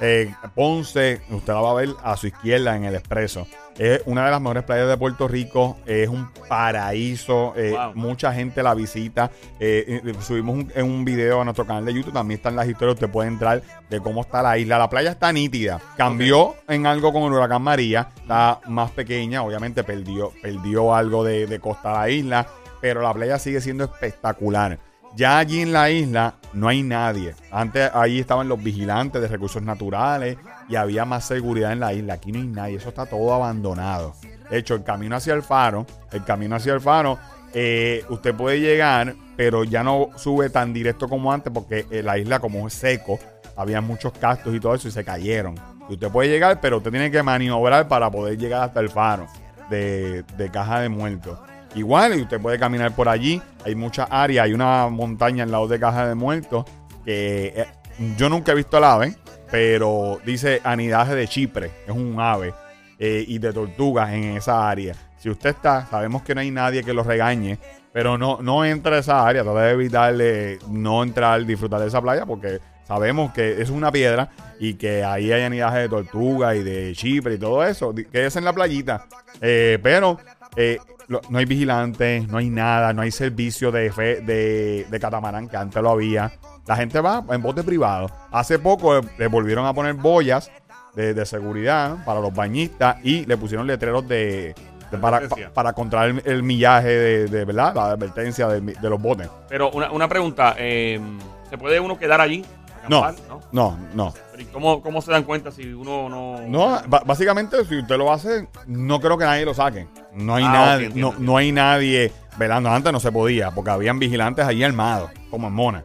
eh, 0.00 0.34
Ponce, 0.54 1.20
usted 1.30 1.52
la 1.52 1.60
va 1.60 1.70
a 1.70 1.74
ver 1.74 1.88
a 2.02 2.16
su 2.16 2.26
izquierda 2.28 2.76
en 2.76 2.84
el 2.84 2.94
expreso. 2.94 3.46
Es 3.78 4.00
una 4.06 4.24
de 4.24 4.30
las 4.30 4.40
mejores 4.40 4.62
playas 4.64 4.88
de 4.88 4.96
Puerto 4.96 5.28
Rico. 5.28 5.76
Es 5.84 6.08
un 6.08 6.30
paraíso. 6.48 7.52
eh, 7.56 7.72
Wow. 7.72 7.92
Mucha 7.94 8.32
gente 8.32 8.62
la 8.62 8.74
visita. 8.74 9.30
Eh, 9.60 10.00
subimos 10.20 10.54
un, 10.56 10.72
en 10.74 10.86
un 10.86 11.04
video 11.04 11.42
a 11.42 11.44
nuestro 11.44 11.66
canal 11.66 11.84
de 11.84 11.92
YouTube. 11.92 12.12
También 12.14 12.38
están 12.38 12.56
las 12.56 12.66
historias. 12.68 12.94
Usted 12.94 13.10
puede 13.10 13.28
entrar 13.28 13.62
de 13.90 14.00
cómo 14.00 14.22
está 14.22 14.42
la 14.42 14.56
isla. 14.56 14.78
La 14.78 14.88
playa 14.88 15.10
está 15.10 15.30
nítida. 15.32 15.78
Cambió 15.96 16.54
en 16.68 16.86
algo 16.86 17.12
con 17.12 17.24
el 17.24 17.32
huracán 17.32 17.62
María. 17.62 18.08
Está 18.16 18.60
más 18.66 18.90
pequeña. 18.92 19.42
Obviamente 19.42 19.84
perdió, 19.84 20.32
perdió 20.40 20.94
algo 20.94 21.22
de, 21.22 21.46
de 21.46 21.60
costa 21.60 21.90
a 21.90 22.00
la 22.02 22.08
isla. 22.10 22.46
Pero 22.80 23.02
la 23.02 23.12
playa 23.12 23.38
sigue 23.38 23.60
siendo 23.60 23.84
espectacular. 23.84 24.78
Ya 25.14 25.38
allí 25.38 25.60
en 25.62 25.72
la 25.72 25.90
isla 25.90 26.34
no 26.56 26.68
hay 26.68 26.82
nadie. 26.82 27.34
Antes 27.50 27.90
ahí 27.94 28.18
estaban 28.18 28.48
los 28.48 28.62
vigilantes 28.62 29.20
de 29.20 29.28
recursos 29.28 29.62
naturales 29.62 30.38
y 30.68 30.76
había 30.76 31.04
más 31.04 31.26
seguridad 31.26 31.72
en 31.72 31.80
la 31.80 31.92
isla. 31.92 32.14
Aquí 32.14 32.32
no 32.32 32.38
hay 32.38 32.46
nadie. 32.46 32.76
Eso 32.76 32.88
está 32.88 33.04
todo 33.04 33.34
abandonado. 33.34 34.14
De 34.50 34.58
hecho, 34.58 34.74
el 34.74 34.82
camino 34.82 35.16
hacia 35.16 35.34
el 35.34 35.42
faro, 35.42 35.86
el 36.12 36.24
camino 36.24 36.56
hacia 36.56 36.72
el 36.72 36.80
faro, 36.80 37.18
eh, 37.52 38.04
usted 38.08 38.34
puede 38.34 38.60
llegar, 38.60 39.14
pero 39.36 39.64
ya 39.64 39.84
no 39.84 40.08
sube 40.16 40.48
tan 40.48 40.72
directo 40.72 41.08
como 41.08 41.30
antes 41.30 41.52
porque 41.52 41.86
eh, 41.90 42.02
la 42.02 42.16
isla 42.16 42.38
como 42.38 42.66
es 42.66 42.72
seco, 42.72 43.18
había 43.54 43.82
muchos 43.82 44.12
castos 44.12 44.54
y 44.54 44.60
todo 44.60 44.74
eso 44.74 44.88
y 44.88 44.92
se 44.92 45.04
cayeron. 45.04 45.56
Y 45.90 45.94
usted 45.94 46.10
puede 46.10 46.30
llegar, 46.30 46.60
pero 46.60 46.78
usted 46.78 46.90
tiene 46.90 47.10
que 47.10 47.22
maniobrar 47.22 47.86
para 47.86 48.10
poder 48.10 48.38
llegar 48.38 48.62
hasta 48.62 48.80
el 48.80 48.88
faro 48.88 49.26
de, 49.68 50.22
de 50.38 50.50
caja 50.50 50.80
de 50.80 50.88
muertos. 50.88 51.38
Igual, 51.74 52.18
y 52.18 52.22
usted 52.22 52.40
puede 52.40 52.58
caminar 52.58 52.94
por 52.94 53.08
allí. 53.08 53.42
Hay 53.64 53.74
muchas 53.74 54.08
áreas, 54.10 54.44
hay 54.44 54.52
una 54.52 54.88
montaña 54.88 55.44
al 55.44 55.50
lado 55.50 55.68
de 55.68 55.78
Caja 55.78 56.08
de 56.08 56.14
Muertos 56.14 56.64
que 57.04 57.52
eh, 57.56 57.66
yo 58.16 58.28
nunca 58.28 58.52
he 58.52 58.54
visto 58.54 58.78
el 58.78 58.84
ave, 58.84 59.14
pero 59.50 60.18
dice 60.26 60.60
anidaje 60.64 61.14
de 61.14 61.28
Chipre, 61.28 61.70
es 61.86 61.94
un 61.94 62.16
ave, 62.18 62.52
eh, 62.98 63.24
y 63.26 63.38
de 63.38 63.52
tortugas 63.52 64.12
en 64.12 64.36
esa 64.36 64.68
área. 64.68 64.94
Si 65.16 65.30
usted 65.30 65.50
está, 65.50 65.86
sabemos 65.86 66.22
que 66.22 66.34
no 66.34 66.40
hay 66.40 66.50
nadie 66.50 66.82
que 66.82 66.92
lo 66.92 67.02
regañe, 67.02 67.58
pero 67.92 68.18
no, 68.18 68.38
no 68.42 68.64
entra 68.64 68.96
a 68.96 68.98
esa 68.98 69.26
área, 69.26 69.42
trata 69.42 69.62
de 69.62 69.72
evitarle 69.72 70.58
no 70.68 71.02
entrar, 71.02 71.44
disfrutar 71.46 71.80
de 71.80 71.86
esa 71.86 72.02
playa, 72.02 72.26
porque 72.26 72.60
sabemos 72.86 73.32
que 73.32 73.62
es 73.62 73.70
una 73.70 73.90
piedra 73.90 74.30
y 74.58 74.74
que 74.74 75.04
ahí 75.04 75.32
hay 75.32 75.42
anidaje 75.42 75.78
de 75.80 75.88
tortuga 75.88 76.54
y 76.54 76.62
de 76.62 76.92
Chipre 76.94 77.34
y 77.34 77.38
todo 77.38 77.64
eso, 77.64 77.94
que 77.94 78.26
es 78.26 78.36
en 78.36 78.44
la 78.44 78.52
playita. 78.52 79.06
Eh, 79.40 79.78
pero 79.82 80.18
eh, 80.56 80.78
lo- 81.08 81.20
no 81.30 81.38
hay 81.38 81.44
vigilantes, 81.44 82.26
no 82.28 82.38
hay 82.38 82.50
nada, 82.50 82.92
no 82.92 83.02
hay 83.02 83.10
servicio 83.10 83.70
de, 83.70 83.92
fe- 83.92 84.20
de, 84.22 84.86
de 84.90 85.00
catamarán 85.00 85.48
que 85.48 85.56
antes 85.56 85.82
lo 85.82 85.90
había. 85.90 86.32
La 86.66 86.76
gente 86.76 87.00
va 87.00 87.22
en 87.30 87.42
bote 87.42 87.62
privado. 87.62 88.10
Hace 88.32 88.58
poco 88.58 89.00
le 89.18 89.26
volvieron 89.28 89.66
a 89.66 89.72
poner 89.72 89.94
boyas 89.94 90.50
de, 90.94 91.14
de 91.14 91.26
seguridad 91.26 92.04
para 92.04 92.20
los 92.20 92.34
bañistas 92.34 92.96
y 93.04 93.24
le 93.26 93.36
pusieron 93.36 93.66
letreros 93.66 94.08
de, 94.08 94.54
de- 94.90 94.98
para, 94.98 95.28
pa- 95.28 95.36
para 95.54 95.72
controlar 95.74 96.08
el, 96.08 96.22
el 96.24 96.42
millaje 96.42 96.88
de, 97.28 97.44
verdad, 97.44 97.74
la 97.74 97.90
advertencia 97.92 98.48
de, 98.48 98.74
los 98.88 99.00
botes. 99.00 99.28
Pero 99.48 99.70
una, 99.70 99.90
una 99.92 100.08
pregunta, 100.08 100.56
eh, 100.58 100.98
¿se 101.50 101.56
puede 101.58 101.78
uno 101.78 101.98
quedar 101.98 102.20
allí? 102.20 102.44
No. 102.88 103.00
¿No? 103.28 103.40
no, 103.50 103.78
no. 103.94 104.14
Pero 104.30 104.42
¿y 104.42 104.46
cómo, 104.46 104.80
¿Cómo 104.80 105.02
se 105.02 105.10
dan 105.10 105.24
cuenta 105.24 105.50
si 105.50 105.72
uno 105.72 106.08
no... 106.08 106.40
No, 106.46 106.80
básicamente, 107.04 107.64
si 107.64 107.78
usted 107.80 107.96
lo 107.96 108.12
hace, 108.12 108.46
no 108.68 109.00
creo 109.00 109.18
que 109.18 109.24
nadie 109.24 109.44
lo 109.44 109.54
saque. 109.54 109.88
No 110.16 110.34
hay 110.34 110.44
Ah, 110.44 110.52
nadie, 110.52 110.90
no, 110.94 111.14
no 111.18 111.36
hay 111.36 111.52
nadie 111.52 112.12
velando. 112.38 112.70
Antes 112.70 112.92
no 112.92 113.00
se 113.00 113.12
podía, 113.12 113.50
porque 113.50 113.70
habían 113.70 113.98
vigilantes 113.98 114.44
allí 114.46 114.64
armados, 114.64 115.10
como 115.30 115.48
en 115.48 115.52
Mona. 115.54 115.84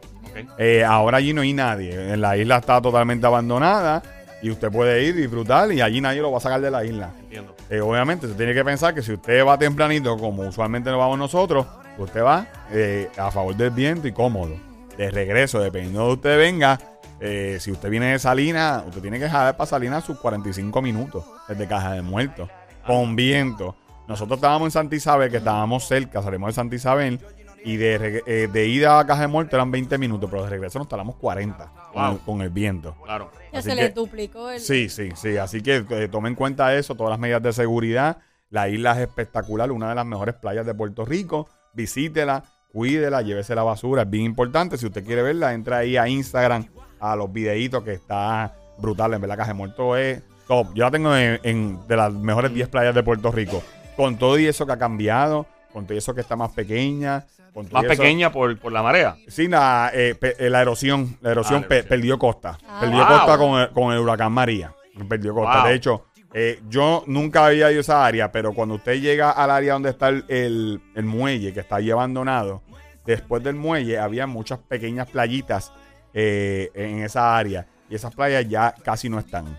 Eh, 0.58 0.82
ahora 0.84 1.18
allí 1.18 1.32
no 1.34 1.42
hay 1.42 1.52
nadie. 1.52 2.12
En 2.14 2.20
la 2.20 2.36
isla 2.36 2.56
está 2.58 2.80
totalmente 2.80 3.26
abandonada 3.26 4.02
y 4.42 4.50
usted 4.50 4.70
puede 4.70 5.04
ir, 5.04 5.14
disfrutar 5.14 5.70
y 5.72 5.80
allí 5.82 6.00
nadie 6.00 6.22
lo 6.22 6.32
va 6.32 6.38
a 6.38 6.40
sacar 6.40 6.60
de 6.60 6.70
la 6.70 6.84
isla. 6.84 7.10
Entiendo. 7.20 7.54
Eh, 7.68 7.80
obviamente, 7.80 8.26
se 8.26 8.34
tiene 8.34 8.54
que 8.54 8.64
pensar 8.64 8.94
que 8.94 9.02
si 9.02 9.12
usted 9.12 9.46
va 9.46 9.58
tempranito, 9.58 10.16
como 10.16 10.42
usualmente 10.42 10.90
nos 10.90 10.98
vamos 10.98 11.18
nosotros, 11.18 11.66
usted 11.98 12.22
va 12.24 12.46
eh, 12.70 13.10
a 13.18 13.30
favor 13.30 13.54
del 13.54 13.70
viento 13.70 14.08
y 14.08 14.12
cómodo. 14.12 14.56
De 14.96 15.10
regreso, 15.10 15.60
dependiendo 15.60 16.00
de 16.00 16.04
donde 16.06 16.14
usted 16.16 16.38
venga, 16.38 16.78
eh, 17.20 17.58
si 17.60 17.70
usted 17.70 17.88
viene 17.90 18.12
de 18.12 18.18
Salinas, 18.18 18.82
usted 18.86 19.00
tiene 19.00 19.18
que 19.18 19.24
dejar 19.24 19.56
para 19.56 19.66
Salinas 19.68 20.04
sus 20.04 20.18
45 20.18 20.82
minutos 20.82 21.24
desde 21.48 21.66
Caja 21.68 21.92
de 21.92 22.02
Muertos, 22.02 22.48
con 22.86 23.14
viento. 23.16 23.76
Nosotros 24.08 24.38
estábamos 24.38 24.66
en 24.66 24.70
Santa 24.72 24.94
Isabel, 24.96 25.30
que 25.30 25.36
estábamos 25.38 25.86
cerca, 25.86 26.22
salimos 26.22 26.48
de 26.48 26.52
Santa 26.54 26.74
Isabel, 26.74 27.20
y 27.64 27.76
de, 27.76 28.22
eh, 28.26 28.48
de 28.52 28.66
ida 28.66 28.98
a 28.98 29.06
Caja 29.06 29.22
de 29.22 29.28
Muertos 29.28 29.54
eran 29.54 29.70
20 29.70 29.96
minutos, 29.96 30.28
pero 30.28 30.42
de 30.42 30.50
regreso 30.50 30.80
nos 30.80 30.88
tardamos 30.88 31.14
40 31.16 31.70
con, 31.92 32.02
Wow. 32.02 32.12
el, 32.12 32.18
con 32.18 32.42
el 32.42 32.50
viento. 32.50 32.96
Claro. 33.04 33.30
Ya 33.52 33.60
Así 33.60 33.70
se 33.70 33.76
que- 33.76 33.82
les 33.82 33.94
duplicó 33.94 34.50
el. 34.50 34.58
Sí, 34.60 34.88
sí, 34.88 35.10
sí. 35.14 35.36
Así 35.36 35.62
que 35.62 35.84
eh, 35.88 36.08
tome 36.08 36.28
en 36.28 36.34
cuenta 36.34 36.74
eso, 36.74 36.96
todas 36.96 37.10
las 37.10 37.20
medidas 37.20 37.42
de 37.42 37.52
seguridad. 37.52 38.18
La 38.50 38.68
isla 38.68 38.92
es 38.92 38.98
espectacular, 39.08 39.70
una 39.70 39.88
de 39.90 39.94
las 39.94 40.04
mejores 40.04 40.34
playas 40.34 40.66
de 40.66 40.74
Puerto 40.74 41.04
Rico. 41.04 41.48
Visítela, 41.72 42.42
cuídela, 42.72 43.22
llévese 43.22 43.54
la 43.54 43.62
basura, 43.62 44.02
es 44.02 44.10
bien 44.10 44.24
importante. 44.24 44.76
Si 44.76 44.84
usted 44.86 45.04
quiere 45.04 45.22
verla, 45.22 45.54
entra 45.54 45.78
ahí 45.78 45.96
a 45.96 46.08
Instagram, 46.08 46.66
a 46.98 47.14
los 47.16 47.32
videitos 47.32 47.82
que 47.84 47.92
está 47.92 48.54
brutal. 48.78 49.14
En 49.14 49.20
verdad, 49.20 49.36
Caja 49.36 49.48
de 49.52 49.54
Muerto 49.54 49.96
es 49.96 50.20
top. 50.48 50.74
Yo 50.74 50.84
la 50.84 50.90
tengo 50.90 51.14
en, 51.16 51.38
en- 51.44 51.86
de 51.86 51.96
las 51.96 52.12
mejores 52.12 52.52
10 52.52 52.68
playas 52.68 52.94
de 52.94 53.02
Puerto 53.04 53.30
Rico. 53.30 53.62
Con 53.96 54.16
todo 54.16 54.38
y 54.38 54.46
eso 54.46 54.66
que 54.66 54.72
ha 54.72 54.78
cambiado, 54.78 55.46
con 55.72 55.84
todo 55.84 55.94
y 55.94 55.98
eso 55.98 56.14
que 56.14 56.20
está 56.20 56.36
más 56.36 56.50
pequeña. 56.52 57.24
Con 57.52 57.66
todo 57.66 57.82
Más 57.82 57.84
eso- 57.90 58.00
pequeña 58.02 58.32
por, 58.32 58.58
por 58.58 58.72
la 58.72 58.82
marea. 58.82 59.16
Sí, 59.28 59.46
la, 59.46 59.90
eh, 59.92 60.14
pe- 60.14 60.36
eh, 60.38 60.48
la 60.48 60.62
erosión. 60.62 61.18
La 61.20 61.32
erosión, 61.32 61.58
Ah, 61.58 61.62
la 61.62 61.68
pe- 61.68 61.74
erosión. 61.76 61.88
perdió 61.88 62.18
costa. 62.18 62.58
Ah. 62.66 62.78
perdió 62.80 62.98
Wow. 62.98 63.06
costa 63.08 63.38
con 63.38 63.60
el, 63.60 63.68
con 63.70 63.92
el 63.92 63.98
huracán 63.98 64.32
María. 64.32 64.72
Perdió 65.08 65.34
costa. 65.34 65.58
Wow. 65.60 65.68
De 65.68 65.74
hecho, 65.74 66.06
eh, 66.32 66.60
yo 66.70 67.04
nunca 67.06 67.44
había 67.46 67.70
ido 67.70 67.78
a 67.78 67.80
esa 67.82 68.06
área, 68.06 68.32
pero 68.32 68.54
cuando 68.54 68.76
usted 68.76 68.94
llega 69.00 69.30
al 69.32 69.50
área 69.50 69.74
donde 69.74 69.90
está 69.90 70.08
el, 70.08 70.24
el- 70.28 70.80
el 70.94 71.04
muelle, 71.04 71.52
que 71.52 71.60
está 71.60 71.76
ahí 71.76 71.90
abandonado, 71.90 72.62
después 73.04 73.42
del 73.42 73.54
muelle 73.56 73.98
había 73.98 74.26
muchas 74.26 74.58
pequeñas 74.60 75.10
playitas 75.10 75.72
eh, 76.14 76.70
en 76.74 77.00
esa 77.02 77.36
área. 77.36 77.66
Y 77.90 77.94
esas 77.94 78.14
playas 78.14 78.48
ya 78.48 78.74
casi 78.82 79.10
no 79.10 79.18
están. 79.18 79.58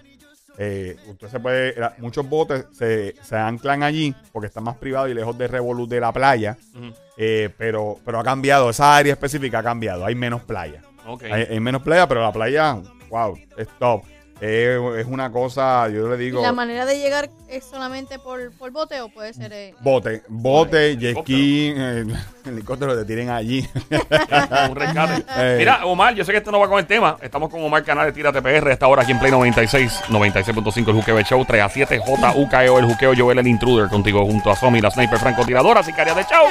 Eh, 0.57 0.95
usted 1.07 1.27
se 1.29 1.39
puede, 1.39 1.79
la- 1.79 1.95
muchos 1.97 2.27
botes 2.29 2.65
se, 2.71 3.15
se 3.23 3.35
anclan 3.35 3.81
allí 3.83 4.13
porque 4.31 4.47
está 4.47 4.61
más 4.61 4.77
privado 4.77 5.07
y 5.07 5.13
lejos 5.13 5.37
de 5.37 5.47
revolú 5.47 5.87
de 5.87 5.99
la 5.99 6.11
playa. 6.11 6.57
Ujú. 6.75 6.93
Eh, 7.17 7.49
pero, 7.57 7.97
pero 8.05 8.19
ha 8.19 8.23
cambiado, 8.23 8.69
esa 8.69 8.95
área 8.95 9.13
específica 9.13 9.59
ha 9.59 9.63
cambiado, 9.63 10.05
hay 10.05 10.15
menos 10.15 10.41
playa. 10.43 10.81
Ok. 11.05 11.23
Hay, 11.23 11.43
hay 11.49 11.59
menos 11.59 11.81
playa, 11.81 12.07
pero 12.07 12.21
la 12.21 12.31
playa, 12.31 12.77
wow, 13.09 13.37
es 13.57 13.67
top. 13.79 14.03
Eh, 14.45 14.77
es 14.99 15.05
una 15.05 15.31
cosa, 15.31 15.87
yo 15.87 16.09
le 16.09 16.21
¿Y 16.21 16.25
digo, 16.25 16.41
la 16.41 16.51
manera 16.51 16.85
de 16.85 16.99
llegar 16.99 17.29
es 17.47 17.63
solamente 17.63 18.19
por, 18.19 18.51
por 18.57 18.71
bote 18.71 18.99
o 18.99 19.07
puede 19.07 19.33
ser 19.33 19.53
eh, 19.53 19.73
bote, 19.79 20.21
bote, 20.27 20.97
jet 20.97 21.17
ski, 21.21 21.73
eh, 21.73 22.05
helicóptero 22.45 22.93
te 22.97 23.05
tiren 23.05 23.29
allí. 23.29 23.65
un 24.69 24.75
rescate. 24.75 25.23
Eh. 25.37 25.55
Mira, 25.59 25.85
Omar, 25.85 26.13
yo 26.13 26.25
sé 26.25 26.33
que 26.33 26.39
esto 26.39 26.51
no 26.51 26.59
va 26.59 26.67
con 26.67 26.77
el 26.77 26.85
tema. 26.85 27.15
Estamos 27.21 27.49
con 27.49 27.63
Omar 27.63 27.85
Canal 27.85 28.07
de 28.07 28.11
Tírate 28.11 28.41
PR. 28.41 28.71
Esta 28.71 28.87
hora 28.87 29.03
aquí 29.03 29.13
en 29.13 29.19
Play 29.19 29.31
96, 29.31 30.01
96.5 30.09 30.87
el 30.89 30.93
Juqueo 30.95 31.21
Show, 31.21 31.45
3 31.45 31.61
a 31.61 31.69
7, 31.69 32.01
JUKEO, 32.05 32.79
el 32.79 32.85
Juqueo 32.85 33.13
Joel, 33.15 33.39
el 33.39 33.47
Intruder, 33.47 33.87
contigo 33.87 34.25
junto 34.25 34.51
a 34.51 34.57
Somi, 34.57 34.81
la 34.81 34.91
Sniper 34.91 35.19
Francotiradora, 35.19 35.83
Sicaria 35.83 36.13
de 36.13 36.23
Show. 36.23 36.47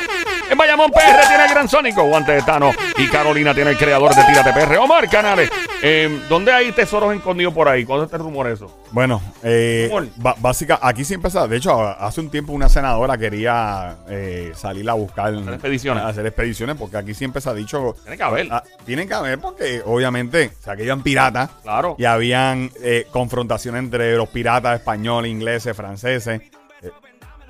En 0.50 0.56
Bayamón 0.56 0.90
PR 0.90 1.28
tiene 1.28 1.44
el 1.44 1.50
Gran 1.50 1.68
Sónico, 1.68 2.04
Guante 2.04 2.32
de 2.32 2.42
Tano 2.42 2.70
y 2.96 3.06
Carolina 3.08 3.52
tiene 3.54 3.70
el 3.70 3.76
creador 3.76 4.14
de 4.14 4.22
Tírate 4.24 4.52
PR, 4.52 4.78
Omar 4.78 5.10
Canales. 5.10 5.50
Eh, 5.82 6.20
¿Dónde 6.28 6.52
hay 6.52 6.72
tesoros 6.72 7.14
escondidos 7.14 7.52
por 7.52 7.68
ahí? 7.68 7.81
¿Cuándo 7.84 8.04
está 8.04 8.16
el 8.16 8.22
rumor 8.22 8.46
eso? 8.48 8.74
Bueno, 8.90 9.20
eh, 9.42 9.90
básica, 10.38 10.78
aquí 10.82 11.04
siempre 11.04 11.28
está. 11.28 11.46
De 11.46 11.56
hecho, 11.56 11.80
hace 11.82 12.20
un 12.20 12.30
tiempo 12.30 12.52
una 12.52 12.68
senadora 12.68 13.16
quería 13.18 13.96
eh, 14.08 14.52
salir 14.54 14.88
a 14.88 14.94
buscar 14.94 15.34
Hacer 15.34 15.54
expediciones. 15.54 16.02
a 16.02 16.08
hacer 16.08 16.26
expediciones, 16.26 16.76
porque 16.76 16.96
aquí 16.96 17.14
siempre 17.14 17.40
se 17.40 17.50
ha 17.50 17.54
dicho. 17.54 17.94
Tiene 18.02 18.16
que 18.16 18.22
haber. 18.22 18.48
ah, 18.50 18.62
tienen 18.84 19.08
que 19.08 19.14
haber, 19.14 19.38
porque 19.38 19.82
obviamente, 19.84 20.50
o 20.58 20.62
sea, 20.62 20.76
que 20.76 20.84
iban 20.84 21.02
piratas. 21.02 21.50
Claro. 21.62 21.96
Y 21.98 22.04
habían 22.04 22.70
eh, 22.82 23.06
confrontaciones 23.10 23.80
entre 23.80 24.16
los 24.16 24.28
piratas 24.28 24.78
españoles, 24.78 25.30
ingleses, 25.30 25.76
franceses. 25.76 26.40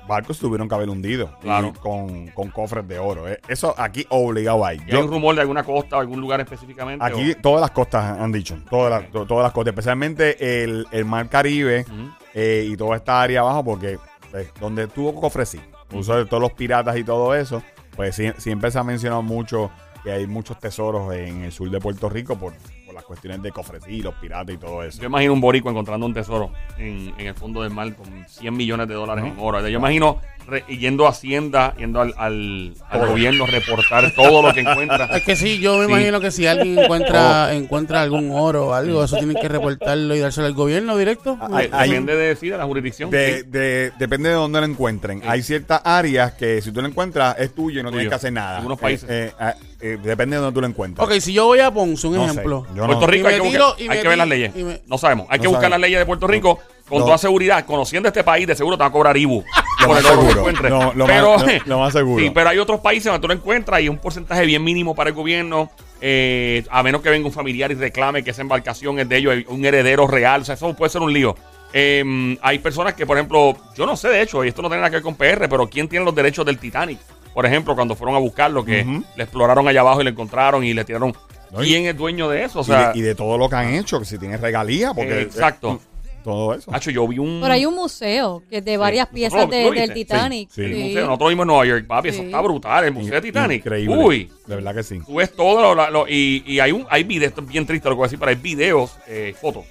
Barcos 0.07 0.37
tuvieron 0.39 0.67
que 0.67 0.75
haber 0.75 0.89
hundido. 0.89 1.31
Claro. 1.41 1.73
con, 1.79 2.27
con 2.29 2.49
cofres 2.49 2.87
de 2.87 2.99
oro. 2.99 3.27
Eh, 3.29 3.39
Eso 3.47 3.73
aquí 3.77 4.05
obligado 4.09 4.65
hay. 4.65 4.77
¿Y 4.87 4.91
Yo- 4.91 4.97
¿Hay 4.97 5.03
un 5.03 5.09
rumor 5.11 5.35
de 5.35 5.41
alguna 5.41 5.63
costa 5.63 5.97
o 5.97 5.99
algún 5.99 6.19
lugar 6.21 6.41
específicamente? 6.41 7.03
aquí 7.05 7.31
o- 7.31 7.37
todas 7.41 7.61
las 7.61 7.71
costas 7.71 8.19
han 8.19 8.31
dicho. 8.31 8.57
Todas 8.69 8.89
las, 9.01 9.11
to- 9.11 9.25
todas 9.25 9.43
las 9.43 9.51
costas. 9.53 9.71
Especialmente 9.73 10.63
el, 10.63 10.85
el 10.91 11.05
mar 11.05 11.29
Caribe 11.29 11.85
eh, 12.33 12.67
y 12.69 12.75
toda 12.77 12.97
esta 12.97 13.21
área 13.21 13.41
abajo, 13.41 13.63
porque 13.63 13.97
pues, 14.31 14.51
donde 14.59 14.87
tuvo 14.87 15.13
cofres 15.19 15.49
sí. 15.49 15.61
Uso 15.93 16.15
de 16.15 16.25
todos 16.25 16.41
los 16.41 16.53
piratas 16.53 16.97
y 16.97 17.03
todo 17.03 17.35
eso, 17.35 17.61
pues 17.95 18.17
sie- 18.17 18.33
siempre 18.39 18.71
se 18.71 18.79
ha 18.79 18.83
mencionado 18.83 19.21
mucho 19.21 19.69
que 20.03 20.11
hay 20.11 20.25
muchos 20.27 20.59
tesoros 20.59 21.13
en 21.13 21.43
el 21.43 21.51
sur 21.51 21.69
de 21.69 21.79
Puerto 21.79 22.09
Rico 22.09 22.35
por, 22.37 22.51
por 22.93 23.01
las 23.01 23.05
cuestiones 23.05 23.41
de 23.41 23.51
cofresí, 23.51 24.01
los 24.01 24.13
piratas 24.15 24.53
y 24.53 24.57
todo 24.57 24.83
eso. 24.83 25.01
Yo 25.01 25.07
imagino 25.07 25.33
un 25.33 25.41
boricua 25.41 25.71
encontrando 25.71 26.05
un 26.05 26.13
tesoro 26.13 26.51
en, 26.77 27.13
en 27.17 27.27
el 27.27 27.33
fondo 27.33 27.63
del 27.63 27.71
mar 27.71 27.93
con 27.95 28.07
100 28.27 28.55
millones 28.55 28.87
de 28.87 28.93
dólares 28.93 29.25
en 29.25 29.35
oro. 29.39 29.67
Yo 29.67 29.79
imagino 29.79 30.19
re- 30.47 30.63
yendo 30.67 31.05
a 31.07 31.09
Hacienda, 31.09 31.73
yendo 31.77 32.01
al, 32.01 32.13
al, 32.17 32.73
al 32.89 33.07
gobierno, 33.07 33.45
reportar 33.45 34.11
todo 34.15 34.41
lo 34.41 34.53
que 34.53 34.61
encuentra. 34.61 35.05
Es 35.15 35.23
que 35.23 35.35
sí, 35.35 35.59
yo 35.59 35.77
me 35.77 35.85
Sí. 35.85 35.91
imagino 35.91 36.19
que 36.19 36.31
si 36.31 36.47
alguien 36.47 36.77
encuentra 36.79 37.53
encuentra 37.53 38.01
algún 38.01 38.31
oro 38.31 38.67
o 38.67 38.73
algo, 38.73 39.03
eso 39.03 39.17
tienen 39.17 39.37
que 39.39 39.47
reportarlo 39.47 40.15
y 40.15 40.19
dárselo 40.19 40.47
al 40.47 40.53
gobierno 40.53 40.97
directo. 40.97 41.37
Hay- 41.51 41.69
hay- 41.71 41.89
Depende 41.89 42.15
de, 42.15 42.35
sí, 42.35 42.49
de 42.49 42.57
la 42.57 42.65
jurisdicción. 42.65 43.09
De, 43.09 43.39
sí. 43.39 43.43
de- 43.49 43.91
depende 43.99 44.29
de 44.29 44.35
dónde 44.35 44.59
lo 44.59 44.65
encuentren. 44.65 45.21
Hay 45.25 45.43
ciertas 45.43 45.81
áreas 45.83 46.33
que 46.33 46.61
si 46.61 46.71
tú 46.71 46.81
lo 46.81 46.87
encuentras 46.87 47.35
es 47.39 47.53
tuyo 47.53 47.79
y 47.79 47.83
no 47.83 47.89
Tuyo. 47.89 47.99
tienes 47.99 48.09
que 48.09 48.15
hacer 48.15 48.33
nada. 48.33 48.57
Algunos 48.57 48.79
países. 48.79 49.09
Eh, 49.09 49.31
eh, 49.39 49.53
eh, 49.81 49.97
depende 50.03 50.35
de 50.37 50.41
dónde 50.41 50.55
tú 50.55 50.61
lo 50.61 50.67
encuentres. 50.67 51.05
Ok, 51.07 51.13
si 51.19 51.33
yo 51.33 51.45
voy 51.45 51.59
a 51.59 51.71
Ponce, 51.71 52.07
un 52.07 52.15
No 52.15 52.25
sé, 52.25 52.31
ejemplo. 52.31 52.65
yo 52.75 52.81
no- 52.81 52.87
Puerto 52.87 53.07
Rico 53.07 53.29
Y 53.29 53.33
hay, 53.33 53.41
me 53.41 53.49
que, 53.51 53.57
buscar- 53.57 53.75
y 53.81 53.87
hay 53.89 54.01
que 54.01 54.07
ver 54.07 54.17
las 54.17 54.27
leyes. 54.27 54.55
me- 54.55 54.81
No 54.87 54.97
sabemos. 54.97 55.27
Hay 55.29 55.37
No 55.39 55.41
que 55.43 55.47
buscar 55.47 55.61
sabemos. 55.63 55.71
las 55.71 55.81
leyes 55.81 55.99
de 55.99 56.05
Puerto 56.05 56.27
Rico 56.27 56.59
con 56.93 56.99
No. 57.01 57.05
toda 57.07 57.17
seguridad. 57.17 57.65
Conociendo 57.65 58.07
este 58.07 58.23
país, 58.23 58.47
de 58.47 58.55
seguro 58.55 58.77
te 58.77 58.81
van 58.83 58.89
a 58.89 58.93
cobrar 58.93 59.17
IBU. 59.17 59.43
Lo 59.81 59.87
por 59.87 59.95
más 59.95 59.99
el 59.99 60.05
oro 60.11 60.15
que 60.21 60.27
seguro. 60.27 60.39
encuentres. 60.39 60.71
Lo- 60.71 60.93
lo 60.93 61.05
pero, 61.05 61.33
más- 61.37 61.43
lo- 61.45 61.59
lo 61.65 61.79
más 61.79 61.93
seguro. 61.93 62.23
Sí, 62.23 62.29
pero 62.33 62.49
hay 62.49 62.57
otros 62.59 62.79
países 62.79 63.05
donde 63.05 63.19
tú 63.21 63.27
lo 63.27 63.33
encuentras 63.33 63.81
y 63.81 63.85
es 63.85 63.89
un 63.89 63.97
porcentaje 63.97 64.45
bien 64.45 64.63
mínimo 64.63 64.95
para 64.95 65.09
el 65.09 65.15
gobierno. 65.15 65.69
eh, 66.05 66.65
a 66.69 66.83
menos 66.83 67.01
que 67.01 67.09
venga 67.09 67.25
un 67.27 67.31
familiar 67.33 67.71
y 67.71 67.75
reclame 67.75 68.23
que 68.25 68.31
esa 68.31 68.41
embarcación 68.41 68.99
es 68.99 69.07
de 69.07 69.15
ellos, 69.17 69.35
un 69.47 69.63
heredero 69.63 70.05
real. 70.05 70.41
O 70.41 70.45
sea, 70.45 70.55
eso 70.55 70.73
puede 70.73 70.89
ser 70.89 71.01
un 71.01 71.13
lío. 71.13 71.33
Eh, 71.71 72.37
hay 72.41 72.59
personas 72.59 72.93
que, 72.93 73.05
por 73.05 73.17
ejemplo, 73.17 73.55
yo 73.75 73.85
no 73.85 73.95
sé 73.95 74.09
de 74.09 74.21
hecho, 74.21 74.43
y 74.43 74.49
esto 74.49 74.61
no 74.61 74.67
tiene 74.67 74.81
nada 74.81 74.89
que 74.89 74.97
ver 74.97 75.03
con 75.03 75.15
PR, 75.15 75.47
pero 75.49 75.67
¿quién 75.69 75.87
tiene 75.87 76.03
los 76.05 76.13
derechos 76.13 76.45
del 76.45 76.57
Titanic? 76.59 76.99
Por 77.33 77.45
ejemplo, 77.45 77.73
cuando 77.73 77.95
fueron 77.95 78.15
a 78.15 78.19
buscarlo, 78.19 78.63
que 78.65 78.81
Ujú. 78.81 79.03
le 79.15 79.23
exploraron 79.23 79.67
allá 79.67 79.79
abajo 79.79 80.01
y 80.01 80.03
le 80.03 80.09
encontraron 80.11 80.63
y 80.63 80.73
le 80.73 80.83
tiraron. 80.85 81.15
No, 81.51 81.59
¿Quién 81.59 81.85
es 81.85 81.95
dueño 81.97 82.27
de 82.29 82.43
eso? 82.43 82.59
O 82.59 82.61
Y 82.63 82.65
sea, 82.65 82.91
de, 82.91 82.99
y 82.99 83.01
de 83.01 83.15
todo 83.15 83.37
lo 83.37 83.47
que 83.49 83.55
han 83.55 83.73
hecho, 83.73 83.97
que 83.99 84.05
si 84.05 84.17
tienes 84.19 84.39
regalía, 84.41 84.93
porque. 84.93 85.21
Exacto. 85.21 85.79
eh, 85.81 85.87
todo 86.23 86.53
eso. 86.55 86.73
Hacho, 86.73 86.89
yo 86.91 87.07
vi 87.07 87.19
un. 87.19 87.39
Pero 87.41 87.53
hay 87.53 87.65
un 87.65 87.75
museo 87.75 88.43
que 88.49 88.57
es 88.57 88.65
de 88.65 88.77
varias 88.77 89.07
¿Nosotros 89.11 89.15
piezas 89.15 89.45
lo- 89.45 89.51
de- 89.51 89.63
lo 89.63 89.71
del 89.71 89.79
viste? 89.81 89.93
Titanic. 89.93 90.49
Sí, 90.49 90.67
sí. 90.67 90.83
museo. 90.83 91.05
Nosotros 91.05 91.29
vimos 91.29 91.43
en 91.43 91.47
Nueva 91.47 91.65
York, 91.65 91.85
papi, 91.87 92.09
eso 92.09 92.19
Sí. 92.19 92.25
está 92.25 92.41
brutal, 92.41 92.85
el 92.85 92.91
museo 92.93 93.13
de 93.15 93.21
Titanic. 93.21 93.57
Increíble. 93.65 93.95
Uy, 93.97 94.31
De 94.47 94.55
verdad 94.55 94.73
que 94.75 94.83
sí. 94.83 94.99
tú 95.05 95.15
ves 95.15 95.31
todo 95.35 95.75
lo, 95.75 95.89
lo- 95.91 96.07
y, 96.07 96.43
y 96.47 96.59
hay 96.59 96.71
un 96.71 96.85
hay 96.89 97.03
videos, 97.03 97.29
esto 97.29 97.41
es 97.41 97.47
bien 97.47 97.65
triste 97.65 97.89
lo 97.89 97.95
que 97.95 97.97
voy 97.97 98.05
a 98.05 98.07
decir, 98.07 98.19
pero 98.19 98.29
hay 98.29 98.35
videos, 98.37 98.91
eh, 99.07 99.35
fotos 99.39 99.65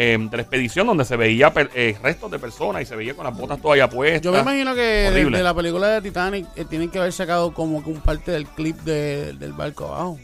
eh, 0.00 0.16
de 0.30 0.36
la 0.36 0.42
expedición 0.42 0.86
donde 0.86 1.04
se 1.04 1.16
veía 1.16 1.52
per- 1.52 1.70
eh, 1.74 1.96
restos 2.00 2.30
de 2.30 2.38
personas 2.38 2.82
y 2.82 2.84
se 2.86 2.94
veía 2.94 3.14
con 3.14 3.24
las 3.24 3.36
botas 3.36 3.60
todavía 3.60 3.90
puestas. 3.90 4.22
Yo 4.22 4.30
me 4.30 4.38
imagino 4.38 4.72
que 4.74 4.80
de, 4.80 5.08
Horrible. 5.08 5.38
de 5.38 5.42
la 5.42 5.52
película 5.54 5.88
de 5.88 6.02
Titanic 6.02 6.46
eh, 6.54 6.64
tienen 6.64 6.88
que 6.88 7.00
haber 7.00 7.12
sacado 7.12 7.52
como 7.52 7.82
que 7.82 7.90
un 7.90 8.00
parte 8.00 8.30
del 8.30 8.46
clip 8.46 8.76
de- 8.82 9.32
del 9.32 9.52
barco 9.54 9.86
abajo. 9.86 10.18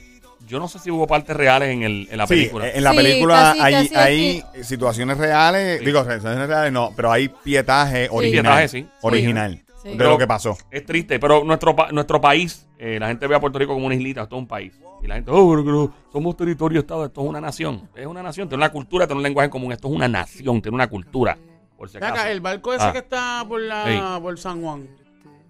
Yo 0.46 0.58
no 0.58 0.68
sé 0.68 0.78
si 0.78 0.90
hubo 0.90 1.06
partes 1.06 1.36
reales 1.36 1.70
en, 1.70 1.82
el, 1.82 2.08
en 2.10 2.18
la 2.18 2.26
Sí, 2.26 2.34
película. 2.34 2.68
en 2.70 2.84
la 2.84 2.90
Sí, 2.90 2.96
película 2.96 3.34
casi, 3.56 3.60
hay, 3.60 3.88
casi 3.88 3.96
hay 3.96 4.64
situaciones 4.64 5.16
reales, 5.18 5.78
Sí. 5.80 5.84
digo, 5.86 6.00
situaciones 6.00 6.48
reales 6.48 6.72
no, 6.72 6.92
pero 6.94 7.10
hay 7.12 7.28
pietaje 7.28 8.08
original. 8.10 8.42
Pietaje, 8.44 8.68
sí. 8.68 8.86
Original 9.02 9.62
Sí. 9.82 9.90
de 9.90 9.96
Pero- 9.96 10.10
lo 10.10 10.18
que 10.18 10.26
pasó. 10.26 10.56
Es 10.70 10.84
triste, 10.84 11.18
pero 11.18 11.44
nuestro, 11.44 11.74
nuestro 11.92 12.20
país, 12.20 12.66
eh, 12.78 12.98
la 12.98 13.08
gente 13.08 13.26
ve 13.26 13.34
a 13.36 13.40
Puerto 13.40 13.58
Rico 13.58 13.74
como 13.74 13.86
una 13.86 13.94
islita, 13.94 14.22
esto 14.22 14.36
es 14.36 14.40
un 14.40 14.48
país. 14.48 14.78
Y 15.02 15.06
la 15.06 15.16
gente, 15.16 15.30
oh, 15.30 15.50
pero, 15.50 15.64
pero 15.64 15.92
somos 16.12 16.36
territorio 16.36 16.80
Estado, 16.80 17.04
esto 17.06 17.20
es 17.22 17.28
una 17.28 17.40
nación. 17.40 17.88
Es 17.94 18.06
una 18.06 18.22
nación, 18.22 18.48
tiene 18.48 18.62
una 18.64 18.72
cultura, 18.72 19.06
tiene 19.06 19.18
un 19.18 19.22
lenguaje 19.22 19.44
en 19.46 19.50
común. 19.50 19.72
Esto 19.72 19.88
es 19.88 19.94
una 19.94 20.08
nación, 20.08 20.62
tiene 20.62 20.74
una 20.74 20.88
cultura. 20.88 21.36
Por 21.76 21.88
si 21.88 21.94
Ven 21.98 22.04
acaso. 22.04 22.22
acá, 22.22 22.30
el 22.30 22.40
barco 22.40 22.72
ese 22.72 22.84
Ah. 22.84 22.92
que 22.92 22.98
está 22.98 23.44
por 23.46 23.60
la 23.60 23.84
Sí. 24.16 24.20
por 24.22 24.38
San 24.38 24.62
Juan, 24.62 24.88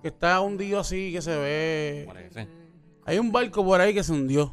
que 0.03 0.09
está 0.09 0.41
hundido 0.41 0.81
así, 0.81 1.13
que 1.13 1.23
se 1.23 1.37
ve. 1.37 2.05
Parece. 2.07 2.49
Hay 3.07 3.19
un 3.19 3.31
barco 3.31 3.65
por 3.65 3.81
ahí 3.81 3.95
que 3.95 4.03
se 4.03 4.11
hundió. 4.13 4.51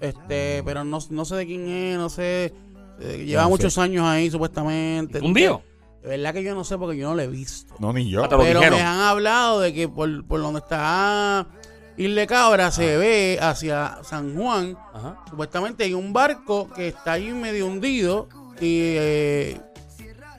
Este, 0.00 0.62
pero 0.64 0.84
no, 0.84 0.98
no 1.10 1.24
sé 1.24 1.36
de 1.36 1.46
quién 1.46 1.68
es, 1.68 1.96
no 1.96 2.08
sé. 2.08 2.52
eh, 3.00 3.24
lleva 3.26 3.42
No 3.42 3.48
sé. 3.48 3.50
muchos 3.52 3.78
años 3.78 4.04
ahí, 4.06 4.30
supuestamente. 4.30 5.20
¿Hundido? 5.20 5.62
De 6.02 6.10
verdad 6.10 6.34
que 6.34 6.42
yo 6.44 6.54
no 6.54 6.62
sé 6.64 6.78
porque 6.78 6.96
yo 6.98 7.08
no 7.08 7.14
lo 7.14 7.22
he 7.22 7.26
visto. 7.28 7.74
No, 7.78 7.92
ni 7.92 8.08
yo. 8.08 8.24
Ah, 8.24 8.28
Pero 8.28 8.60
me 8.60 8.80
han 8.80 9.00
hablado 9.00 9.60
de 9.60 9.72
que 9.74 9.88
por, 9.88 10.24
por 10.26 10.40
donde 10.40 10.60
está 10.60 11.46
Isla 11.96 12.20
de 12.20 12.26
Cabra 12.26 12.70
se 12.70 12.96
ve 12.96 13.38
hacia 13.40 13.98
San 14.04 14.36
Juan. 14.36 14.76
Ajá. 14.94 15.24
Supuestamente 15.28 15.84
hay 15.84 15.94
un 15.94 16.12
barco 16.12 16.70
que 16.74 16.88
está 16.88 17.12
ahí 17.12 17.32
medio 17.32 17.66
hundido. 17.66 18.28
Y 18.60 18.94
eh, 18.96 19.60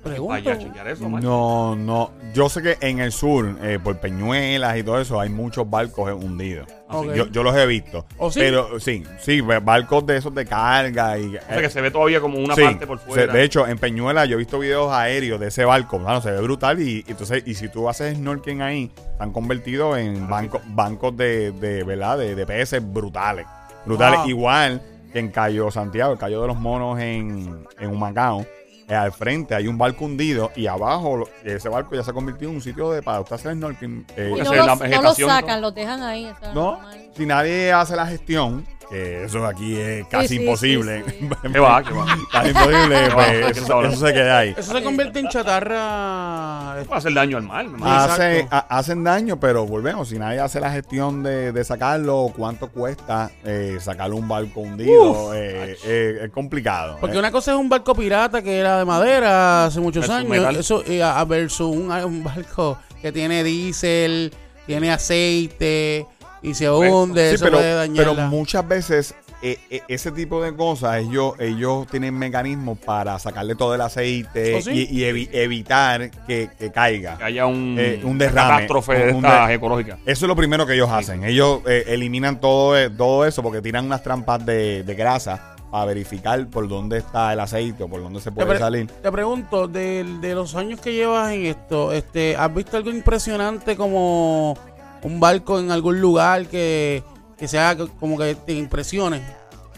pregunto. 0.10 0.34
Vaya 0.34 0.54
a 0.54 0.58
chequear 0.58 0.88
eso, 0.88 1.06
Omar. 1.06 1.24
No, 1.24 1.76
no. 1.76 2.12
Yo 2.34 2.50
sé 2.50 2.62
que 2.62 2.78
en 2.82 3.00
el 3.00 3.12
sur, 3.12 3.58
eh, 3.62 3.80
por 3.84 3.98
Peñuelas 4.00 4.78
y 4.78 4.84
todo 4.84 5.00
eso, 5.02 5.20
hay 5.20 5.30
muchos 5.30 5.70
barcos 5.70 6.12
hundidos. 6.14 6.68
Ok. 6.90 7.14
Yo, 7.14 7.28
yo 7.28 7.44
los 7.44 7.56
he 7.56 7.66
visto. 7.66 8.06
¿Oh, 8.18 8.32
sí? 8.32 8.40
Pero 8.40 8.80
sí, 8.80 9.04
sí, 9.20 9.42
barcos 9.42 10.06
de 10.06 10.18
esos 10.18 10.34
de 10.34 10.46
carga 10.46 11.18
y. 11.18 11.36
O 11.36 11.42
sea, 11.42 11.60
que 11.62 11.70
se 11.70 11.82
ve 11.82 11.92
todavía 11.92 12.22
como 12.22 12.38
una 12.40 12.56
Sí, 12.56 12.62
parte 12.62 12.88
por 12.88 13.00
se- 13.00 13.06
fuera. 13.06 13.34
de 13.34 13.44
hecho, 13.44 13.68
en 13.68 13.78
Peñuela 13.78 14.26
yo 14.26 14.36
he 14.36 14.38
visto 14.38 14.60
videos 14.60 14.92
aéreos 14.92 15.40
de 15.40 15.48
ese 15.48 15.66
barco. 15.66 16.00
Mano, 16.00 16.22
se 16.22 16.32
ve 16.32 16.42
brutal. 16.42 16.82
Y, 16.82 17.04
y 17.08 17.12
entonces, 17.12 17.44
y 17.46 17.56
si 17.56 17.68
tú 17.70 17.90
haces 17.90 18.16
snorkeling 18.18 18.62
ahí, 18.62 18.92
están 19.12 19.32
convertidos 19.32 19.98
en 19.98 20.30
bancos 20.30 20.62
bancos 20.68 21.16
de, 21.18 21.52
de, 21.52 21.84
¿verdad? 21.84 22.18
De, 22.18 22.36
de 22.36 22.46
peces 22.46 22.82
brutales. 22.82 23.46
Brutales. 23.86 24.20
Wow. 24.20 24.30
Igual 24.30 24.82
que 25.12 25.20
en 25.20 25.30
Cayo 25.32 25.72
Santiago, 25.72 26.14
el 26.14 26.20
Cayo 26.20 26.42
de 26.42 26.48
los 26.48 26.58
Monos 26.58 27.00
en, 27.00 27.66
en 27.80 27.90
Humacao. 27.90 28.46
Eh, 28.88 28.96
al 28.96 29.12
frente 29.12 29.54
hay 29.54 29.68
un 29.68 29.78
barco 29.78 30.06
hundido 30.06 30.52
y 30.56 30.68
abajo 30.68 31.28
ese 31.44 31.68
barco 31.70 31.96
ya 31.96 32.04
se 32.04 32.12
ha 32.12 32.14
convertido 32.14 32.50
en 32.52 32.58
un 32.58 32.62
sitio 32.62 32.92
de 32.92 33.02
para 33.02 33.20
usted 33.22 33.36
hacer 33.36 33.54
snorkeling. 33.54 34.06
eh, 34.16 34.32
Y 34.38 34.42
no, 34.42 34.54
los, 34.56 34.80
no 34.80 35.02
los 35.02 35.18
sacan, 35.18 35.62
los 35.62 35.74
dejan 35.76 36.02
ahí. 36.04 36.26
o 36.26 36.40
sea, 36.40 36.54
no, 36.54 36.72
normal. 36.74 37.10
si 37.16 37.26
nadie 37.26 37.72
hace 37.74 37.96
la 37.96 38.06
gestión, 38.08 38.66
que 38.90 39.24
eso 39.26 39.46
aquí 39.46 39.76
es 39.76 40.08
casi 40.08 40.28
sí, 40.30 40.36
imposible. 40.42 41.04
sí, 41.08 41.16
sí. 41.20 41.30
¿Qué 41.54 41.60
va? 41.60 41.84
¿Qué 41.84 41.94
va? 41.94 42.06
Casi 42.32 42.50
imposible, 42.50 43.08
va, 43.10 43.16
pues, 43.16 43.54
¿qué 43.54 43.60
eso, 43.60 43.92
se 43.92 44.14
queda 44.14 44.38
ahí. 44.40 44.56
Eso 44.58 44.74
se 44.74 44.84
convierte 44.84 45.20
en 45.20 45.28
chatarra. 45.30 46.84
Puede 46.86 46.98
hacer 46.98 47.14
daño 47.14 47.38
al 47.38 47.48
Hace, 47.84 48.48
ha- 48.52 48.66
hacen 48.78 49.04
daño, 49.04 49.40
pero 49.40 49.66
volvemos. 49.66 50.10
Si 50.10 50.18
nadie 50.20 50.40
hace 50.40 50.60
la 50.60 50.72
gestión 50.72 51.24
de, 51.24 51.52
de 51.52 51.64
sacarlo, 51.64 52.32
cuánto 52.36 52.70
cuesta 52.70 53.32
eh, 53.44 53.78
sacarle 53.80 54.16
un 54.16 54.28
barco 54.28 54.62
hundido, 54.62 55.34
eh, 55.34 55.78
eh, 55.86 56.20
es 56.24 56.32
complicado. 56.32 56.98
Porque 57.00 57.16
eh. 57.16 57.20
una 57.20 57.32
cosa 57.32 57.52
es 57.54 57.58
un 57.58 57.70
barco 57.70 57.96
pirata 57.96 58.42
que 58.42 58.58
era 58.60 58.78
de 58.80 58.86
madera 58.86 59.66
hace 59.66 59.80
muchos 59.80 60.02
Versus 60.02 60.16
años. 60.16 60.30
metal. 60.30 60.56
Eso, 60.56 60.84
a- 61.04 61.26
versus 61.26 61.68
un, 61.76 61.92
un 61.92 62.24
barco 62.24 62.78
que 63.02 63.12
tiene 63.12 63.44
diésel, 63.44 64.34
tiene 64.66 64.92
aceite 64.92 66.06
y 66.42 66.54
se 66.54 66.70
hunde. 66.70 67.30
Sí, 67.30 67.36
eso 67.36 67.46
pero, 67.46 67.58
puede 67.58 67.74
dañar 67.74 68.06
pero 68.06 68.14
muchas 68.28 68.68
veces 68.68 69.16
eh, 69.42 69.60
eh, 69.70 69.82
ese 69.88 70.12
tipo 70.12 70.42
de 70.42 70.56
cosas, 70.56 70.98
ellos, 71.04 71.34
ellos 71.40 71.86
tienen 71.88 72.18
mecanismos 72.18 72.78
para 72.80 73.20
sacarle 73.20 73.54
todo 73.56 73.76
el 73.76 73.82
aceite 73.82 74.56
¿Oh, 74.56 74.62
sí? 74.62 74.88
y, 74.90 75.00
y 75.00 75.04
evi- 75.12 75.30
evitar 75.32 76.10
que, 76.26 76.50
que 76.58 76.72
caiga. 76.72 77.18
Que 77.20 77.24
haya 77.26 77.46
un, 77.46 77.76
Eh, 77.78 78.00
un 78.04 78.12
una 78.12 78.26
derrame, 78.26 78.50
catástrofe 78.50 79.12
un 79.14 79.22
de- 79.22 79.54
ecológicas. 79.54 80.00
Eso 80.08 80.26
es 80.26 80.28
lo 80.28 80.36
primero 80.36 80.66
que 80.66 80.74
ellos 80.74 80.90
hacen. 80.92 81.24
Ellos 81.24 81.62
eh, 81.68 81.84
eliminan 81.88 82.40
todo, 82.42 82.92
todo 82.92 83.26
eso 83.26 83.44
porque 83.44 83.62
tiran 83.62 83.86
unas 83.86 84.02
trampas 84.02 84.44
de, 84.44 84.82
de 84.84 84.96
grasa 84.96 85.54
para 85.70 85.86
verificar 85.86 86.48
por 86.48 86.68
dónde 86.68 86.98
está 87.00 87.32
el 87.34 87.40
aceite 87.42 87.84
o 87.84 87.88
por 87.90 88.02
dónde 88.02 88.22
se 88.22 88.32
puede 88.32 88.58
salir. 88.58 88.88
te 88.88 89.12
pregunto, 89.12 89.68
de, 89.68 90.04
de 90.22 90.34
los 90.34 90.56
años 90.56 90.80
que 90.82 90.94
llevas 90.94 91.32
en 91.34 91.46
esto, 91.46 91.92
este, 91.92 92.36
¿has 92.38 92.52
visto 92.56 92.78
algo 92.78 92.90
impresionante 92.90 93.76
como 93.76 94.58
un 95.04 95.20
barco 95.20 95.60
en 95.60 95.72
algún 95.72 96.00
lugar 96.02 96.46
que, 96.48 97.04
que 97.38 97.48
sea 97.48 97.76
como 98.00 98.18
que 98.18 98.36
te 98.36 98.54
impresione 98.54 99.22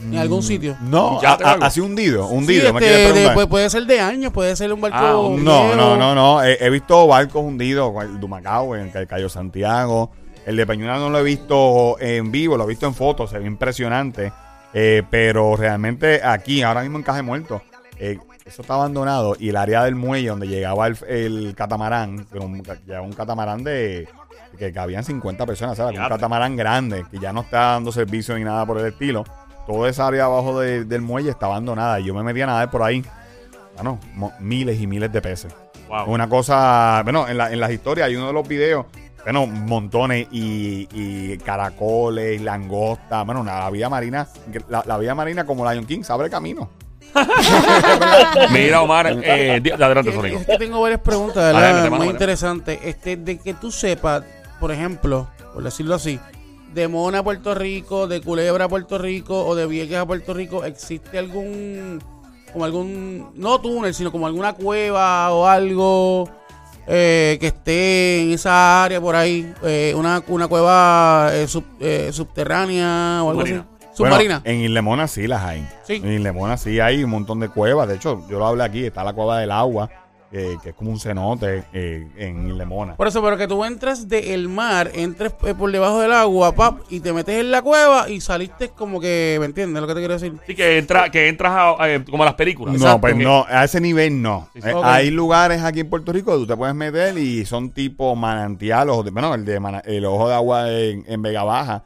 en 0.01 0.17
algún 0.17 0.41
sitio? 0.43 0.77
No, 0.81 1.19
así 1.61 1.81
hundido, 1.81 2.27
Sí, 2.29 2.33
hundido. 2.35 2.73
¿me 2.73 2.79
este, 2.79 3.13
de- 3.19 3.29
puede, 3.31 3.47
puede 3.47 3.69
ser 3.69 3.85
de 3.85 3.99
años, 3.99 4.31
puede 4.31 4.55
ser 4.55 4.71
un 4.71 4.81
barco. 4.81 4.97
Ah, 4.97 5.17
un- 5.17 5.43
No, 5.43 5.75
no, 5.75 5.97
no, 5.97 6.15
no. 6.15 6.43
He, 6.43 6.57
he 6.65 6.69
visto 6.69 7.05
barcos 7.07 7.43
hundidos, 7.43 7.91
el 8.03 8.19
de 8.19 8.25
Humacao, 8.25 8.75
en 8.75 8.91
el 8.95 9.07
Cayo 9.07 9.29
Santiago. 9.29 10.11
El 10.45 10.55
de 10.55 10.65
Peñuela 10.65 10.97
no 10.97 11.09
lo 11.09 11.19
he 11.19 11.23
visto 11.23 11.99
en 11.99 12.31
vivo, 12.31 12.57
lo 12.57 12.63
he 12.63 12.67
visto 12.67 12.87
en 12.87 12.95
fotos, 12.95 13.29
se 13.29 13.39
ve 13.39 13.45
impresionante. 13.45 14.31
Eh, 14.73 15.03
pero 15.09 15.55
realmente 15.55 16.21
aquí, 16.23 16.61
ahora 16.63 16.81
mismo 16.81 16.97
en 16.97 17.03
Caje 17.03 17.21
Muerto, 17.21 17.61
eh, 17.97 18.17
eso 18.45 18.61
está 18.61 18.75
abandonado. 18.75 19.35
Y 19.37 19.49
el 19.49 19.57
área 19.57 19.83
del 19.83 19.95
muelle 19.95 20.29
donde 20.29 20.47
llegaba 20.47 20.87
el, 20.87 20.97
el 21.07 21.53
catamarán, 21.55 22.25
que 22.31 22.39
un, 22.39 22.63
llegaba 22.85 23.05
un 23.05 23.13
catamarán 23.13 23.63
de 23.63 24.07
que 24.59 24.71
cabían 24.71 25.03
50 25.03 25.45
personas, 25.45 25.77
¿sabes? 25.77 25.97
Un 25.97 26.07
catamarán 26.07 26.55
grande, 26.55 27.05
que 27.09 27.17
ya 27.17 27.33
no 27.33 27.41
está 27.41 27.71
dando 27.71 27.91
servicio 27.91 28.37
ni 28.37 28.43
nada 28.43 28.65
por 28.65 28.77
el 28.77 28.85
estilo. 28.87 29.23
Toda 29.65 29.89
esa 29.89 30.07
área 30.07 30.25
abajo 30.25 30.59
de- 30.59 30.83
del 30.83 31.01
muelle 31.01 31.29
está 31.29 31.45
abandonada. 31.47 31.99
Y 31.99 32.05
yo 32.05 32.13
me 32.13 32.21
metí 32.23 32.41
a 32.41 32.45
nadar 32.47 32.69
por 32.69 32.83
ahí. 32.83 33.03
Bueno, 33.75 33.99
miles 34.39 34.79
y 34.81 34.85
miles 34.87 35.11
de 35.11 35.21
peces. 35.21 35.55
Wow. 35.87 36.11
Una 36.11 36.27
cosa, 36.29 37.01
bueno, 37.03 37.27
en, 37.27 37.37
la- 37.37 37.51
en 37.51 37.59
las 37.59 37.71
historias 37.71 38.07
hay 38.07 38.15
uno 38.15 38.27
de 38.27 38.33
los 38.33 38.47
videos, 38.47 38.85
bueno, 39.23 39.45
montones 39.47 40.27
y, 40.31 40.87
y 40.91 41.37
caracoles, 41.39 42.41
langostas, 42.41 43.25
bueno, 43.25 43.41
una- 43.41 43.59
la 43.59 43.69
vida 43.69 43.89
marina, 43.89 44.27
la, 44.69 44.83
la 44.85 44.97
vida 44.97 45.15
marina 45.15 45.45
como 45.45 45.69
Lion 45.71 45.85
King, 45.85 46.03
se 46.03 46.11
abre 46.13 46.29
camino. 46.29 46.69
Mira, 48.51 48.81
Omar, 48.81 49.07
eh, 49.23 49.61
adelante, 49.73 50.13
Sonico. 50.13 50.39
Es 50.39 50.45
que 50.45 50.57
tengo 50.57 50.81
varias 50.81 51.01
preguntas, 51.01 51.37
Adelante, 51.37 51.67
¿verdad? 51.67 51.83
mano, 51.83 51.89
Muy 51.89 51.97
adelante. 52.07 52.11
interesantes. 52.23 52.79
Este, 52.83 53.17
de 53.17 53.37
que 53.39 53.53
tú 53.55 53.71
sepas, 53.71 54.23
por 54.59 54.71
ejemplo, 54.71 55.27
por 55.53 55.63
decirlo 55.63 55.95
así, 55.95 56.19
de 56.73 56.87
Mona 56.87 57.19
a 57.19 57.23
Puerto 57.23 57.55
Rico, 57.55 58.07
de 58.07 58.21
Culebra 58.21 58.65
a 58.65 58.69
Puerto 58.69 58.97
Rico 58.97 59.45
o 59.45 59.55
de 59.55 59.65
Vieques 59.65 59.97
a 59.97 60.05
Puerto 60.05 60.33
Rico, 60.33 60.63
¿existe 60.65 61.17
algún, 61.17 62.01
como 62.53 62.65
algún, 62.65 63.31
no 63.35 63.59
túnel, 63.59 63.93
sino 63.93 64.11
como 64.11 64.27
alguna 64.27 64.53
cueva 64.53 65.31
o 65.31 65.47
algo 65.47 66.29
eh, 66.87 67.37
que 67.39 67.47
esté 67.47 68.21
en 68.21 68.31
esa 68.33 68.83
área 68.83 69.01
por 69.01 69.15
ahí? 69.15 69.51
Eh, 69.63 69.93
una, 69.95 70.21
una 70.27 70.47
cueva 70.47 71.29
eh, 71.33 71.47
sub- 71.47 71.65
eh, 71.79 72.09
subterránea 72.11 73.23
o 73.23 73.29
algo 73.31 73.41
Submarina. 73.41 73.59
así. 73.61 73.79
Submarina. 73.95 74.39
Bueno, 74.39 74.59
en 74.59 74.65
Islemona 74.65 75.07
sí 75.07 75.27
las 75.27 75.43
hay. 75.43 75.67
Sí. 75.85 75.95
En 75.95 76.13
Islemona 76.13 76.55
sí 76.57 76.79
hay 76.79 77.03
un 77.03 77.09
montón 77.09 77.39
de 77.39 77.49
cuevas. 77.49 77.87
De 77.87 77.95
hecho, 77.95 78.23
yo 78.29 78.39
lo 78.39 78.45
hablé 78.47 78.63
aquí, 78.63 78.85
está 78.85 79.03
la 79.03 79.11
cueva 79.13 79.39
del 79.39 79.51
agua, 79.51 79.89
eh, 80.31 80.57
que 80.61 80.69
es 80.69 80.75
como 80.75 80.91
un 80.91 80.99
cenote 80.99 81.63
eh, 81.73 82.07
en 82.17 82.49
Islemona. 82.49 82.95
Por 82.95 83.07
eso, 83.07 83.21
pero 83.23 83.35
que 83.37 83.47
tú 83.47 83.65
entres 83.65 84.07
del 84.07 84.47
mar, 84.47 84.91
entres 84.93 85.33
eh, 85.43 85.55
por 85.55 85.71
debajo 85.71 85.99
del 85.99 86.13
agua, 86.13 86.51
pap, 86.53 86.81
y 86.89 86.99
te 86.99 87.11
metes 87.13 87.39
en 87.39 87.49
la 87.51 87.61
cueva 87.61 88.09
y 88.09 88.21
saliste 88.21 88.69
como 88.69 88.99
que, 88.99 89.37
¿me 89.39 89.45
entiendes 89.47 89.81
lo 89.81 89.87
que 89.87 89.93
te 89.95 89.99
quiero 90.01 90.13
decir? 90.13 90.33
Sí, 90.45 90.55
que, 90.55 90.77
entra, 90.77 91.09
que 91.09 91.27
entras 91.29 91.51
a, 91.79 91.89
eh, 91.89 92.05
como 92.09 92.23
a 92.23 92.27
las 92.27 92.35
películas. 92.35 92.73
No, 92.75 92.79
Exacto. 92.79 93.01
pues 93.01 93.15
no, 93.17 93.45
a 93.49 93.63
ese 93.63 93.81
nivel 93.81 94.21
no. 94.21 94.49
Sí, 94.53 94.61
sí. 94.61 94.69
Eh, 94.69 94.73
Ok. 94.73 94.85
Hay 94.85 95.09
lugares 95.11 95.63
aquí 95.63 95.79
en 95.79 95.89
Puerto 95.89 96.11
Rico 96.11 96.31
donde 96.31 96.45
tú 96.45 96.53
te 96.53 96.57
puedes 96.57 96.75
meter 96.75 97.17
y 97.17 97.45
son 97.45 97.71
tipo 97.71 98.15
manantial, 98.15 98.89
ojo 98.89 99.03
de- 99.03 99.11
bueno, 99.11 99.33
el 99.33 99.45
de 99.45 99.59
mana- 99.59 99.81
el 99.85 100.05
ojo 100.05 100.29
de 100.29 100.35
agua 100.35 100.71
en, 100.71 101.03
en 101.07 101.21
Vega 101.21 101.43
Baja. 101.43 101.83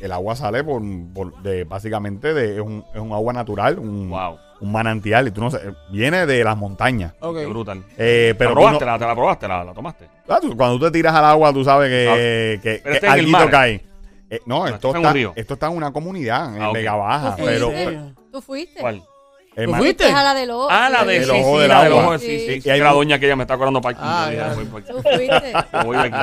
El 0.00 0.12
agua 0.12 0.34
sale 0.34 0.64
por, 0.64 0.80
por- 1.12 1.42
de 1.42 1.64
básicamente 1.64 2.32
de 2.32 2.54
es 2.54 2.60
un, 2.62 2.82
es 2.94 3.00
un 3.00 3.12
agua 3.12 3.34
natural, 3.34 3.78
un, 3.78 4.08
Wow. 4.08 4.38
Un 4.60 4.72
manantial 4.72 5.28
y 5.28 5.30
tú 5.30 5.40
no 5.40 5.50
sé, 5.50 5.58
viene 5.90 6.26
de 6.26 6.42
las 6.44 6.56
montañas. 6.56 7.14
Ok. 7.20 7.36
Qué 7.38 7.46
brutal. 7.46 7.84
Eh, 7.98 8.34
pero 8.38 8.50
¿La 8.50 8.54
probaste? 8.54 8.84
no- 8.84 8.90
la, 8.92 8.98
¿Te 8.98 9.06
la 9.06 9.14
probaste? 9.14 9.48
¿La, 9.48 9.64
la 9.64 9.72
tomaste? 9.74 10.08
Ah, 10.28 10.38
tú- 10.40 10.56
cuando 10.56 10.78
tú 10.78 10.84
te 10.86 10.90
tiras 10.92 11.14
al 11.14 11.24
agua, 11.24 11.52
tú 11.52 11.64
sabes 11.64 11.88
que, 11.90 12.60
que, 12.62 12.80
Pero 12.82 12.92
que 12.92 12.96
este 12.96 13.06
alguito 13.08 13.38
mar. 13.38 13.50
cae. 13.50 13.84
Eh, 14.30 14.40
no, 14.46 14.66
esto 14.66 14.94
está, 14.96 15.14
esto 15.36 15.54
está 15.54 15.66
en 15.66 15.76
una 15.76 15.92
comunidad, 15.92 16.56
en 16.56 16.62
Ah. 16.62 16.70
Vega 16.72 16.94
Baja. 16.94 17.36
¿Tú 17.36 17.44
Pero, 17.44 17.70
¿Tú 18.32 18.40
fuiste? 18.40 18.80
¿Cuál? 18.80 19.02
eh, 19.56 19.66
¿Tú 19.66 19.74
fuiste? 19.74 20.04
A 20.06 20.22
la 20.24 20.34
del 20.34 20.50
ojo. 20.50 20.66
Ah, 20.70 20.88
la 20.88 21.04
de 21.04 21.16
El 21.18 21.24
sí, 21.26 21.30
ojo 21.30 21.54
sí, 21.56 21.60
del 21.60 21.68
la 21.68 21.84
del 21.84 21.92
agua. 21.92 22.04
ojo, 22.06 22.18
sí, 22.18 22.40
sí. 22.40 22.60
Y 22.64 22.70
hay 22.70 22.80
la 22.80 22.92
doña 22.92 23.18
que 23.18 23.26
ella 23.26 23.36
me 23.36 23.42
está 23.44 23.54
acordando 23.54 23.80
para 23.80 23.98
Ah, 24.00 24.32
ya. 24.32 24.54
Tú 24.54 24.66
fuiste. 24.66 24.92
Voy 25.84 25.96
aquí. 25.96 26.16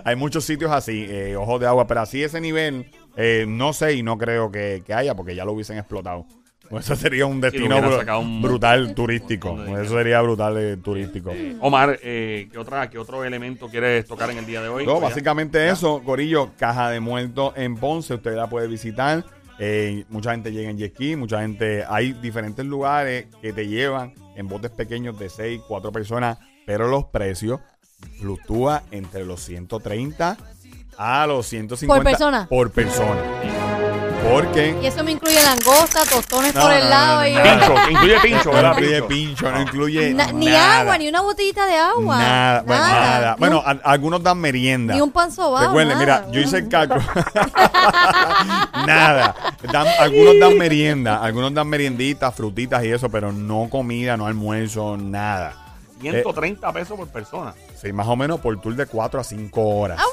hay 0.04 0.16
muchos 0.16 0.44
sitios 0.44 0.70
así, 0.72 1.06
eh, 1.08 1.36
ojos 1.36 1.60
de 1.60 1.66
agua, 1.68 1.86
pero 1.86 2.00
así 2.00 2.22
ese 2.22 2.40
nivel, 2.40 2.90
eh, 3.16 3.44
no 3.48 3.72
sé 3.72 3.94
y 3.94 4.02
no 4.02 4.18
creo 4.18 4.50
que, 4.50 4.82
que 4.84 4.92
haya 4.92 5.14
porque 5.14 5.34
ya 5.34 5.44
lo 5.44 5.52
hubiesen 5.52 5.78
explotado. 5.78 6.26
Pues 6.70 6.86
Eso 6.86 6.96
sería 6.96 7.26
un 7.26 7.40
destino 7.40 7.76
un- 8.20 8.42
brutal 8.42 8.94
turístico. 8.94 9.50
dinero. 9.50 9.82
Eso 9.82 9.94
sería 9.96 10.20
brutal 10.22 10.56
eh, 10.58 10.76
turístico. 10.78 11.32
Omar, 11.60 11.98
eh, 12.02 12.48
¿qué, 12.50 12.58
otra, 12.58 12.88
¿qué 12.90 12.98
otro 12.98 13.22
elemento 13.24 13.68
quieres 13.68 14.06
tocar 14.06 14.30
en 14.30 14.38
el 14.38 14.46
día 14.46 14.62
de 14.62 14.68
hoy? 14.68 14.84
No, 14.86 14.92
Pues 14.92 15.02
ya. 15.02 15.08
básicamente 15.08 15.68
eso, 15.68 16.02
Corillo, 16.04 16.50
Caja 16.58 16.90
de 16.90 17.00
Muertos 17.00 17.52
en 17.56 17.76
Ponce, 17.76 18.14
usted 18.14 18.34
la 18.34 18.48
puede 18.48 18.66
visitar. 18.66 19.24
Eh, 19.58 20.04
mucha 20.08 20.32
gente 20.32 20.50
llega 20.50 20.68
en 20.70 20.78
jet 20.78 20.98
mucha 21.16 21.42
gente, 21.42 21.84
hay 21.88 22.12
diferentes 22.14 22.64
lugares 22.66 23.26
que 23.40 23.52
te 23.52 23.68
llevan 23.68 24.12
en 24.34 24.48
botes 24.48 24.72
pequeños 24.72 25.16
de 25.18 25.28
6, 25.28 25.60
4 25.68 25.92
personas, 25.92 26.38
pero 26.66 26.88
los 26.88 27.04
precios 27.04 27.60
fluctúan 28.18 28.82
entre 28.90 29.24
los 29.24 29.40
130 29.42 30.36
a 30.98 31.26
los 31.26 31.46
150 31.46 31.94
¿Por 32.02 32.10
persona? 32.10 32.46
Por 32.48 32.70
persona. 32.72 34.03
Porque 34.30 34.76
Y 34.82 34.86
eso 34.86 35.04
me 35.04 35.12
incluye 35.12 35.40
langosta, 35.42 36.04
tostones 36.06 36.54
No, 36.54 36.60
por 36.62 36.70
no, 36.70 36.76
el 36.76 36.84
no, 36.84 36.90
lado. 36.90 37.20
no, 37.20 37.26
y 37.28 37.32
no, 37.34 37.42
Pincho, 37.42 37.74
incluye 37.90 38.20
pincho, 38.20 38.44
no 38.50 38.52
¿verdad? 38.52 38.70
incluye 38.72 39.02
Pincho. 39.02 39.50
no 39.52 39.60
incluye 39.62 40.14
Na- 40.14 40.32
ni 40.32 40.46
nada. 40.46 40.80
agua, 40.80 40.98
ni 40.98 41.08
una 41.08 41.20
botellita 41.20 41.66
de 41.66 41.76
agua. 41.76 42.18
Nada, 42.18 42.62
bueno, 42.62 42.82
nada. 42.84 43.36
Bueno, 43.38 43.62
a- 43.64 43.78
algunos 43.84 44.22
dan 44.22 44.38
merienda. 44.38 44.94
Ni 44.94 45.00
un 45.00 45.10
pan 45.12 45.30
sobao, 45.30 45.62
Recuerden, 45.66 45.98
nada. 45.98 46.00
mira, 46.00 46.26
yo 46.32 46.40
hice 46.40 46.58
el 46.58 46.68
cálculo. 46.68 47.02
Nada. 48.86 49.34
Dan- 49.70 49.86
algunos 49.98 50.38
dan 50.40 50.58
merienda, 50.58 51.22
algunos 51.22 51.52
dan 51.54 51.68
merienditas, 51.68 52.34
frutitas 52.34 52.82
y 52.84 52.90
eso, 52.92 53.08
pero 53.10 53.32
no 53.32 53.68
comida, 53.70 54.16
no 54.16 54.26
almuerzo, 54.26 54.96
nada. 54.96 55.54
130 56.00 56.72
pesos 56.72 56.96
por 56.98 57.08
persona. 57.08 57.54
Sí, 57.80 57.92
más 57.92 58.06
o 58.06 58.16
menos 58.16 58.40
por 58.40 58.58
tour 58.60 58.74
de 58.74 58.86
4 58.86 59.20
a 59.20 59.24
5 59.24 59.60
horas. 59.78 59.98
Ah, 60.00 60.04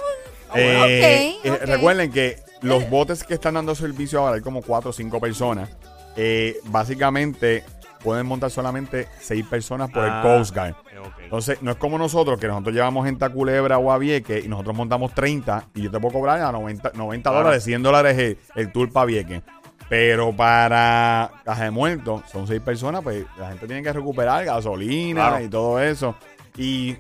Eh, 0.55 1.39
ok, 1.41 1.45
eh, 1.45 1.51
ok. 1.51 1.61
Recuerden 1.67 2.11
que 2.11 2.39
los 2.61 2.89
botes 2.89 3.23
que 3.23 3.33
están 3.35 3.55
dando 3.55 3.73
servicio 3.75 4.19
ahora 4.19 4.35
hay 4.35 4.41
como 4.41 4.61
4 4.61 4.89
o 4.89 4.93
5 4.93 5.19
personas. 5.19 5.69
Eh, 6.15 6.57
básicamente 6.65 7.63
pueden 8.03 8.25
montar 8.25 8.49
solamente 8.51 9.07
6 9.21 9.45
personas 9.47 9.89
por 9.91 10.03
Ah, 10.03 10.17
el 10.17 10.21
Coast 10.23 10.55
Guard. 10.55 10.75
Entonces, 11.23 11.61
no 11.61 11.71
es 11.71 11.77
como 11.77 11.97
nosotros, 11.97 12.39
que 12.39 12.47
nosotros 12.47 12.75
llevamos 12.75 13.05
gente 13.05 13.23
a 13.25 13.29
Culebra 13.29 13.77
o 13.77 13.91
a 13.91 13.97
Vieques 13.97 14.43
y 14.43 14.47
nosotros 14.47 14.75
montamos 14.75 15.13
30 15.13 15.69
y 15.75 15.83
yo 15.83 15.91
te 15.91 15.99
puedo 15.99 16.13
cobrar 16.13 16.41
a 16.41 16.51
90, 16.51 16.91
90 16.95 17.29
Claro. 17.29 17.43
dólares, 17.45 17.63
100 17.63 17.83
dólares 17.83 18.17
el, 18.17 18.37
el 18.55 18.71
tour 18.71 18.91
para 18.91 19.05
Vieques. 19.05 19.41
Pero 19.89 20.35
para 20.35 21.31
Caja 21.43 21.65
de 21.65 21.71
Muertos, 21.71 22.23
son 22.31 22.47
6 22.47 22.61
personas, 22.61 23.01
pues 23.03 23.25
la 23.37 23.49
gente 23.49 23.67
tiene 23.67 23.81
que 23.83 23.91
recuperar 23.93 24.45
gasolina 24.45 25.29
Claro. 25.29 25.43
y 25.45 25.49
todo 25.49 25.79
eso. 25.81 26.15
Y, 26.57 26.97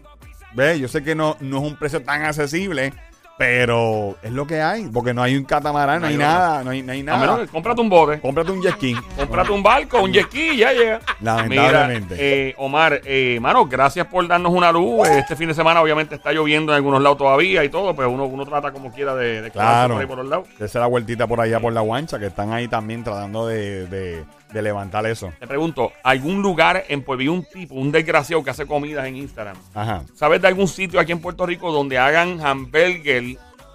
ve, 0.55 0.79
yo 0.79 0.87
sé 0.87 1.03
que 1.03 1.15
no, 1.15 1.37
no 1.41 1.57
es 1.57 1.63
un 1.71 1.75
precio 1.77 2.01
tan 2.03 2.23
accesible, 2.23 2.93
pero 3.41 4.15
es 4.21 4.31
lo 4.31 4.45
que 4.45 4.61
hay, 4.61 4.87
porque 4.93 5.15
no 5.15 5.23
hay 5.23 5.35
un 5.35 5.43
catamarán, 5.45 6.01
no, 6.01 6.07
hay 6.07 6.15
nada, 6.15 6.63
no 6.63 6.69
hay, 6.69 6.83
no 6.83 6.91
hay 6.91 6.99
A 7.01 7.03
menos 7.03 7.19
nada. 7.19 7.39
que 7.41 7.47
cómprate 7.47 7.81
un 7.81 7.89
bote. 7.89 8.19
Cómprate 8.19 8.51
un 8.51 8.61
jet 8.61 8.75
ski. 8.75 8.95
Cómprate 9.17 9.51
un 9.51 9.63
barco, 9.63 9.99
un 10.03 10.13
jet 10.13 10.25
ski 10.27 10.57
ya 10.57 10.71
llega. 10.73 10.99
Lamentablemente. 11.21 12.13
Mira, 12.13 12.23
eh, 12.25 12.53
Omar, 12.59 13.01
eh, 13.03 13.39
mano, 13.41 13.65
gracias 13.65 14.05
por 14.05 14.27
darnos 14.27 14.53
una 14.53 14.71
luz. 14.71 15.07
Eh, 15.07 15.19
Este 15.19 15.35
fin 15.35 15.47
de 15.47 15.55
semana 15.55 15.81
obviamente 15.81 16.13
está 16.15 16.31
lloviendo 16.31 16.71
en 16.71 16.75
algunos 16.75 17.01
lados 17.01 17.17
todavía 17.17 17.63
y 17.63 17.69
todo, 17.69 17.95
pues 17.95 18.07
uno, 18.07 18.25
uno 18.25 18.45
trata 18.45 18.71
como 18.71 18.91
quiera 18.91 19.15
de, 19.15 19.41
de 19.41 19.49
Claro. 19.49 19.95
por 19.95 20.01
ahí 20.01 20.07
por 20.07 20.17
los 20.19 20.27
lados. 20.27 20.47
Esa 20.55 20.65
es 20.65 20.75
la 20.75 20.85
vueltita 20.87 21.25
por 21.25 21.41
allá 21.41 21.59
por 21.59 21.73
la 21.73 21.81
guancha, 21.81 22.19
que 22.19 22.27
están 22.27 22.53
ahí 22.53 22.67
también 22.67 23.03
tratando 23.03 23.47
de, 23.47 23.87
de- 23.87 24.23
de 24.51 24.61
levantar 24.61 25.05
eso. 25.05 25.31
Te 25.39 25.47
pregunto, 25.47 25.93
¿algún 26.03 26.41
lugar 26.41 26.83
en 26.89 27.03
Pueblo, 27.03 27.21
vi 27.21 27.27
un 27.29 27.45
tipo, 27.45 27.73
un 27.75 27.89
desgraciado 27.89 28.43
que 28.43 28.49
hace 28.49 28.65
comidas 28.65 29.05
en 29.07 29.15
Instagram? 29.15 29.55
Ajá. 29.73 30.01
¿Sabes 30.13 30.41
de 30.41 30.49
algún 30.49 30.67
sitio 30.67 30.99
aquí 30.99 31.13
en 31.13 31.21
Puerto 31.21 31.45
Rico 31.45 31.71
donde 31.71 31.97
hagan 31.97 32.45
hamburger 32.45 33.30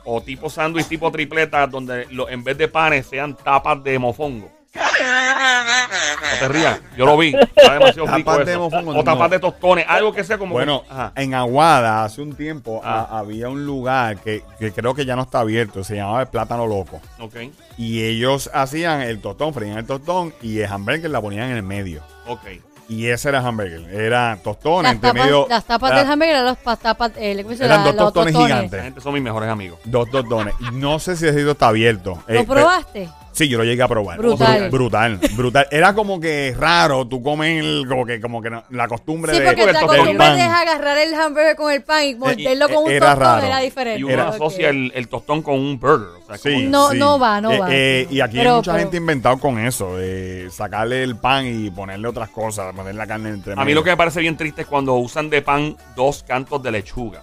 o 0.06 0.20
tipo 0.22 0.48
sándwich 0.48 0.86
tipo 0.88 1.10
tripleta 1.10 1.66
donde 1.66 2.06
lo- 2.10 2.28
en 2.28 2.42
vez 2.44 2.56
de 2.56 2.68
panes 2.68 3.06
sean 3.06 3.34
tapas 3.36 3.82
de 3.84 3.98
mofongo? 3.98 4.50
No 4.74 6.38
te 6.38 6.48
rías, 6.48 6.80
yo 6.96 7.06
lo 7.06 7.16
vi. 7.16 7.34
Está 7.34 7.74
demasiado 7.74 8.04
Tapas 8.06 8.16
rico 8.18 8.44
de 8.44 8.58
mofongo, 8.58 8.90
O 8.98 9.04
tapas 9.04 9.30
de 9.30 9.38
tostones, 9.38 9.86
algo 9.88 10.12
que 10.12 10.22
sea 10.24 10.36
como. 10.38 10.52
Bueno, 10.54 10.82
que- 10.82 10.90
Ajá. 10.92 11.12
en 11.16 11.34
Aguada 11.34 12.04
hace 12.04 12.20
un 12.20 12.34
tiempo 12.34 12.80
Ah. 12.84 13.06
a- 13.10 13.18
había 13.20 13.48
un 13.48 13.64
lugar 13.64 14.18
que, 14.18 14.42
que 14.58 14.72
creo 14.72 14.94
que 14.94 15.04
ya 15.06 15.16
no 15.16 15.22
está 15.22 15.40
abierto, 15.40 15.82
se 15.82 15.96
llamaba 15.96 16.22
el 16.22 16.28
Plátano 16.28 16.66
Loco. 16.66 17.00
Ok, 17.20 17.36
Y 17.78 18.02
ellos 18.02 18.50
hacían 18.52 19.00
el 19.02 19.20
tostón, 19.20 19.54
freían 19.54 19.78
el 19.78 19.86
tostón 19.86 20.34
y 20.42 20.58
el 20.60 20.70
hamburger 20.70 21.10
la 21.10 21.20
ponían 21.20 21.50
en 21.50 21.56
el 21.56 21.62
medio. 21.62 22.02
ok. 22.26 22.46
Y 22.88 23.06
ese 23.08 23.28
era 23.30 23.40
hamburger. 23.40 23.82
Era 23.92 24.38
tostón 24.44 24.84
Las 24.84 24.92
entre 24.92 25.08
tapas, 25.10 25.24
medio. 25.24 25.46
las 25.48 25.64
tapas 25.64 25.90
era- 25.90 26.00
del 26.02 26.12
hamburger 26.12 26.34
eran 26.34 26.44
las 26.46 26.56
pa- 26.58 26.76
tapas, 26.76 27.12
eh, 27.16 27.42
¿cómo 27.42 27.56
se 27.56 27.64
Eran 27.64 27.84
dos 27.84 27.94
Los 27.94 28.04
tostones 28.12 28.36
gigantes. 28.36 28.82
gente 28.82 29.00
son 29.00 29.14
mis 29.14 29.22
mejores 29.22 29.48
amigos. 29.50 29.78
Dos 29.84 30.08
tostones. 30.10 30.54
No 30.72 30.98
sé 30.98 31.16
si 31.16 31.24
ese 31.26 31.34
sitio 31.38 31.52
está 31.52 31.68
abierto. 31.68 32.22
¿Lo 32.28 32.40
Eh, 32.40 32.44
probaste? 32.44 33.08
Sí, 33.36 33.48
yo 33.48 33.58
lo 33.58 33.64
llegué 33.64 33.82
a 33.82 33.88
probar. 33.88 34.16
Brutal. 34.16 34.68
Bru- 34.68 34.70
Brutal, 34.70 35.20
brutal. 35.36 35.66
Era 35.70 35.92
como 35.94 36.18
que 36.18 36.54
raro 36.58 37.06
tú 37.06 37.22
comes 37.22 37.62
el- 37.62 37.86
como 37.86 38.06
que, 38.06 38.18
como 38.18 38.40
que 38.40 38.48
no- 38.48 38.64
la 38.70 38.88
costumbre 38.88 39.34
Sí, 39.34 39.40
de 39.40 39.44
porque 39.52 39.62
acostumbras 39.76 40.16
pan. 40.30 40.38
es 40.38 40.48
agarrar 40.48 40.96
el 40.98 41.12
hamburger 41.14 41.54
con 41.56 41.70
el 41.70 41.82
pan 41.82 42.04
y 42.04 42.14
morderlo 42.14 42.68
con 42.70 42.84
un 42.84 42.90
era 42.90 43.06
tostón, 43.10 43.22
raro. 43.22 43.46
era 43.46 43.58
diferente. 43.60 44.00
Y 44.00 44.04
uno 44.04 44.12
Era- 44.14 44.28
asocia 44.28 44.70
el, 44.70 44.90
el 44.94 45.08
tostón 45.08 45.42
con 45.42 45.54
un 45.56 45.78
burger. 45.78 46.08
O 46.22 46.26
sea, 46.26 46.38
Sí, 46.38 46.50
como- 46.54 46.68
No, 46.70 46.90
sí. 46.92 46.98
no 46.98 47.18
va, 47.18 47.40
no 47.42 47.50
Eh, 47.52 47.58
va. 47.58 47.66
eh, 47.70 48.06
y 48.10 48.20
aquí 48.20 48.40
hay 48.40 48.48
mucha 48.48 48.72
pero- 48.72 48.82
gente 48.82 48.96
inventado 48.96 49.38
con 49.38 49.58
eso, 49.58 49.96
de 49.98 50.48
sacarle 50.50 51.02
el 51.02 51.16
pan 51.16 51.46
y 51.46 51.70
ponerle 51.70 52.08
otras 52.08 52.30
cosas, 52.30 52.74
poner 52.74 52.94
la 52.94 53.06
carne 53.06 53.28
entre 53.28 53.52
A 53.52 53.64
mí 53.66 53.74
lo 53.74 53.84
que 53.84 53.90
me 53.90 53.96
parece 53.98 54.20
bien 54.20 54.38
triste 54.38 54.62
es 54.62 54.66
cuando 54.66 54.94
usan 54.94 55.28
de 55.28 55.42
pan 55.42 55.76
dos 55.94 56.22
cantos 56.26 56.62
de 56.62 56.70
lechuga. 56.72 57.22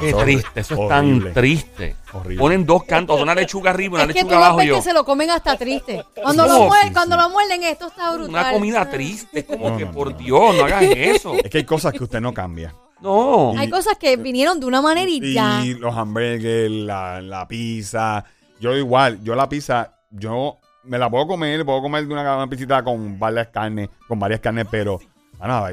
Qué 0.00 0.12
triste, 0.12 0.60
eso 0.60 0.74
es 0.74 0.80
horrible. 0.80 1.24
tan 1.30 1.34
triste. 1.34 1.96
Horrible. 2.12 2.38
Ponen 2.40 2.66
dos 2.66 2.84
cantos, 2.84 3.20
una 3.20 3.34
lechuga 3.34 3.70
arriba, 3.70 3.94
una 3.94 4.04
Es 4.04 4.08
que 4.14 4.20
tú 4.22 4.26
lechuga 4.28 4.46
abajo. 4.46 4.62
y 4.62 4.66
yo, 4.66 4.76
que 4.76 4.82
se 4.82 4.92
lo 4.92 5.04
comen 5.04 5.30
hasta 5.30 5.56
triste. 5.56 6.04
Cuando, 6.22 6.46
lo, 6.46 6.54
sí, 6.56 6.60
muer- 6.62 6.84
sí. 6.88 6.92
cuando 6.92 7.16
lo 7.16 7.30
muerden, 7.30 7.62
esto 7.64 7.86
está 7.88 8.10
brutal. 8.12 8.30
Una 8.30 8.52
comida 8.52 8.88
triste, 8.90 9.40
es 9.40 9.44
como 9.44 9.70
No, 9.70 9.76
que 9.76 9.84
no, 9.84 9.92
por 9.92 10.10
no. 10.12 10.16
Dios, 10.18 10.56
no 10.56 10.64
hagas 10.64 10.82
eso. 10.96 11.34
Es 11.34 11.50
que 11.50 11.58
hay 11.58 11.64
cosas 11.64 11.92
que 11.92 12.02
usted 12.04 12.20
no 12.20 12.34
cambia. 12.34 12.74
No. 13.00 13.52
Hay 13.58 13.68
cosas 13.70 13.96
que 13.98 14.16
vinieron 14.16 14.58
de 14.58 14.66
una 14.66 14.80
manera 14.82 15.08
y, 15.10 15.32
ya. 15.34 15.62
Y 15.64 15.74
los 15.74 15.94
hamburgues, 15.96 16.70
la, 16.70 17.20
la 17.20 17.46
pizza. 17.46 18.24
Yo 18.58 18.74
igual, 18.74 19.22
yo 19.22 19.34
la 19.34 19.48
pizza, 19.48 19.92
yo 20.10 20.58
me 20.84 20.98
la 20.98 21.10
puedo 21.10 21.26
comer, 21.26 21.64
puedo 21.64 21.82
comer 21.82 22.06
de 22.06 22.12
una, 22.12 22.36
una 22.36 22.46
pizzita 22.48 22.82
con 22.82 23.18
varias 23.18 23.48
carnes, 23.48 23.90
con 24.08 24.18
varias 24.18 24.40
carnes, 24.40 24.66
pero, 24.70 24.98
bueno, 25.38 25.66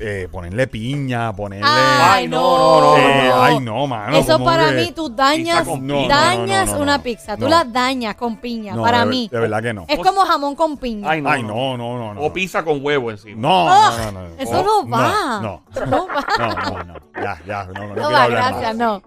eh, 0.00 0.28
ponerle 0.30 0.66
piña, 0.68 1.32
ponerle... 1.32 1.66
Ay, 1.68 2.28
no, 2.28 2.40
no, 2.40 2.80
no, 2.80 2.96
eh, 2.98 3.28
no. 3.28 3.42
ay, 3.42 3.60
no, 3.60 3.86
mano. 3.88 4.16
Eso 4.16 4.42
para 4.44 4.68
que- 4.68 4.76
mí, 4.76 4.92
tú 4.94 5.08
dañas, 5.08 5.66
No, 5.66 5.76
no, 5.76 6.02
no, 6.02 6.08
dañas 6.08 6.68
no, 6.68 6.76
no, 6.76 6.82
una 6.82 6.96
no. 6.98 7.02
pizza. 7.02 7.36
Tú 7.36 7.48
la 7.48 7.64
dañas 7.64 8.14
con 8.14 8.36
piña, 8.36 8.74
No, 8.74 8.82
para 8.82 9.00
de- 9.00 9.06
mí. 9.06 9.28
De 9.30 9.40
verdad 9.40 9.62
que 9.62 9.74
no. 9.74 9.84
Es 9.88 9.98
como 9.98 10.20
jamón 10.20 10.54
con 10.54 10.76
piña. 10.76 11.10
Ay, 11.10 11.20
no. 11.20 11.30
Ay, 11.30 11.42
no. 11.42 11.48
no, 11.48 11.76
no, 11.76 11.98
no. 11.98 12.14
no. 12.14 12.20
O 12.20 12.32
pizza 12.32 12.64
con 12.64 12.84
huevo 12.84 13.10
encima. 13.10 13.40
No, 13.40 13.66
no, 13.66 14.12
no, 14.12 14.28
no. 14.28 14.34
Eso 14.38 14.62
no 14.62 14.88
va. 14.88 15.40
No, 15.42 15.62
No 15.86 16.06
va. 16.06 16.24
no, 16.38 16.54
no, 16.54 16.84
no. 16.84 16.94
Ya, 17.20 17.38
ya, 17.46 17.64
no, 17.64 17.86
no, 17.88 17.94
No 17.96 18.08
gracias, 18.08 18.76
no. 18.76 19.02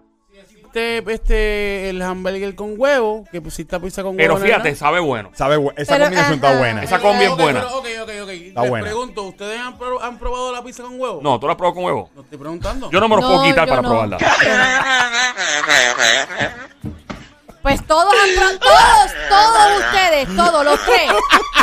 Este, 0.73 1.03
este, 1.11 1.89
el 1.89 2.01
hamburger 2.01 2.55
con 2.55 2.75
huevo, 2.79 3.25
que 3.29 3.41
pusiste 3.41 3.77
pizza 3.81 4.03
con 4.03 4.15
Pero 4.15 4.35
huevo. 4.35 4.45
fíjate, 4.45 4.69
¿verdad? 4.69 4.79
sabe 4.79 5.01
bueno. 5.01 5.29
Sabe, 5.33 5.57
bu- 5.57 5.73
esa 5.75 5.95
Pero, 5.95 6.05
combinación 6.05 6.39
ajá. 6.39 6.47
está 6.47 6.57
buena. 6.59 6.83
Esa 6.83 6.99
combi 6.99 7.25
es 7.25 7.35
buena. 7.35 7.59
pero, 7.59 7.77
Ok, 7.77 7.85
ok, 8.03 8.09
ok. 8.23 8.29
Está 8.29 8.61
Les 8.61 8.69
buena. 8.69 8.85
pregunto, 8.85 9.23
¿ustedes 9.23 9.59
han, 9.59 9.77
pro- 9.77 10.01
han 10.01 10.17
probado 10.17 10.53
la 10.53 10.63
pizza 10.63 10.83
con 10.83 10.97
huevo? 10.97 11.19
No, 11.21 11.37
¿tú 11.41 11.47
la 11.49 11.57
probado 11.57 11.75
con 11.75 11.83
huevo? 11.83 12.09
No 12.15 12.21
estoy 12.21 12.37
preguntando. 12.37 12.89
Yo 12.89 13.01
no 13.01 13.09
me 13.09 13.15
lo 13.17 13.21
puedo 13.21 13.35
No, 13.35 13.43
quitar 13.43 13.67
yo 13.67 13.69
para 13.69 13.81
no. 13.81 13.89
probarla. 13.89 14.17
Pues 17.61 17.85
todos 17.85 18.11
han 18.11 18.29
probado, 18.35 18.57
todos, 18.59 19.11
todos 19.29 19.79
ustedes, 19.79 20.35
todos, 20.35 20.65
los 20.65 20.79
tres, 20.83 21.11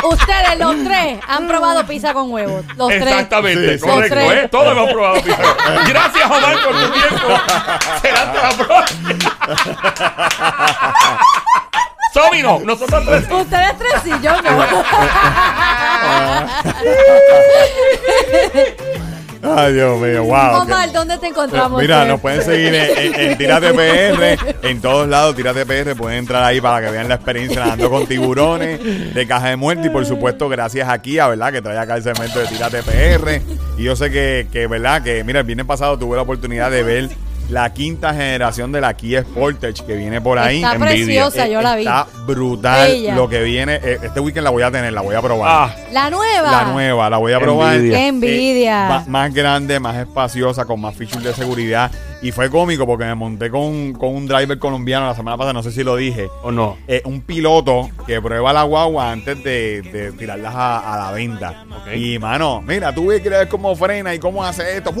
ustedes 0.03 0.57
los 0.57 0.83
tres 0.85 1.19
han 1.27 1.45
probado 1.47 1.85
pizza 1.85 2.13
con 2.13 2.31
huevos. 2.31 2.63
Los 2.77 2.87
tres. 2.87 3.01
Exactamente, 3.03 3.73
Sí, 3.73 3.79
sí. 3.79 3.85
correcto. 3.89 4.15
Los 4.15 4.27
tres. 4.29 4.45
¿eh? 4.45 4.49
Todos 4.49 4.71
hemos 4.71 4.91
probado 4.93 5.21
pizza. 5.21 5.37
Gracias, 5.87 6.31
Omar, 6.31 6.57
por 6.63 6.71
tu 6.71 6.89
tiempo. 6.91 7.27
Será 8.01 8.21
hasta 8.21 8.41
la 8.41 8.51
próxima. 8.65 9.17
Somi 12.13 12.41
no, 12.43 12.59
nosotros 12.59 13.03
tres. 13.05 13.25
Ustedes 13.29 13.77
tres 13.77 13.93
sí, 14.03 14.11
yo 14.21 14.41
no. 14.41 14.49
Ay, 19.41 19.73
Dios 19.73 19.99
mío, 19.99 20.23
wow. 20.25 20.61
Omar, 20.63 20.91
¿dónde 20.91 21.17
te 21.17 21.27
encontramos? 21.27 21.81
Mira, 21.81 22.05
nos 22.05 22.19
pueden 22.19 22.41
seguir 22.43 22.73
en, 22.73 22.97
en, 22.97 23.19
en 23.31 23.37
Tírate 23.37 23.73
PR, 23.73 24.67
en 24.67 24.81
todos 24.81 25.07
lados, 25.07 25.35
Tírate 25.35 25.65
PR, 25.65 25.95
pueden 25.95 26.19
entrar 26.19 26.43
ahí 26.43 26.59
para 26.59 26.85
que 26.85 26.91
vean 26.91 27.07
la 27.07 27.15
experiencia 27.15 27.61
nadando 27.61 27.89
con 27.89 28.05
tiburones, 28.05 29.13
de 29.13 29.27
caja 29.27 29.49
de 29.49 29.55
muerte 29.55 29.87
y 29.87 29.89
por 29.89 30.05
supuesto 30.05 30.49
gracias 30.49 30.89
a 30.89 31.01
Kia, 31.01 31.27
¿verdad? 31.27 31.53
Que 31.53 31.61
trae 31.61 31.77
acá 31.77 31.95
el 31.95 32.03
segmento 32.03 32.39
de 32.39 32.47
Tírate 32.47 32.83
PR. 32.83 33.41
Y 33.77 33.83
yo 33.83 33.95
sé 33.95 34.11
que, 34.11 34.47
que, 34.51 34.67
¿verdad? 34.67 35.01
Que, 35.03 35.23
mira, 35.23 35.39
el 35.39 35.45
viernes 35.45 35.65
pasado 35.65 35.97
tuve 35.97 36.17
la 36.17 36.23
oportunidad 36.23 36.69
de 36.69 36.83
ver 36.83 37.09
la 37.49 37.73
quinta 37.73 38.13
generación 38.13 38.71
de 38.71 38.79
la 38.81 38.93
Kia 38.95 39.21
Sportage 39.23 39.83
que 39.85 39.95
viene 39.95 40.21
por 40.21 40.37
ahí. 40.37 40.57
Está 40.57 40.73
Envidia. 40.75 40.95
preciosa, 40.95 41.47
Eh, 41.47 41.51
yo 41.51 41.61
la 41.61 41.75
vi. 41.75 41.81
Está 41.81 42.05
brutal 42.27 42.87
Bella. 42.91 43.15
lo 43.15 43.27
que 43.27 43.41
viene. 43.41 43.75
Eh, 43.83 43.97
Este 44.03 44.19
weekend 44.19 44.43
la 44.43 44.49
voy 44.51 44.63
a 44.63 44.71
tener, 44.71 44.93
la 44.93 45.01
voy 45.01 45.15
a 45.15 45.21
probar. 45.21 45.49
Ah, 45.51 45.75
La 45.91 46.09
nueva. 46.09 46.51
La 46.51 46.63
nueva, 46.65 47.09
la 47.09 47.17
voy 47.17 47.33
a 47.33 47.39
probar. 47.39 47.75
Envidia. 47.75 47.97
Qué 47.97 48.07
envidia. 48.07 48.85
Eh, 48.85 48.89
más, 48.89 49.07
más 49.07 49.33
grande, 49.33 49.79
más 49.79 49.95
espaciosa, 49.97 50.65
con 50.65 50.79
más 50.79 50.95
features 50.95 51.23
de 51.23 51.33
seguridad. 51.33 51.91
Y 52.21 52.31
fue 52.31 52.49
cómico 52.49 52.85
porque 52.85 53.05
me 53.05 53.15
monté 53.15 53.49
con, 53.49 53.93
con 53.93 54.13
un 54.13 54.27
driver 54.27 54.59
colombiano 54.59 55.07
la 55.07 55.15
semana 55.15 55.37
pasada, 55.37 55.53
no 55.53 55.63
sé 55.63 55.71
si 55.71 55.83
lo 55.83 55.95
dije. 55.95 56.27
¿o 56.43 56.51
no? 56.51 56.77
Eh, 56.87 57.01
un 57.05 57.21
piloto 57.21 57.89
que 58.05 58.21
prueba 58.21 58.51
la 58.51 58.63
guagua 58.63 59.11
antes 59.11 59.41
de, 59.41 59.81
de 59.81 60.11
tirarlas 60.11 60.53
a, 60.53 60.93
a 60.93 61.05
la 61.05 61.11
venta. 61.13 61.65
Y 61.95 62.19
mano, 62.19 62.61
mira, 62.61 62.93
tú 62.93 63.07
ves 63.07 63.21
que 63.21 63.29
ver 63.29 63.47
cómo 63.47 63.73
frena 63.75 64.13
y 64.13 64.19
cómo 64.19 64.43
hace 64.43 64.77
esto. 64.77 64.93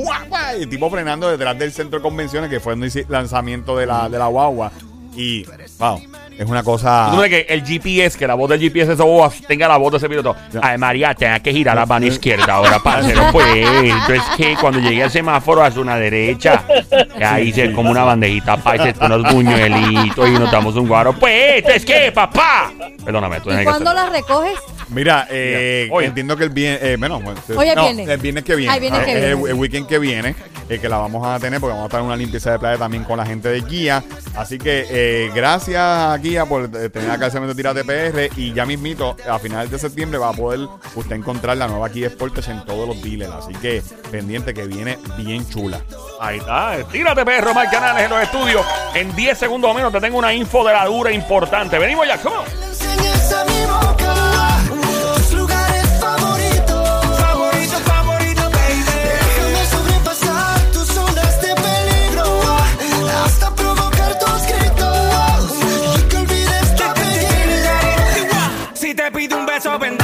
Y 0.57 0.63
el 0.63 0.69
tipo 0.69 0.89
frenando 0.89 1.29
detrás 1.29 1.59
del 1.59 1.73
centro 1.73 1.99
de 1.99 2.03
convenciones, 2.03 2.49
que 2.49 2.59
fue 2.59 2.73
el 2.73 3.05
lanzamiento 3.09 3.75
de 3.75 3.85
la, 3.85 4.07
de 4.07 4.17
la 4.17 4.27
guagua. 4.27 4.71
Y, 5.15 5.45
wow, 5.77 5.99
es 6.39 6.49
una 6.49 6.63
cosa. 6.63 7.09
Tú 7.13 7.21
que 7.21 7.45
el 7.49 7.65
GPS, 7.65 8.17
que 8.17 8.25
la 8.25 8.33
voz 8.35 8.49
del 8.49 8.61
GPS 8.61 8.87
de 8.87 8.93
esa 8.93 9.03
tenga 9.45 9.67
la 9.67 9.75
voz 9.75 9.91
de 9.91 9.97
ese 9.97 10.07
piloto. 10.07 10.35
Ay, 10.61 10.77
María, 10.77 11.13
tenga 11.13 11.39
que 11.41 11.51
girar 11.51 11.75
la 11.75 11.85
mano 11.85 12.05
izquierda 12.05 12.53
ahora, 12.53 12.79
parcero. 12.79 13.23
Pues, 13.31 13.45
entonces 13.55 14.23
que 14.37 14.55
cuando 14.55 14.79
llegue 14.79 15.03
al 15.03 15.11
semáforo, 15.11 15.61
hace 15.61 15.79
una 15.81 15.97
derecha. 15.97 16.63
Y 17.19 17.23
ahí 17.23 17.51
se 17.51 17.73
como 17.73 17.91
una 17.91 18.03
bandejita 18.03 18.55
para 18.57 18.89
ese 18.89 19.03
unos 19.05 19.33
buñuelitos 19.33 20.29
y 20.29 20.31
nos 20.31 20.49
damos 20.49 20.75
un 20.77 20.87
guaro. 20.87 21.11
Pues, 21.13 21.57
entonces 21.57 21.85
que, 21.85 22.11
papá. 22.13 22.71
Perdóname, 23.03 23.41
tú 23.41 23.49
¿Y 23.51 23.63
cuándo 23.65 23.89
hacerlo. 23.89 23.93
la 23.93 24.09
recoges? 24.09 24.59
Mira, 24.89 25.27
eh, 25.29 25.87
Hoy. 25.91 26.05
entiendo 26.05 26.35
que 26.37 26.45
el 26.45 26.49
viernes, 26.51 26.81
eh, 26.81 26.95
bueno, 26.97 27.19
bueno, 27.19 27.39
Hoy 27.55 27.67
es 27.67 27.75
no, 27.75 27.83
viernes. 27.83 28.07
el 28.07 28.17
viernes 28.17 28.43
que 28.43 28.55
viene, 28.55 28.71
Ah, 28.71 28.75
el 28.75 28.81
viernes 28.81 29.03
que 29.05 29.11
es 29.11 29.17
el, 29.23 29.35
viene. 29.35 29.49
el 29.51 29.55
weekend 29.55 29.87
que 29.87 29.99
viene, 29.99 30.35
eh, 30.69 30.79
que 30.79 30.87
la 30.87 30.97
vamos 30.97 31.25
a 31.25 31.39
tener 31.39 31.59
porque 31.59 31.71
vamos 31.71 31.83
a 31.83 31.87
estar 31.87 31.99
en 31.99 32.05
una 32.05 32.15
limpieza 32.15 32.51
de 32.51 32.59
playa 32.59 32.77
también 32.77 33.03
con 33.03 33.17
la 33.17 33.25
gente 33.25 33.49
de 33.49 33.61
Guía. 33.61 34.03
Así 34.35 34.57
que 34.57 34.85
eh, 34.89 35.31
gracias 35.33 35.81
a 35.81 36.15
Guía 36.17 36.45
por 36.45 36.65
eh, 36.65 36.89
tener 36.89 37.09
acá 37.09 37.25
el 37.25 37.31
segmento 37.31 37.55
de 37.55 37.61
Tírate 37.61 37.83
PR 37.83 38.39
y 38.39 38.53
ya 38.53 38.65
mismito, 38.65 39.15
a 39.27 39.39
finales 39.39 39.71
de 39.71 39.79
septiembre 39.79 40.19
va 40.19 40.29
a 40.29 40.33
poder 40.33 40.67
usted 40.95 41.15
encontrar 41.15 41.57
la 41.57 41.67
nueva 41.67 41.89
Kia 41.89 42.09
Sportage 42.09 42.51
en 42.51 42.63
todos 42.65 42.87
los 42.87 43.01
dealers. 43.01 43.33
Así 43.33 43.53
que 43.53 43.81
pendiente 44.11 44.53
que 44.53 44.67
viene 44.67 44.97
bien 45.17 45.47
chula. 45.49 45.81
Ahí 46.19 46.37
está. 46.37 46.77
Tírate, 46.91 47.25
perro, 47.25 47.53
Mike 47.53 47.71
Canales 47.71 48.03
en 48.03 48.09
los 48.11 48.21
estudios. 48.21 48.65
En 48.93 49.15
10 49.15 49.37
segundos 49.37 49.71
o 49.71 49.73
menos 49.73 49.91
te 49.91 49.99
tengo 49.99 50.17
una 50.17 50.33
info 50.33 50.63
de 50.63 50.73
la 50.73 50.85
dura 50.85 51.11
importante. 51.11 51.79
Venimos 51.79 52.07
ya, 52.07 52.17
¿cómo? 52.17 52.43
open 69.65 69.98